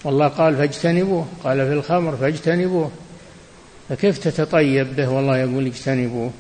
والله 0.05 0.29
قال 0.29 0.57
فاجتنبوه. 0.57 1.27
قال 1.45 1.67
في 1.67 1.73
الخمر 1.73 2.17
فاجتنبوه. 2.17 2.91
فكيف 3.89 4.19
تتطيب 4.19 4.97
به؟ 4.97 5.09
والله 5.09 5.39
يقول 5.39 5.67
اجتنبوه. 5.67 6.31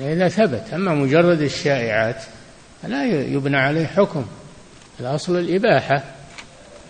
إذا 0.00 0.28
ثبت. 0.28 0.64
أما 0.72 0.94
مجرد 0.94 1.40
الشائعات 1.40 2.22
لا 2.84 3.04
يبنى 3.04 3.56
عليه 3.56 3.86
حكم. 3.86 4.24
الأصل 5.00 5.38
الإباحة 5.38 6.04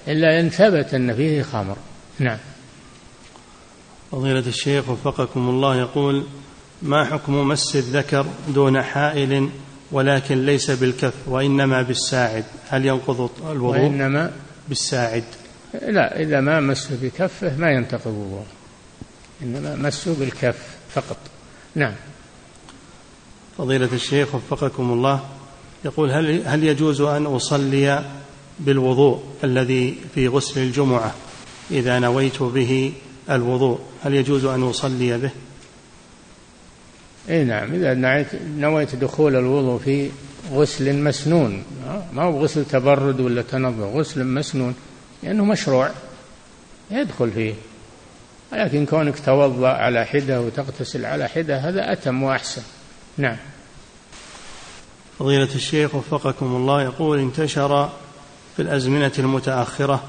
إلا 0.09 0.41
إن 0.41 0.51
ثبت 0.51 0.95
أن 0.95 1.15
فيه 1.15 1.43
خمر. 1.43 1.77
نعم. 2.19 2.39
فضيلة 4.13 4.47
الشيخ 4.47 4.89
وفقكم 4.89 5.49
الله 5.49 5.77
يقول 5.77 6.25
ما 6.83 7.05
حكم 7.05 7.49
مس 7.49 7.77
الذكر 7.77 8.27
دون 8.49 8.83
حائل 8.83 9.51
ولكن 9.93 10.47
ليس 10.47 10.71
بالكف 10.71 11.15
وإنما 11.27 11.83
بالساعد؟ 11.83 12.45
هل 12.69 12.87
ينقض 12.87 13.31
الوضوء؟ 13.51 13.81
وإنما 13.81 14.33
بالساعد. 14.69 15.25
لا 15.83 16.21
إذا 16.21 16.41
ما 16.41 16.61
مسه 16.61 16.97
بكفه 17.03 17.57
ما 17.57 17.71
ينتقض 17.71 18.07
الوضوء 18.07 18.47
إنما 19.43 19.77
مسه 19.77 20.15
بالكف 20.15 20.77
فقط. 20.95 21.17
نعم. 21.75 21.95
فضيلة 23.59 23.89
الشيخ 23.93 24.35
وفقكم 24.35 24.93
الله 24.93 25.25
يقول 25.85 26.11
هل 26.11 26.43
هل 26.47 26.65
يجوز 26.65 27.01
أن 27.01 27.27
أصلي 27.27 28.05
بالوضوء 28.61 29.23
الذي 29.45 29.97
في 30.15 30.29
غسل 30.29 30.61
الجمعة 30.61 31.15
إذا 31.71 31.99
نويت 31.99 32.43
به 32.43 32.93
الوضوء؟ 33.31 33.79
هل 34.03 34.15
يجوز 34.15 34.45
أن 34.45 34.63
أصلي 34.63 35.19
به؟ 35.19 35.31
اي 37.31 37.45
نعم 37.45 37.75
إذا 37.75 37.95
نويت 38.57 38.95
دخول 38.95 39.37
الوضوء 39.37 39.79
في 39.79 40.11
غسل 40.53 40.97
مسنون 40.97 41.63
ما 42.13 42.23
هو 42.23 42.43
غسل 42.43 42.65
تبرد 42.65 43.21
ولا 43.21 43.43
تنظف 43.43 43.95
غسل 43.95 44.25
مسنون 44.25 44.75
لأنه 45.23 45.45
مشروع 45.45 45.91
يدخل 46.91 47.31
فيه. 47.31 47.55
ولكن 48.53 48.87
كونك 48.87 49.21
توضأ 49.27 49.69
على 49.69 50.05
حدة 50.05 50.41
وتغتسل 50.41 51.05
على 51.05 51.29
حدة 51.29 51.59
هذا 51.59 51.93
أتم 51.93 52.23
وأحسن. 52.23 52.63
نعم. 53.19 53.37
فضيلة 55.21 55.49
الشيخ 55.55 55.95
وفقكم 55.95 56.47
الله 56.47 56.83
يقول 56.83 57.19
انتشر 57.19 57.89
في 58.57 58.63
الأزمنة 58.63 59.13
المتأخرة 59.19 60.03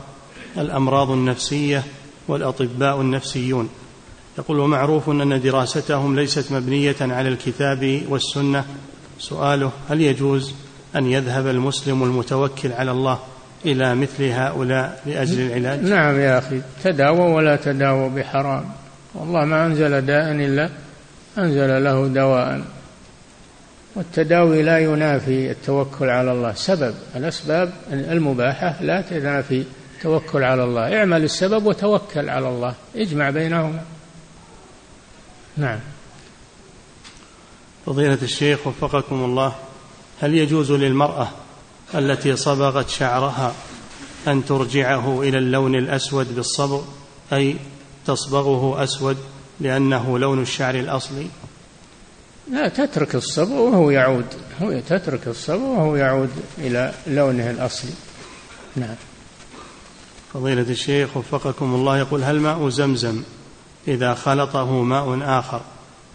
الأمراض 0.57 1.11
النفسية 1.11 1.83
والأطباء 2.27 3.01
النفسيون. 3.01 3.69
يقول 4.37 4.59
ومعروف 4.59 5.09
أن 5.09 5.41
دراستهم 5.41 6.15
ليست 6.15 6.51
مبنية 6.51 6.95
على 7.01 7.29
الكتاب 7.29 8.01
والسنة. 8.09 8.65
سؤاله 9.19 9.71
هل 9.89 10.01
يجوز 10.01 10.53
أن 10.95 11.05
يذهب 11.05 11.47
المسلم 11.47 12.03
المتوكل 12.03 12.71
على 12.71 12.91
الله 12.91 13.19
إلى 13.65 13.95
مثل 13.95 14.23
هؤلاء 14.23 15.01
لأجل 15.05 15.41
العلاج؟ 15.41 15.79
نعم 15.79 16.19
يا 16.19 16.37
أخي 16.37 16.61
تداووا 16.83 17.35
ولا 17.35 17.55
تداووا 17.55 18.09
بحرام. 18.09 18.65
والله 19.13 19.45
ما 19.45 19.65
أنزل 19.65 20.01
داء 20.01 20.31
إلا 20.31 20.69
أنزل 21.37 21.83
له 21.83 22.07
دواء. 22.07 22.61
والتداوي 23.95 24.63
لا 24.63 24.79
ينافي 24.79 25.51
التوكل 25.51 26.09
على 26.09 26.31
الله. 26.31 26.53
سبب 26.53 26.95
الأسباب 27.15 27.73
المباحة 27.91 28.83
لا 28.83 29.01
تنافي 29.01 29.63
التوكل 29.95 30.43
على 30.43 30.63
الله. 30.63 30.97
اعمل 30.99 31.23
السبب 31.23 31.65
وتوكل 31.65 32.29
على 32.29 32.49
الله. 32.49 32.73
اجمع 32.95 33.29
بينهما. 33.29 33.83
نعم. 35.57 35.79
فضيلة 37.85 38.17
الشيخ 38.21 38.67
وفقكم 38.67 39.15
الله 39.15 39.55
هل 40.21 40.35
يجوز 40.35 40.71
للمرأة 40.71 41.27
التي 41.95 42.35
صبغت 42.35 42.89
شعرها 42.89 43.53
أن 44.27 44.45
ترجعه 44.45 45.21
إلى 45.21 45.37
اللون 45.37 45.75
الأسود 45.75 46.35
بالصبغ؟ 46.35 46.81
أي 47.33 47.55
تصبغه 48.05 48.83
أسود 48.83 49.17
لأنه 49.59 50.19
لون 50.19 50.41
الشعر 50.41 50.75
الأصلي؟ 50.75 51.27
لا 52.47 52.67
تترك 52.67 53.15
الصبغ 53.15 53.53
وهو 53.53 53.89
يعود. 53.91 54.25
هو 54.61 54.79
تترك 54.79 55.27
الصبغ 55.27 55.63
وهو 55.63 55.95
يعود 55.95 56.29
إلى 56.57 56.93
لونه 57.07 57.49
الأصلي. 57.49 57.91
نعم. 58.75 58.95
فضيلة 60.33 60.61
الشيخ 60.61 61.17
وفقكم 61.17 61.75
الله 61.75 61.97
يقول 61.97 62.23
هل 62.23 62.39
ماء 62.39 62.69
زمزم 62.69 63.23
إذا 63.87 64.13
خلطه 64.13 64.83
ماء 64.83 65.19
آخر 65.39 65.61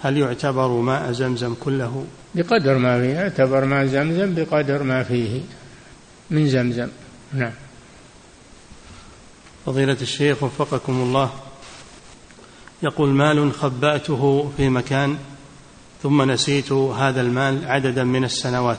هل 0.03 0.17
يعتبر 0.19 0.69
ماء 0.69 1.13
زمزم 1.13 1.55
كله؟ 1.61 2.05
بقدر 2.35 2.79
ما 2.79 3.01
فيه 3.01 3.15
يعتبر 3.15 3.65
ماء 3.65 3.87
زمزم 3.87 4.35
بقدر 4.35 4.83
ما 4.83 5.03
فيه 5.03 5.41
من 6.31 6.49
زمزم. 6.49 6.89
نعم. 7.33 7.53
فضيلة 9.67 9.97
الشيخ 10.03 10.43
وفقكم 10.43 10.93
الله 10.93 11.31
يقول 12.83 13.09
مال 13.09 13.53
خبأته 13.53 14.53
في 14.57 14.69
مكان 14.69 15.17
ثم 16.03 16.31
نسيت 16.31 16.73
هذا 16.73 17.21
المال 17.21 17.65
عددا 17.67 18.05
من 18.05 18.25
السنوات 18.25 18.79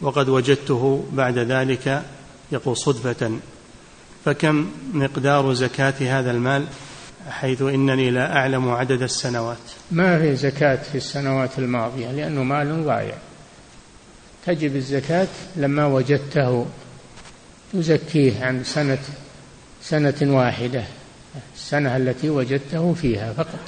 وقد 0.00 0.28
وجدته 0.28 1.04
بعد 1.12 1.38
ذلك 1.38 2.02
يقول 2.52 2.76
صدفة. 2.76 3.38
فكم 4.24 4.70
مقدار 4.92 5.52
زكاة 5.52 5.94
هذا 6.00 6.30
المال 6.30 6.66
حيث 7.30 7.62
إنني 7.62 8.10
لا 8.10 8.36
أعلم 8.36 8.70
عدد 8.70 9.02
السنوات؟ 9.02 9.58
ما 9.90 10.18
في 10.18 10.36
زكاة 10.36 10.76
في 10.76 10.94
السنوات 10.94 11.58
الماضية؟ 11.58 12.12
لأنه 12.12 12.42
مال 12.42 12.84
ضايع. 12.84 13.14
تجب 14.46 14.76
الزكاة 14.76 15.28
لما 15.56 15.86
وجدته 15.86 16.66
تزكيه 17.72 18.44
عن 18.44 18.64
سنة 18.64 18.98
سنة 19.82 20.14
واحدة 20.22 20.84
السنة 21.54 21.96
التي 21.96 22.30
وجدته 22.30 22.94
فيها 22.94 23.32
فقط. 23.32 23.60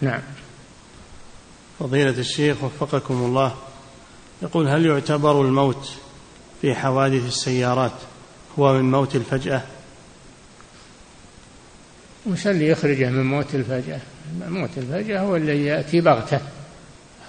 نعم. 0.00 0.20
فضيلة 1.80 2.10
الشيخ 2.10 2.64
وفقكم 2.64 3.14
الله. 3.14 3.54
يقول 4.42 4.68
هل 4.68 4.86
يعتبر 4.86 5.42
الموت 5.42 5.88
في 6.60 6.74
حوادث 6.74 7.26
السيارات 7.26 7.92
هو 8.58 8.72
من 8.72 8.90
موت 8.90 9.16
الفجأة؟ 9.16 9.62
وش 12.26 12.46
اللي 12.46 12.68
يخرجه 12.68 13.10
من 13.10 13.26
موت 13.26 13.54
الفجأة. 13.54 14.00
موت 14.48 14.70
الفجأة 14.76 15.20
هو 15.20 15.36
الذي 15.36 15.64
يأتي 15.64 16.00
بغتة. 16.00 16.40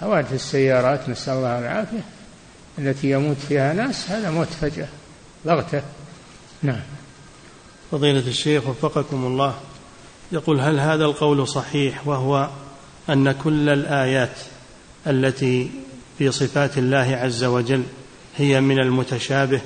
حوادث 0.00 0.32
السيارات 0.32 1.08
نسأل 1.08 1.34
الله 1.34 1.58
العافية 1.58 2.04
التي 2.78 3.10
يموت 3.10 3.36
فيها 3.48 3.72
ناس 3.72 4.10
هذا 4.10 4.30
موت 4.30 4.46
فجأة. 4.46 4.88
بغتة. 5.44 5.82
نعم. 6.62 6.82
فضيلة 7.90 8.28
الشيخ 8.28 8.66
وفقكم 8.66 9.24
الله. 9.24 9.54
يقول 10.32 10.60
هل 10.60 10.80
هذا 10.80 11.04
القول 11.04 11.48
صحيح 11.48 12.06
وهو 12.08 12.50
أن 13.10 13.32
كل 13.32 13.68
الآيات 13.68 14.38
التي 15.06 15.70
في 16.18 16.32
صفات 16.32 16.78
الله 16.78 17.18
عز 17.22 17.44
وجل 17.44 17.82
هي 18.36 18.60
من 18.60 18.78
المتشابه 18.78 19.60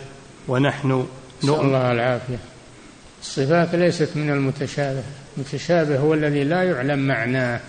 ونحن 0.48 1.06
نسأل 1.44 1.60
الله 1.60 1.92
العافية. 1.92 2.38
الصفات 3.22 3.74
ليست 3.74 4.08
من 4.14 4.30
المتشابه. 4.30 5.02
المتشابه 5.36 5.98
هو 5.98 6.14
الذي 6.14 6.44
لا 6.44 6.62
يعلم 6.62 6.98
معناه 6.98 7.60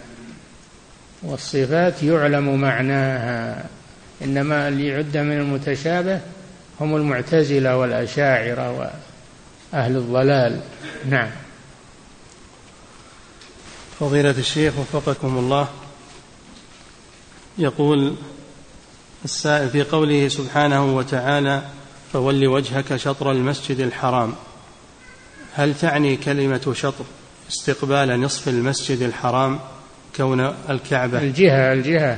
والصفات 1.24 2.04
يعلم 2.04 2.62
معناها. 2.62 3.66
إنما 4.24 4.68
اللي 4.68 4.88
يعد 4.88 5.18
من 5.18 5.38
المتشابه 5.38 6.20
هم 6.80 6.96
المعتزلة 6.96 7.78
والأشاعرة 7.78 8.92
وأهل 9.74 9.98
الضلال. 9.98 10.60
نعم. 11.10 11.30
فضيلة 14.00 14.30
الشيخ 14.30 14.74
وفقكم 14.78 15.38
الله. 15.38 15.68
يقول 17.58 18.16
السائل 19.26 19.70
في 19.70 19.84
قوله 19.84 20.28
سبحانه 20.28 20.96
وتعالى 20.96 21.62
فول 22.14 22.48
وجهك 22.48 22.96
شطر 22.96 23.32
المسجد 23.32 23.80
الحرام 23.80 24.34
هل 25.54 25.76
تعني 25.76 26.16
كلمة 26.16 26.74
شطر 26.74 27.06
استقبال 27.50 28.22
نصف 28.22 28.48
المسجد 28.48 29.02
الحرام 29.02 29.60
كون 30.16 30.40
الكعبة؟ 30.70 31.22
الجهة 31.22 31.74
الجهة 31.74 32.18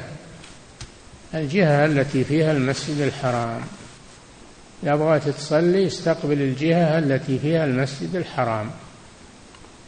الجهة 1.34 1.86
التي 1.86 2.24
فيها 2.24 2.52
المسجد 2.52 3.02
الحرام. 3.02 3.62
بغيت 4.84 5.30
تصلي 5.30 5.88
استقبل 5.88 6.42
الجهة 6.42 7.00
التي 7.00 7.40
فيها 7.40 7.66
المسجد 7.66 8.16
الحرام. 8.16 8.72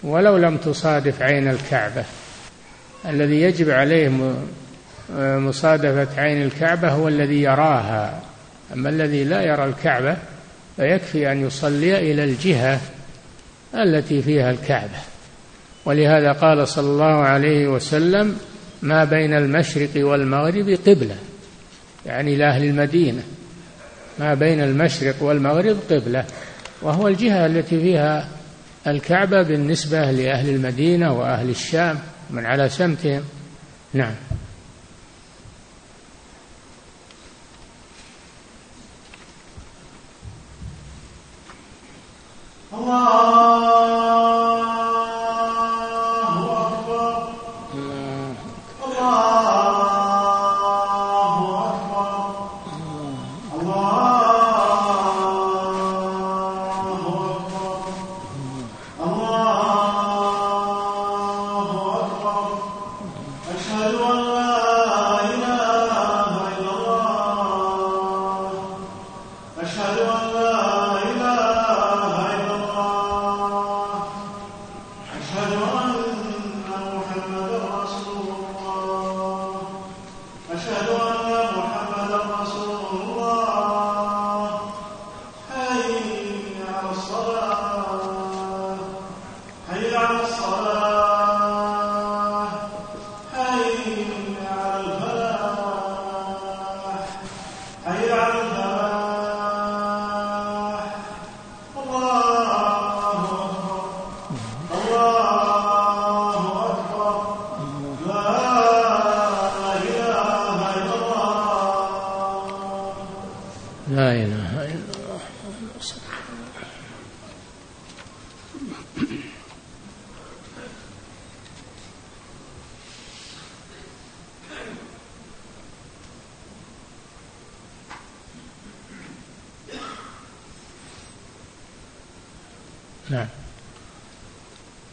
ولو 0.03 0.37
لم 0.37 0.57
تصادف 0.57 1.21
عين 1.21 1.47
الكعبة. 1.47 2.03
الذي 3.05 3.41
يجب 3.41 3.69
عليه 3.69 4.33
مصادفة 5.19 6.21
عين 6.21 6.41
الكعبة 6.41 6.89
هو 6.89 7.07
الذي 7.07 7.41
يراها. 7.41 8.21
أما 8.73 8.89
الذي 8.89 9.23
لا 9.23 9.41
يرى 9.41 9.65
الكعبة 9.65 10.17
فيكفي 10.77 11.31
أن 11.31 11.45
يصلي 11.45 12.11
إلى 12.11 12.23
الجهة 12.23 12.79
التي 13.75 14.21
فيها 14.21 14.51
الكعبة. 14.51 14.97
ولهذا 15.85 16.31
قال 16.31 16.67
صلى 16.67 16.87
الله 16.89 17.23
عليه 17.23 17.67
وسلم 17.67 18.37
ما 18.81 19.03
بين 19.03 19.33
المشرق 19.33 19.89
والمغرب 19.95 20.77
قبلة. 20.87 21.15
يعني 22.05 22.35
لأهل 22.35 22.63
المدينة. 22.63 23.23
ما 24.19 24.33
بين 24.33 24.61
المشرق 24.61 25.15
والمغرب 25.23 25.77
قبلة. 25.89 26.25
وهو 26.81 27.07
الجهة 27.07 27.45
التي 27.45 27.79
فيها 27.79 28.27
الكعبة 28.87 29.41
بالنسبة 29.41 30.11
لأهل 30.11 30.49
المدينة 30.49 31.13
وأهل 31.13 31.49
الشام 31.49 31.99
من 32.29 32.45
على 32.45 32.69
سمتهم 32.69 33.23
نعم. 33.93 34.15
الله 42.73 44.50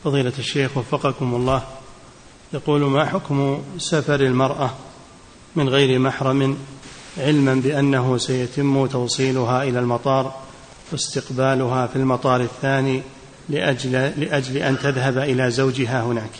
فضيلة 0.09 0.33
الشيخ 0.39 0.77
وفقكم 0.77 1.35
الله. 1.35 1.63
يقول 2.53 2.81
ما 2.81 3.05
حكم 3.05 3.63
سفر 3.79 4.21
المرأة 4.21 4.71
من 5.57 5.69
غير 5.69 5.99
محرم 5.99 6.59
علما 7.19 7.55
بأنه 7.55 8.19
سيتم 8.19 8.87
توصيلها 8.87 9.63
إلى 9.63 9.79
المطار 9.79 10.37
واستقبالها 10.93 11.87
في 11.87 11.97
المطار 11.97 12.41
الثاني 12.41 13.03
لأجل, 13.49 13.93
لأجل 13.93 14.57
أن 14.57 14.79
تذهب 14.79 15.19
إلى 15.19 15.51
زوجها 15.51 16.03
هناك؟ 16.03 16.31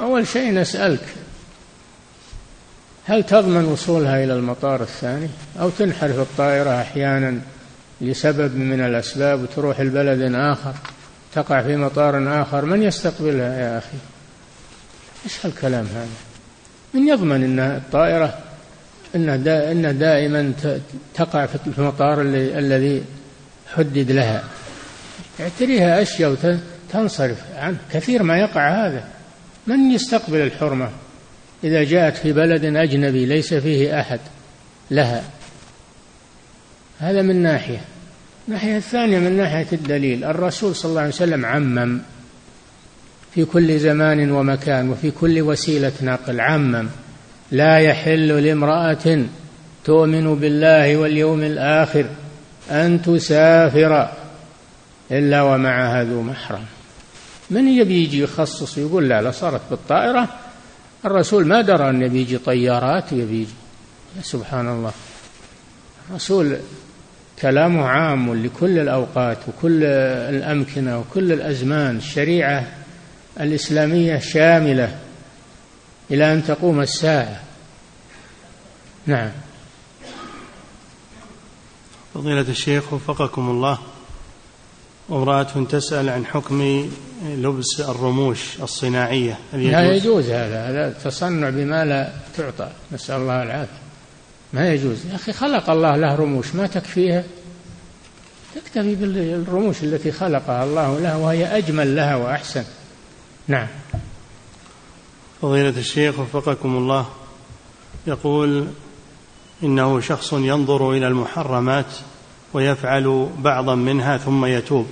أول 0.00 0.26
شيء 0.26 0.54
نسألك 0.54 1.14
هل 3.04 3.22
تضمن 3.22 3.64
وصولها 3.64 4.24
إلى 4.24 4.32
المطار 4.32 4.82
الثاني؟ 4.82 5.28
أو 5.60 5.70
تنحرف 5.70 6.18
الطائرة 6.18 6.80
أحيانا 6.80 7.40
لسبب 8.00 8.56
من 8.56 8.80
الأسباب 8.80 9.42
وتروح 9.42 9.80
البلد 9.80 10.34
آخر؟ 10.34 10.74
تقع 11.34 11.62
في 11.62 11.76
مطار 11.76 12.42
آخر 12.42 12.64
من 12.64 12.82
يستقبلها 12.82 13.58
يا 13.58 13.78
أخي؟ 13.78 13.98
إيش 15.24 15.46
هالكلام 15.46 15.86
هذا؟ 15.86 16.08
من 16.94 17.08
يضمن 17.08 17.44
أن 17.44 17.58
الطائرة 17.58 18.38
أن 19.14 19.28
إن 19.48 19.98
دائما 19.98 20.52
تقع 21.14 21.46
في 21.46 21.58
المطار 21.78 22.20
الذي 22.20 23.02
حدد 23.74 24.10
لها. 24.10 24.44
اعتريها 25.40 26.02
أشياء 26.02 26.30
وتنصرف 26.30 27.42
عنه. 27.56 27.78
كثير 27.92 28.22
ما 28.22 28.38
يقع 28.38 28.86
هذا. 28.86 29.04
من 29.66 29.90
يستقبل 29.90 30.40
الحرمة؟ 30.40 30.90
إذا 31.64 31.84
جاءت 31.84 32.16
في 32.16 32.32
بلد 32.32 32.64
أجنبي 32.64 33.26
ليس 33.26 33.54
فيه 33.54 34.00
أحد 34.00 34.20
لها. 34.90 35.22
هذا 36.98 37.22
من 37.22 37.42
ناحية. 37.42 37.80
الناحية 38.48 38.76
الثانية 38.76 39.18
من 39.18 39.36
ناحية 39.36 39.66
الدليل 39.72 40.24
الرسول 40.24 40.74
صلى 40.74 40.88
الله 40.88 41.00
عليه 41.00 41.10
وسلم 41.10 41.46
عمم. 41.46 42.00
في 43.34 43.44
كل 43.44 43.78
زمان 43.78 44.30
ومكان 44.30 44.90
وفي 44.90 45.10
كل 45.10 45.40
وسيلة 45.42 45.92
نقل 46.02 46.40
عمم. 46.40 46.88
لا 47.50 47.78
يحل 47.78 48.28
لامرأة 48.46 49.24
تؤمن 49.84 50.34
بالله 50.34 50.96
واليوم 50.96 51.42
الآخر 51.42 52.06
أن 52.70 53.02
تسافر 53.02 54.12
إلا 55.10 55.42
ومعها 55.42 56.04
ذو 56.04 56.22
محرم. 56.22 56.64
من 57.50 57.68
يبي 57.68 58.04
يجي 58.04 58.22
يخصص 58.22 58.78
يقول 58.78 59.08
لا 59.08 59.22
لا 59.22 59.30
صارت 59.30 59.60
بالطائرة. 59.70 60.28
الرسول 61.04 61.46
ما 61.46 61.60
درى 61.60 61.90
أن 61.90 62.02
يبي 62.02 62.20
يجي 62.20 62.38
طيارات 62.38 63.12
يبي 63.12 63.40
يجي. 63.40 63.54
سبحان 64.22 64.68
الله. 64.68 64.92
الرسول 66.10 66.56
كلامه 67.42 67.86
عام 67.86 68.44
لكل 68.44 68.78
الأوقات 68.78 69.38
وكل 69.48 69.84
الأمكنة 69.84 70.98
وكل 70.98 71.32
الأزمان. 71.32 71.96
الشريعة 71.96 72.66
الإسلامية 73.40 74.18
شاملة 74.18 74.98
إلى 76.10 76.32
أن 76.32 76.44
تقوم 76.44 76.80
الساعة. 76.80 77.40
نعم. 79.06 79.30
فضيلة 82.14 82.40
الشيخ 82.40 82.92
وفقكم 82.92 83.50
الله. 83.50 83.78
امرأة 85.10 85.66
تسأل 85.70 86.08
عن 86.08 86.26
حكم 86.26 86.90
لبس 87.24 87.80
الرموش 87.80 88.60
الصناعية. 88.62 89.38
لا 89.52 89.92
يجوز 89.92 90.30
هذا. 90.30 90.70
هذا 90.70 90.94
تصنع 91.04 91.50
بما 91.50 91.84
لا 91.84 92.12
تعطى. 92.36 92.70
نسأل 92.92 93.16
الله 93.16 93.42
العافية. 93.42 93.83
ما 94.54 94.72
يجوز. 94.72 95.06
يا 95.06 95.14
أخي 95.14 95.32
خلق 95.32 95.70
الله 95.70 95.96
له 95.96 96.14
رموش 96.14 96.54
ما 96.54 96.66
تكفيها؟ 96.66 97.24
تكتفي 98.54 98.94
بالرموش 98.94 99.82
التي 99.82 100.12
خلقها 100.12 100.64
الله 100.64 100.98
له 100.98 101.18
وهي 101.18 101.58
أجمل 101.58 101.96
لها 101.96 102.16
وأحسن. 102.16 102.64
نعم. 103.48 103.66
فضيلة 105.42 105.78
الشيخ 105.78 106.18
وفقكم 106.18 106.76
الله 106.76 107.06
يقول 108.06 108.66
إنه 109.62 110.00
شخص 110.00 110.32
ينظر 110.32 110.92
إلى 110.92 111.08
المحرمات 111.08 111.92
ويفعل 112.52 113.28
بعضا 113.38 113.74
منها 113.74 114.16
ثم 114.16 114.44
يتوب 114.44 114.86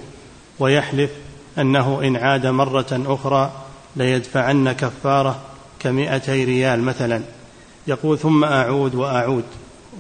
ويحلف 0.59 1.11
أنه 1.59 2.01
إن 2.05 2.17
عاد 2.17 2.47
مرة 2.47 3.03
أخرى 3.07 3.53
ليدفعن 3.97 4.73
كفارة 4.73 5.41
كمئتي 5.81 6.45
ريال 6.45 6.83
مثلا. 6.83 7.23
يقول 7.87 8.19
ثم 8.19 8.45
أعود 8.45 8.95
وأعود 8.95 9.45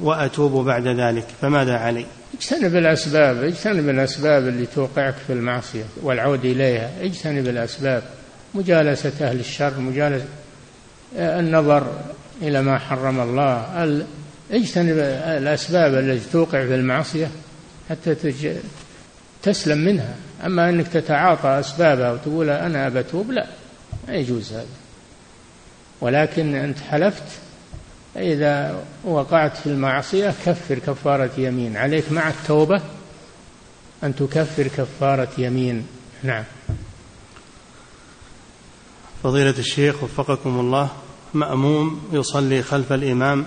وأتوب 0.02 0.64
بعد 0.66 0.86
ذلك 0.86 1.26
فماذا 1.40 1.76
علي؟ 1.76 2.06
اجتنب 2.40 2.76
الأسباب 2.76 3.44
اجتنب 3.44 3.88
الأسباب 3.88 4.48
اللي 4.48 4.66
توقعك 4.66 5.14
في 5.26 5.32
المعصية 5.32 5.84
والعود 6.02 6.44
إليها 6.44 6.90
اجتنب 7.00 7.48
الأسباب 7.48 8.02
مجالسة 8.54 9.12
أهل 9.20 9.40
الشر 9.40 9.80
مجالسة 9.80 10.26
النظر 11.16 11.86
إلى 12.42 12.62
ما 12.62 12.78
حرم 12.78 13.20
الله 13.20 14.04
اجتنب 14.52 14.98
الأسباب 15.38 15.94
التي 15.94 16.30
توقع 16.32 16.66
في 16.66 16.74
المعصية 16.74 17.30
حتى 17.90 18.14
تج... 18.14 18.56
تسلم 19.42 19.78
منها. 19.78 20.14
أما 20.46 20.68
أنك 20.68 20.88
تتعاطى 20.88 21.48
أسبابها 21.48 22.12
وتقول 22.12 22.50
أنا 22.50 22.88
بتوب 22.88 23.30
لا 23.30 23.46
ما 24.08 24.14
يجوز 24.14 24.52
هذا. 24.52 24.66
ولكن 26.00 26.54
أنت 26.54 26.78
حلفت 26.78 27.22
إذا 28.16 28.84
وقعت 29.04 29.56
في 29.56 29.66
المعصية 29.66 30.34
كفر 30.46 30.78
كفارة 30.78 31.30
يمين. 31.38 31.76
عليك 31.76 32.12
مع 32.12 32.28
التوبة 32.28 32.82
أن 34.04 34.16
تكفر 34.16 34.68
كفارة 34.68 35.28
يمين. 35.38 35.86
نعم. 36.22 36.44
فضيلة 39.22 39.58
الشيخ 39.58 40.02
وفقكم 40.02 40.60
الله 40.60 40.88
مأموم 41.34 42.08
يصلي 42.12 42.62
خلف 42.62 42.92
الإمام 42.92 43.46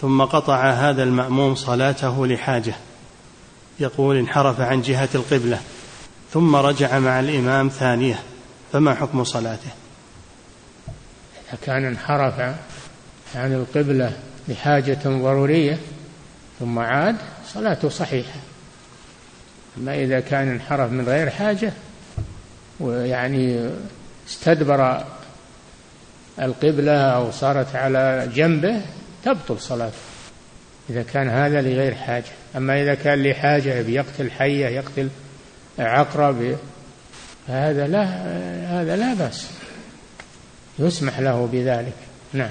ثم 0.00 0.22
قطع 0.22 0.70
هذا 0.70 1.02
المأموم 1.02 1.54
صلاته 1.54 2.26
لحاجة. 2.26 2.74
يقول 3.80 4.16
انحرف 4.16 4.60
عن 4.60 4.82
جهة 4.82 5.08
القبلة 5.14 5.60
ثم 6.32 6.56
رجع 6.56 6.98
مع 6.98 7.20
الإمام 7.20 7.68
ثانية 7.68 8.22
فما 8.72 8.94
حكم 8.94 9.24
صلاته؟ 9.24 9.70
إذا 11.48 11.58
كان 11.62 11.84
انحرف 11.84 12.56
عن 13.34 13.52
القبلة 13.52 14.12
لحاجة 14.48 14.98
ضرورية 15.04 15.78
ثم 16.60 16.78
عاد 16.78 17.16
صلاته 17.54 17.88
صحيحة. 17.88 18.40
أما 19.78 19.94
إذا 19.94 20.20
كان 20.20 20.48
انحرف 20.48 20.92
من 20.92 21.04
غير 21.04 21.30
حاجة 21.30 21.72
ويعني 22.80 23.70
استدبر 24.28 25.04
القبلة 26.40 26.92
أو 26.92 27.30
صارت 27.30 27.76
على 27.76 28.28
جنبه 28.34 28.80
تبطل 29.24 29.60
صلاته 29.60 29.96
إذا 30.90 31.02
كان 31.02 31.28
هذا 31.28 31.60
لغير 31.62 31.94
حاجة. 31.94 32.24
أما 32.56 32.82
إذا 32.82 32.94
كان 32.94 33.22
لحاجة 33.22 33.82
بيقتل 33.82 34.30
حية 34.30 34.66
يقتل 34.66 35.08
عقرب 35.78 36.56
فهذا 37.48 37.86
لا 37.86 38.04
هذا 38.80 38.96
لا 38.96 39.14
بأس. 39.14 39.46
يسمح 40.78 41.18
له 41.18 41.48
بذلك. 41.52 41.94
نعم. 42.32 42.50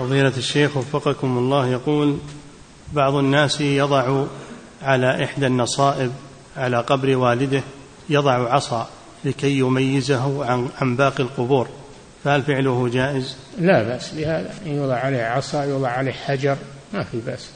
فضيلة 0.00 0.32
الشيخ 0.36 0.76
وفقكم 0.76 1.38
الله 1.38 1.68
يقول 1.68 2.18
بعض 2.92 3.14
الناس 3.14 3.60
يضع 3.60 4.24
على 4.82 5.24
إحدى 5.24 5.46
النصائب 5.46 6.12
على 6.56 6.80
قبر 6.80 7.16
والده 7.16 7.62
يضع 8.08 8.54
عصا 8.54 8.88
لكي 9.24 9.58
يميزه 9.58 10.44
عن, 10.44 10.68
عن 10.80 10.96
باقي 10.96 11.22
القبور. 11.22 11.68
فهل 12.24 12.42
فعله 12.42 12.88
جائز؟ 12.88 13.36
لا 13.58 13.82
بأس 13.82 14.10
بهذا. 14.10 14.54
يوضع 14.66 14.96
عليه 14.96 15.22
عصا 15.22 15.64
يوضع 15.64 15.88
عليه 15.88 16.12
حجر 16.12 16.56
ما 16.92 17.04
في 17.04 17.20
بأس. 17.26 17.50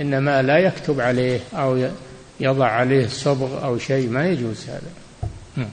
إنما 0.00 0.42
لا 0.42 0.58
يكتب 0.58 1.00
عليه 1.00 1.40
أو 1.54 1.88
يضع 2.40 2.66
عليه 2.66 3.06
صبغ 3.06 3.64
أو 3.64 3.78
شيء 3.78 4.10
ما 4.10 4.28
يجوز 4.28 4.66
هذا. 4.68 5.68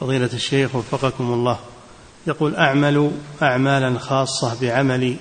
فضيلة 0.00 0.30
الشيخ 0.32 0.74
وفقكم 0.74 1.32
الله. 1.32 1.58
يقول 2.26 2.54
أعمل 2.56 3.10
أعمالا 3.42 3.98
خاصة 3.98 4.60
بعملي 4.60 5.16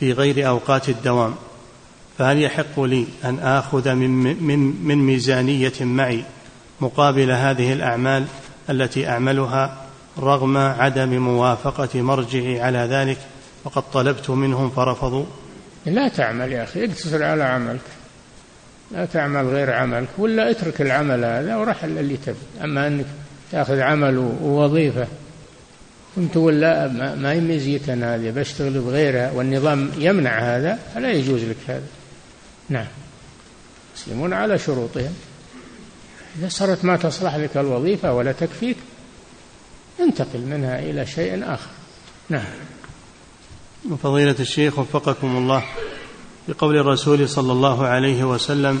في 0.00 0.12
غير 0.12 0.48
أوقات 0.48 0.88
الدوام 0.88 1.34
فهل 2.18 2.42
يحق 2.42 2.80
لي 2.80 3.06
أن 3.24 3.38
آخذ 3.38 3.94
من, 3.94 4.10
من, 4.42 4.58
من 4.86 4.98
ميزانية 4.98 5.72
معي 5.80 6.24
مقابل 6.80 7.30
هذه 7.30 7.72
الأعمال 7.72 8.24
التي 8.70 9.08
أعملها 9.08 9.76
رغم 10.18 10.56
عدم 10.56 11.18
موافقة 11.18 12.02
مرجعي 12.02 12.60
على 12.60 12.78
ذلك 12.78 13.18
وقد 13.64 13.82
طلبت 13.92 14.30
منهم 14.30 14.70
فرفضوا؟ 14.70 15.24
لا 15.86 16.08
تعمل 16.08 16.52
يا 16.52 16.62
أخي 16.62 16.84
اقتصر 16.84 17.22
على 17.22 17.42
عملك. 17.42 17.80
لا 18.90 19.04
تعمل 19.04 19.46
غير 19.46 19.72
عملك 19.72 20.08
ولا 20.18 20.50
اترك 20.50 20.80
العمل 20.80 21.24
هذا 21.24 21.56
ورحل 21.56 21.98
اللي 21.98 22.16
تبي. 22.16 22.36
أما 22.64 22.86
أنك 22.86 23.06
تأخذ 23.52 23.80
عمل 23.80 24.18
ووظيفة 24.42 25.06
كنت 26.16 26.36
ولا 26.36 26.88
ما 27.14 27.32
هي 27.32 27.40
ميزية 27.40 27.80
هذه 27.88 28.30
بشتغل 28.30 28.80
بغيرها 28.80 29.32
والنظام 29.32 29.90
يمنع 29.98 30.38
هذا 30.56 30.78
فلا 30.94 31.12
يجوز 31.12 31.42
لك 31.42 31.56
هذا. 31.66 31.86
نعم. 32.68 32.86
يسلمون 33.96 34.32
على 34.32 34.58
شروطهم. 34.58 35.14
إذا 36.38 36.48
صارت 36.48 36.84
ما 36.84 36.96
تصلح 36.96 37.36
لك 37.36 37.56
الوظيفة 37.56 38.12
ولا 38.12 38.32
تكفيك 38.32 38.76
انتقل 40.00 40.40
منها 40.40 40.78
إلى 40.78 41.06
شيء 41.06 41.54
آخر. 41.54 41.70
نعم. 42.28 42.44
فضيلة 44.02 44.36
الشيخ 44.40 44.78
وفقكم 44.78 45.36
الله 45.36 45.64
بقول 46.48 46.76
الرسول 46.76 47.28
صلى 47.28 47.52
الله 47.52 47.86
عليه 47.86 48.24
وسلم 48.24 48.80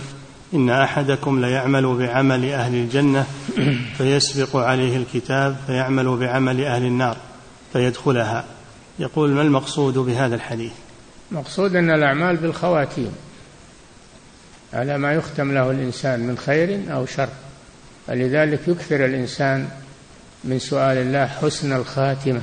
إن 0.54 0.70
أحدكم 0.70 1.40
ليعمل 1.44 1.96
بعمل 1.96 2.52
أهل 2.52 2.74
الجنة 2.74 3.26
فيسبق 3.98 4.56
عليه 4.56 4.96
الكتاب 4.96 5.56
فيعمل 5.66 6.16
بعمل 6.16 6.64
أهل 6.64 6.82
النار 6.82 7.16
فيدخلها. 7.72 8.44
يقول 8.98 9.30
ما 9.30 9.42
المقصود 9.42 9.98
بهذا 9.98 10.34
الحديث؟ 10.34 10.72
مقصود 11.30 11.76
أن 11.76 11.90
الأعمال 11.90 12.36
بالخواتيم 12.36 13.12
على 14.72 14.98
ما 14.98 15.12
يختم 15.12 15.52
له 15.52 15.70
الإنسان 15.70 16.20
من 16.20 16.38
خير 16.38 16.80
أو 16.94 17.06
شر. 17.06 17.28
فلذلك 18.06 18.68
يكثر 18.68 19.04
الإنسان 19.04 19.68
من 20.44 20.58
سؤال 20.58 20.96
الله 20.96 21.26
حسن 21.26 21.72
الخاتمة. 21.72 22.42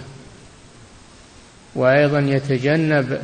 وأيضا 1.76 2.20
يتجنب 2.20 3.20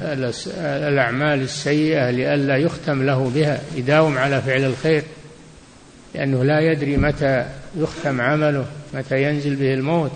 الأعمال 0.64 1.42
السيئة 1.42 2.12
لئلا 2.12 2.58
يختم 2.58 3.04
له 3.04 3.32
بها 3.36 3.62
يداوم 3.76 4.18
على 4.18 4.42
فعل 4.42 4.64
الخير 4.64 5.04
لأنه 6.16 6.44
لا 6.44 6.60
يدري 6.60 6.98
متى 6.98 7.46
يختم 7.76 8.22
عمله 8.22 8.66
متى 8.94 9.24
ينزل 9.24 9.56
به 9.56 9.74
الموت 9.74 10.12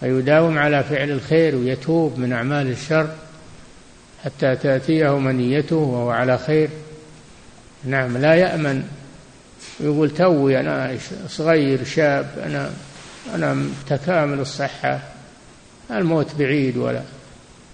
فيداوم 0.00 0.58
على 0.58 0.84
فعل 0.84 1.10
الخير 1.10 1.56
ويتوب 1.56 2.18
من 2.18 2.32
أعمال 2.32 2.70
الشر 2.70 3.08
حتى 4.24 4.56
تأتيه 4.56 5.18
منيته 5.18 5.76
وهو 5.76 6.10
على 6.10 6.38
خير. 6.38 6.68
نعم 7.84 8.18
لا 8.18 8.34
يأمن. 8.34 8.88
يقول 9.80 10.10
توي 10.10 10.60
أنا 10.60 10.96
صغير 11.28 11.84
شاب 11.84 12.26
أنا 12.46 12.70
أنا 13.34 13.54
متكامل 13.54 14.40
الصحة 14.40 15.00
الموت 15.90 16.34
بعيد 16.38 16.76
ولا. 16.76 17.02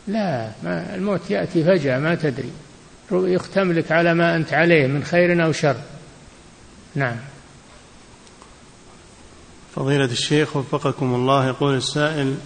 لا 0.07 0.51
ما 0.63 0.95
الموت 0.95 1.31
يأتي 1.31 1.65
فجأة 1.65 1.99
ما 1.99 2.15
تدري. 2.15 2.51
يختم 3.13 3.73
لك 3.73 3.93
على 3.93 4.15
ما 4.15 4.37
أنت 4.37 4.53
عليه 4.53 4.87
من 4.87 5.05
خير 5.05 5.45
أو 5.45 5.53
شر. 5.53 5.77
نعم. 6.95 7.17
فضيلة 9.77 10.05
الشيخ 10.05 10.57
وفقكم 10.57 11.15
الله 11.15 11.47
يقول 11.47 11.77
السائل 11.77 12.37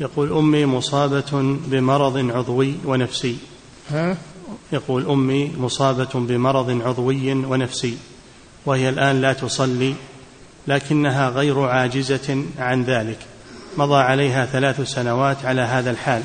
يقول 0.00 0.32
أمي 0.32 0.66
مصابة 0.66 1.58
بمرض 1.66 2.30
عضوي 2.30 2.74
ونفسي. 2.84 3.36
ها؟ 3.90 4.16
يقول 4.72 5.06
أمي 5.10 5.52
مصابة 5.58 6.10
بمرض 6.14 6.82
عضوي 6.82 7.32
ونفسي 7.32 7.98
وهي 8.66 8.88
الآن 8.88 9.20
لا 9.20 9.32
تصلي 9.32 9.94
لكنها 10.68 11.28
غير 11.28 11.60
عاجزة 11.60 12.44
عن 12.58 12.84
ذلك. 12.84 13.18
مضى 13.76 13.96
عليها 14.02 14.46
ثلاث 14.46 14.80
سنوات 14.80 15.44
على 15.44 15.62
هذا 15.62 15.90
الحال. 15.90 16.22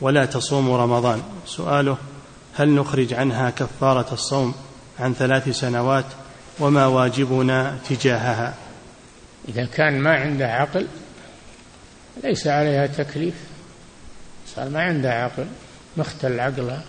ولا 0.00 0.24
تصوم 0.24 0.72
رمضان. 0.72 1.22
سؤاله 1.46 1.96
هل 2.54 2.68
نخرج 2.68 3.14
عنها 3.14 3.50
كفارة 3.50 4.12
الصوم 4.12 4.54
عن 5.00 5.14
ثلاث 5.14 5.48
سنوات 5.48 6.04
وما 6.58 6.86
واجبنا 6.86 7.78
تجاهها؟ 7.88 8.54
إذا 9.48 9.64
كان 9.64 10.00
ما 10.00 10.14
عنده 10.14 10.46
عقل 10.46 10.86
ليس 12.24 12.46
عليها 12.46 12.86
تكليف. 12.86 13.34
صار 14.56 14.68
ما 14.68 14.82
عنده 14.82 15.12
عقل 15.12 15.46
مختل 15.96 16.40
عقلها 16.40 16.82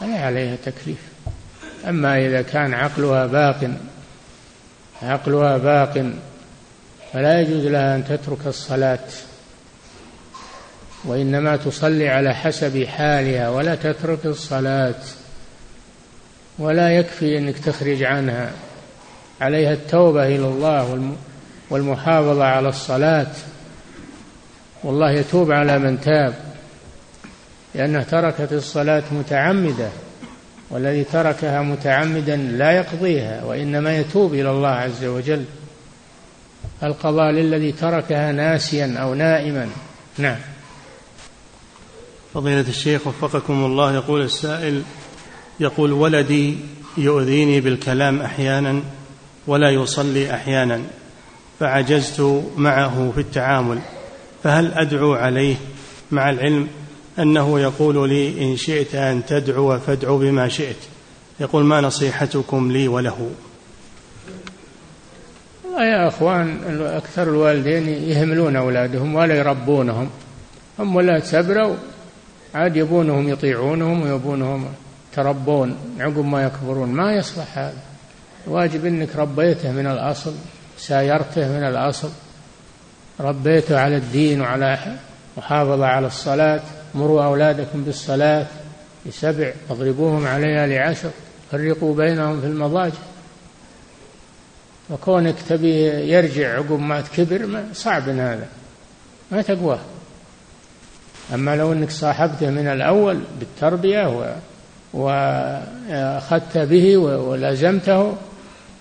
لا 0.00 0.24
عليها 0.24 0.56
تكليف. 0.56 0.98
أما 1.88 2.26
إذا 2.26 2.42
كان 2.42 2.74
عقلها 2.74 3.26
باق 3.26 3.70
عقلها 5.02 5.58
باق 5.58 6.12
فلا 7.12 7.40
يجوز 7.40 7.66
لها 7.66 7.96
أن 7.96 8.04
تترك 8.04 8.46
الصلاة. 8.46 9.08
وإنما 11.04 11.56
تصلي 11.56 12.08
على 12.08 12.34
حسب 12.34 12.84
حالها 12.84 13.48
ولا 13.48 13.74
تترك 13.74 14.26
الصلاة 14.26 14.94
ولا 16.58 16.90
يكفي 16.90 17.38
أنك 17.38 17.58
تخرج 17.58 18.02
عنها. 18.02 18.52
عليها 19.40 19.72
التوبة 19.72 20.26
إلى 20.26 20.46
الله 20.46 21.14
والمحافظة 21.70 22.44
على 22.44 22.68
الصلاة. 22.68 23.32
والله 24.84 25.10
يتوب 25.10 25.52
على 25.52 25.78
من 25.78 26.00
تاب 26.00 26.34
لأنها 27.74 28.02
تركت 28.02 28.52
الصلاة 28.52 29.02
متعمدة 29.12 29.88
والذي 30.70 31.04
تركها 31.04 31.62
متعمدا 31.62 32.36
لا 32.36 32.70
يقضيها 32.70 33.44
وإنما 33.44 33.96
يتوب 33.96 34.34
إلى 34.34 34.50
الله 34.50 34.68
عز 34.68 35.04
وجل. 35.04 35.44
القضاء 36.82 37.30
للذي 37.30 37.72
تركها 37.72 38.32
ناسيا 38.32 38.96
أو 38.98 39.14
نائما. 39.14 39.68
نعم. 40.18 40.36
فضيلة 42.34 42.68
الشيخ 42.68 43.06
وفقكم 43.06 43.64
الله 43.64 43.94
يقول 43.94 44.22
السائل 44.22 44.82
يقول 45.60 45.92
ولدي 45.92 46.56
يؤذيني 46.96 47.60
بالكلام 47.60 48.20
أحيانا 48.20 48.82
ولا 49.46 49.70
يصلي 49.70 50.34
أحيانا 50.34 50.80
فعجزت 51.60 52.42
معه 52.56 53.12
في 53.14 53.20
التعامل 53.20 53.78
فهل 54.42 54.72
أدعو 54.74 55.14
عليه 55.14 55.56
مع 56.10 56.30
العلم 56.30 56.68
أنه 57.18 57.60
يقول 57.60 58.08
لي 58.08 58.44
إن 58.44 58.56
شئت 58.56 58.94
أن 58.94 59.26
تدعو 59.26 59.78
فادعو 59.78 60.18
بما 60.18 60.48
شئت؟ 60.48 60.76
يقول 61.40 61.64
ما 61.64 61.80
نصيحتكم 61.80 62.72
لي 62.72 62.88
وله؟ 62.88 63.30
يا 65.78 66.08
أخوان 66.08 66.58
أكثر 66.80 67.22
الوالدين 67.22 67.88
يهملون 67.88 68.56
أولادهم 68.56 69.14
ولا 69.14 69.34
يربونهم 69.34 70.10
هم 70.78 70.96
ولا 70.96 71.20
سبروا 71.20 71.76
عاد 72.54 72.76
يبونهم 72.76 73.28
يطيعونهم 73.28 74.02
ويبونهم 74.02 74.66
تربون 75.12 75.76
عقب 76.00 76.24
ما 76.24 76.42
يكبرون. 76.42 76.88
ما 76.88 77.12
يصلح 77.12 77.58
هذا. 77.58 77.78
واجب 78.46 78.86
إنك 78.86 79.16
ربيته 79.16 79.72
من 79.72 79.86
الأصل 79.86 80.34
سايرته 80.78 81.48
من 81.48 81.64
الأصل. 81.64 82.10
ربيته 83.20 83.80
على 83.80 83.96
الدين 83.96 84.40
وعلى 84.40 84.96
محافظة 85.36 85.86
على 85.86 86.06
الصلاة 86.06 86.60
مروا 86.94 87.24
أولادكم 87.24 87.84
بالصلاة 87.84 88.46
لسبع 89.06 89.52
واضربوهم 89.68 90.26
عليها 90.26 90.66
لعشر 90.66 91.10
فرقوا 91.52 91.94
بينهم 91.94 92.40
في 92.40 92.46
المضاجع. 92.46 93.02
وكونك 94.90 95.34
تبي 95.48 95.84
يرجع 96.12 96.54
عقب 96.54 96.80
ما 96.80 97.00
كبر 97.00 97.64
صعب 97.74 98.08
هذا. 98.08 98.46
ما 99.30 99.42
تقواه 99.42 99.78
أما 101.34 101.56
لو 101.56 101.72
أنك 101.72 101.90
صاحبته 101.90 102.50
من 102.50 102.66
الأول 102.66 103.20
بالتربية 103.40 104.08
و 104.08 104.34
وأخذت 104.92 106.58
به 106.58 106.96
ولازمته 106.96 108.16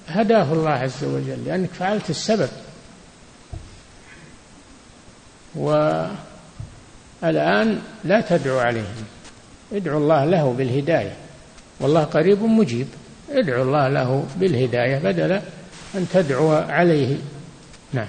هداه 0.07 0.53
الله 0.53 0.69
عز 0.69 1.03
وجل 1.03 1.45
لأنك 1.45 1.69
فعلت 1.69 2.09
السبب. 2.09 2.49
والآن 5.55 6.11
لا 8.03 8.21
تدعو 8.21 8.59
عليهم. 8.59 9.05
ادعو 9.73 9.97
الله 9.97 10.25
له 10.25 10.53
بالهداية. 10.57 11.13
والله 11.79 12.03
قريب 12.03 12.43
مجيب. 12.43 12.87
ادعو 13.31 13.61
الله 13.61 13.87
له 13.87 14.25
بالهداية 14.35 14.97
بدل 14.97 15.41
أن 15.95 16.07
تدعو 16.13 16.51
عليه. 16.51 17.17
نعم. 17.93 18.07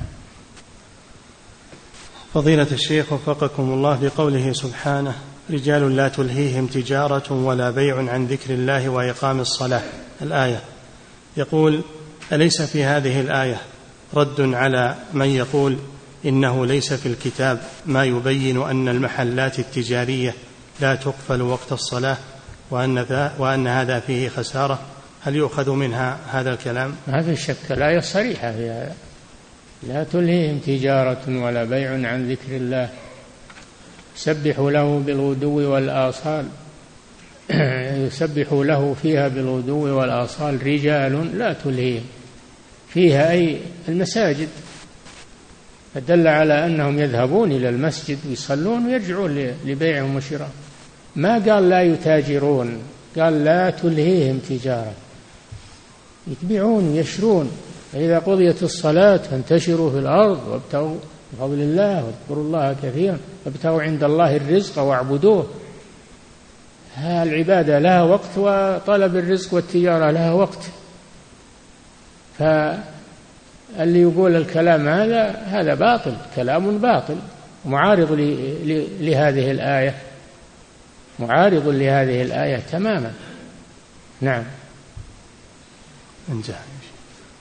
فضيلة 2.34 2.66
الشيخ 2.72 3.12
وفقكم 3.12 3.62
الله 3.62 3.98
بقوله 4.02 4.52
سبحانه 4.52 5.14
رجال 5.50 5.96
لا 5.96 6.08
تلهيهم 6.08 6.66
تجارة 6.66 7.32
ولا 7.32 7.70
بيع 7.70 7.96
عن 7.96 8.26
ذكر 8.26 8.54
الله 8.54 8.88
وإقام 8.88 9.40
الصلاة. 9.40 9.82
الآية. 10.22 10.60
يقول 11.36 11.82
أليس 12.32 12.62
في 12.62 12.84
هذه 12.84 13.20
الآية 13.20 13.56
رد 14.14 14.40
على 14.40 14.96
من 15.12 15.26
يقول 15.26 15.76
إنه 16.24 16.66
ليس 16.66 16.92
في 16.92 17.06
الكتاب 17.06 17.60
ما 17.86 18.04
يبين 18.04 18.62
أن 18.62 18.88
المحلات 18.88 19.58
التجارية 19.58 20.34
لا 20.80 20.94
تقفل 20.94 21.42
وقت 21.42 21.72
الصلاة 21.72 22.16
وأن, 22.70 23.30
وأن 23.38 23.66
هذا 23.66 24.00
فيه 24.00 24.28
خسارة؟ 24.28 24.78
هل 25.20 25.36
يؤخذ 25.36 25.70
منها 25.70 26.18
هذا 26.30 26.50
الكلام؟ 26.50 26.94
ما 27.08 27.22
في 27.22 27.36
شك 27.36 27.72
الآية 27.72 28.00
صريحة. 28.00 28.52
في 28.52 28.70
هذا 28.70 28.94
لا 29.88 30.04
تلهيهم 30.04 30.58
تجارة 30.58 31.22
ولا 31.28 31.64
بيع 31.64 31.90
عن 31.90 32.30
ذكر 32.30 32.56
الله. 32.56 32.88
سبحوا 34.16 34.70
له 34.70 34.98
بالغدو 35.06 35.72
والآصال. 35.72 36.44
يسبح 38.06 38.52
له 38.52 38.96
فيها 39.02 39.28
بالغدو 39.28 39.98
والآصال 39.98 40.66
رجال 40.66 41.38
لا 41.38 41.52
تلهيهم. 41.52 42.04
فيها 42.88 43.30
أي 43.30 43.58
المساجد. 43.88 44.48
فدل 45.94 46.28
على 46.28 46.66
أنهم 46.66 46.98
يذهبون 46.98 47.52
إلى 47.52 47.68
المسجد 47.68 48.18
ويصلون 48.28 48.86
ويرجعون 48.86 49.52
لبيعهم 49.64 50.16
وشراء 50.16 50.50
ما 51.16 51.32
قال 51.32 51.68
لا 51.68 51.82
يتاجرون؟ 51.82 52.82
قال 53.16 53.44
لا 53.44 53.70
تلهيهم 53.70 54.38
تجارة. 54.38 54.94
يتبعون 56.26 56.88
ويشرون. 56.88 57.50
فإذا 57.92 58.18
قضيت 58.18 58.62
الصلاة 58.62 59.16
فانتشروا 59.16 59.90
في 59.90 59.98
الأرض 59.98 60.48
وابتغوا 60.48 60.96
بفضل 61.32 61.60
الله 61.60 62.04
واذكروا 62.04 62.44
الله 62.44 62.76
كثيرا 62.82 63.18
وابتغوا 63.46 63.82
عند 63.82 64.04
الله 64.04 64.36
الرزق 64.36 64.82
واعبدوه. 64.82 65.46
العبادة 66.98 67.78
لها 67.78 68.02
وقت 68.02 68.38
وطلب 68.38 69.16
الرزق 69.16 69.54
والتجارة 69.54 70.10
لها 70.10 70.32
وقت. 70.32 70.58
فاللي 72.38 74.02
يقول 74.02 74.36
الكلام 74.36 74.88
هذا 74.88 75.30
هذا 75.30 75.74
باطل 75.74 76.16
كلام 76.36 76.78
باطل 76.78 77.16
معارض 77.64 78.12
لهذه 79.00 79.50
الآية. 79.50 79.94
معارض 81.18 81.68
لهذه 81.68 82.22
الآية 82.22 82.56
تماما. 82.56 83.12
نعم. 84.20 84.44
انتهى 86.28 86.71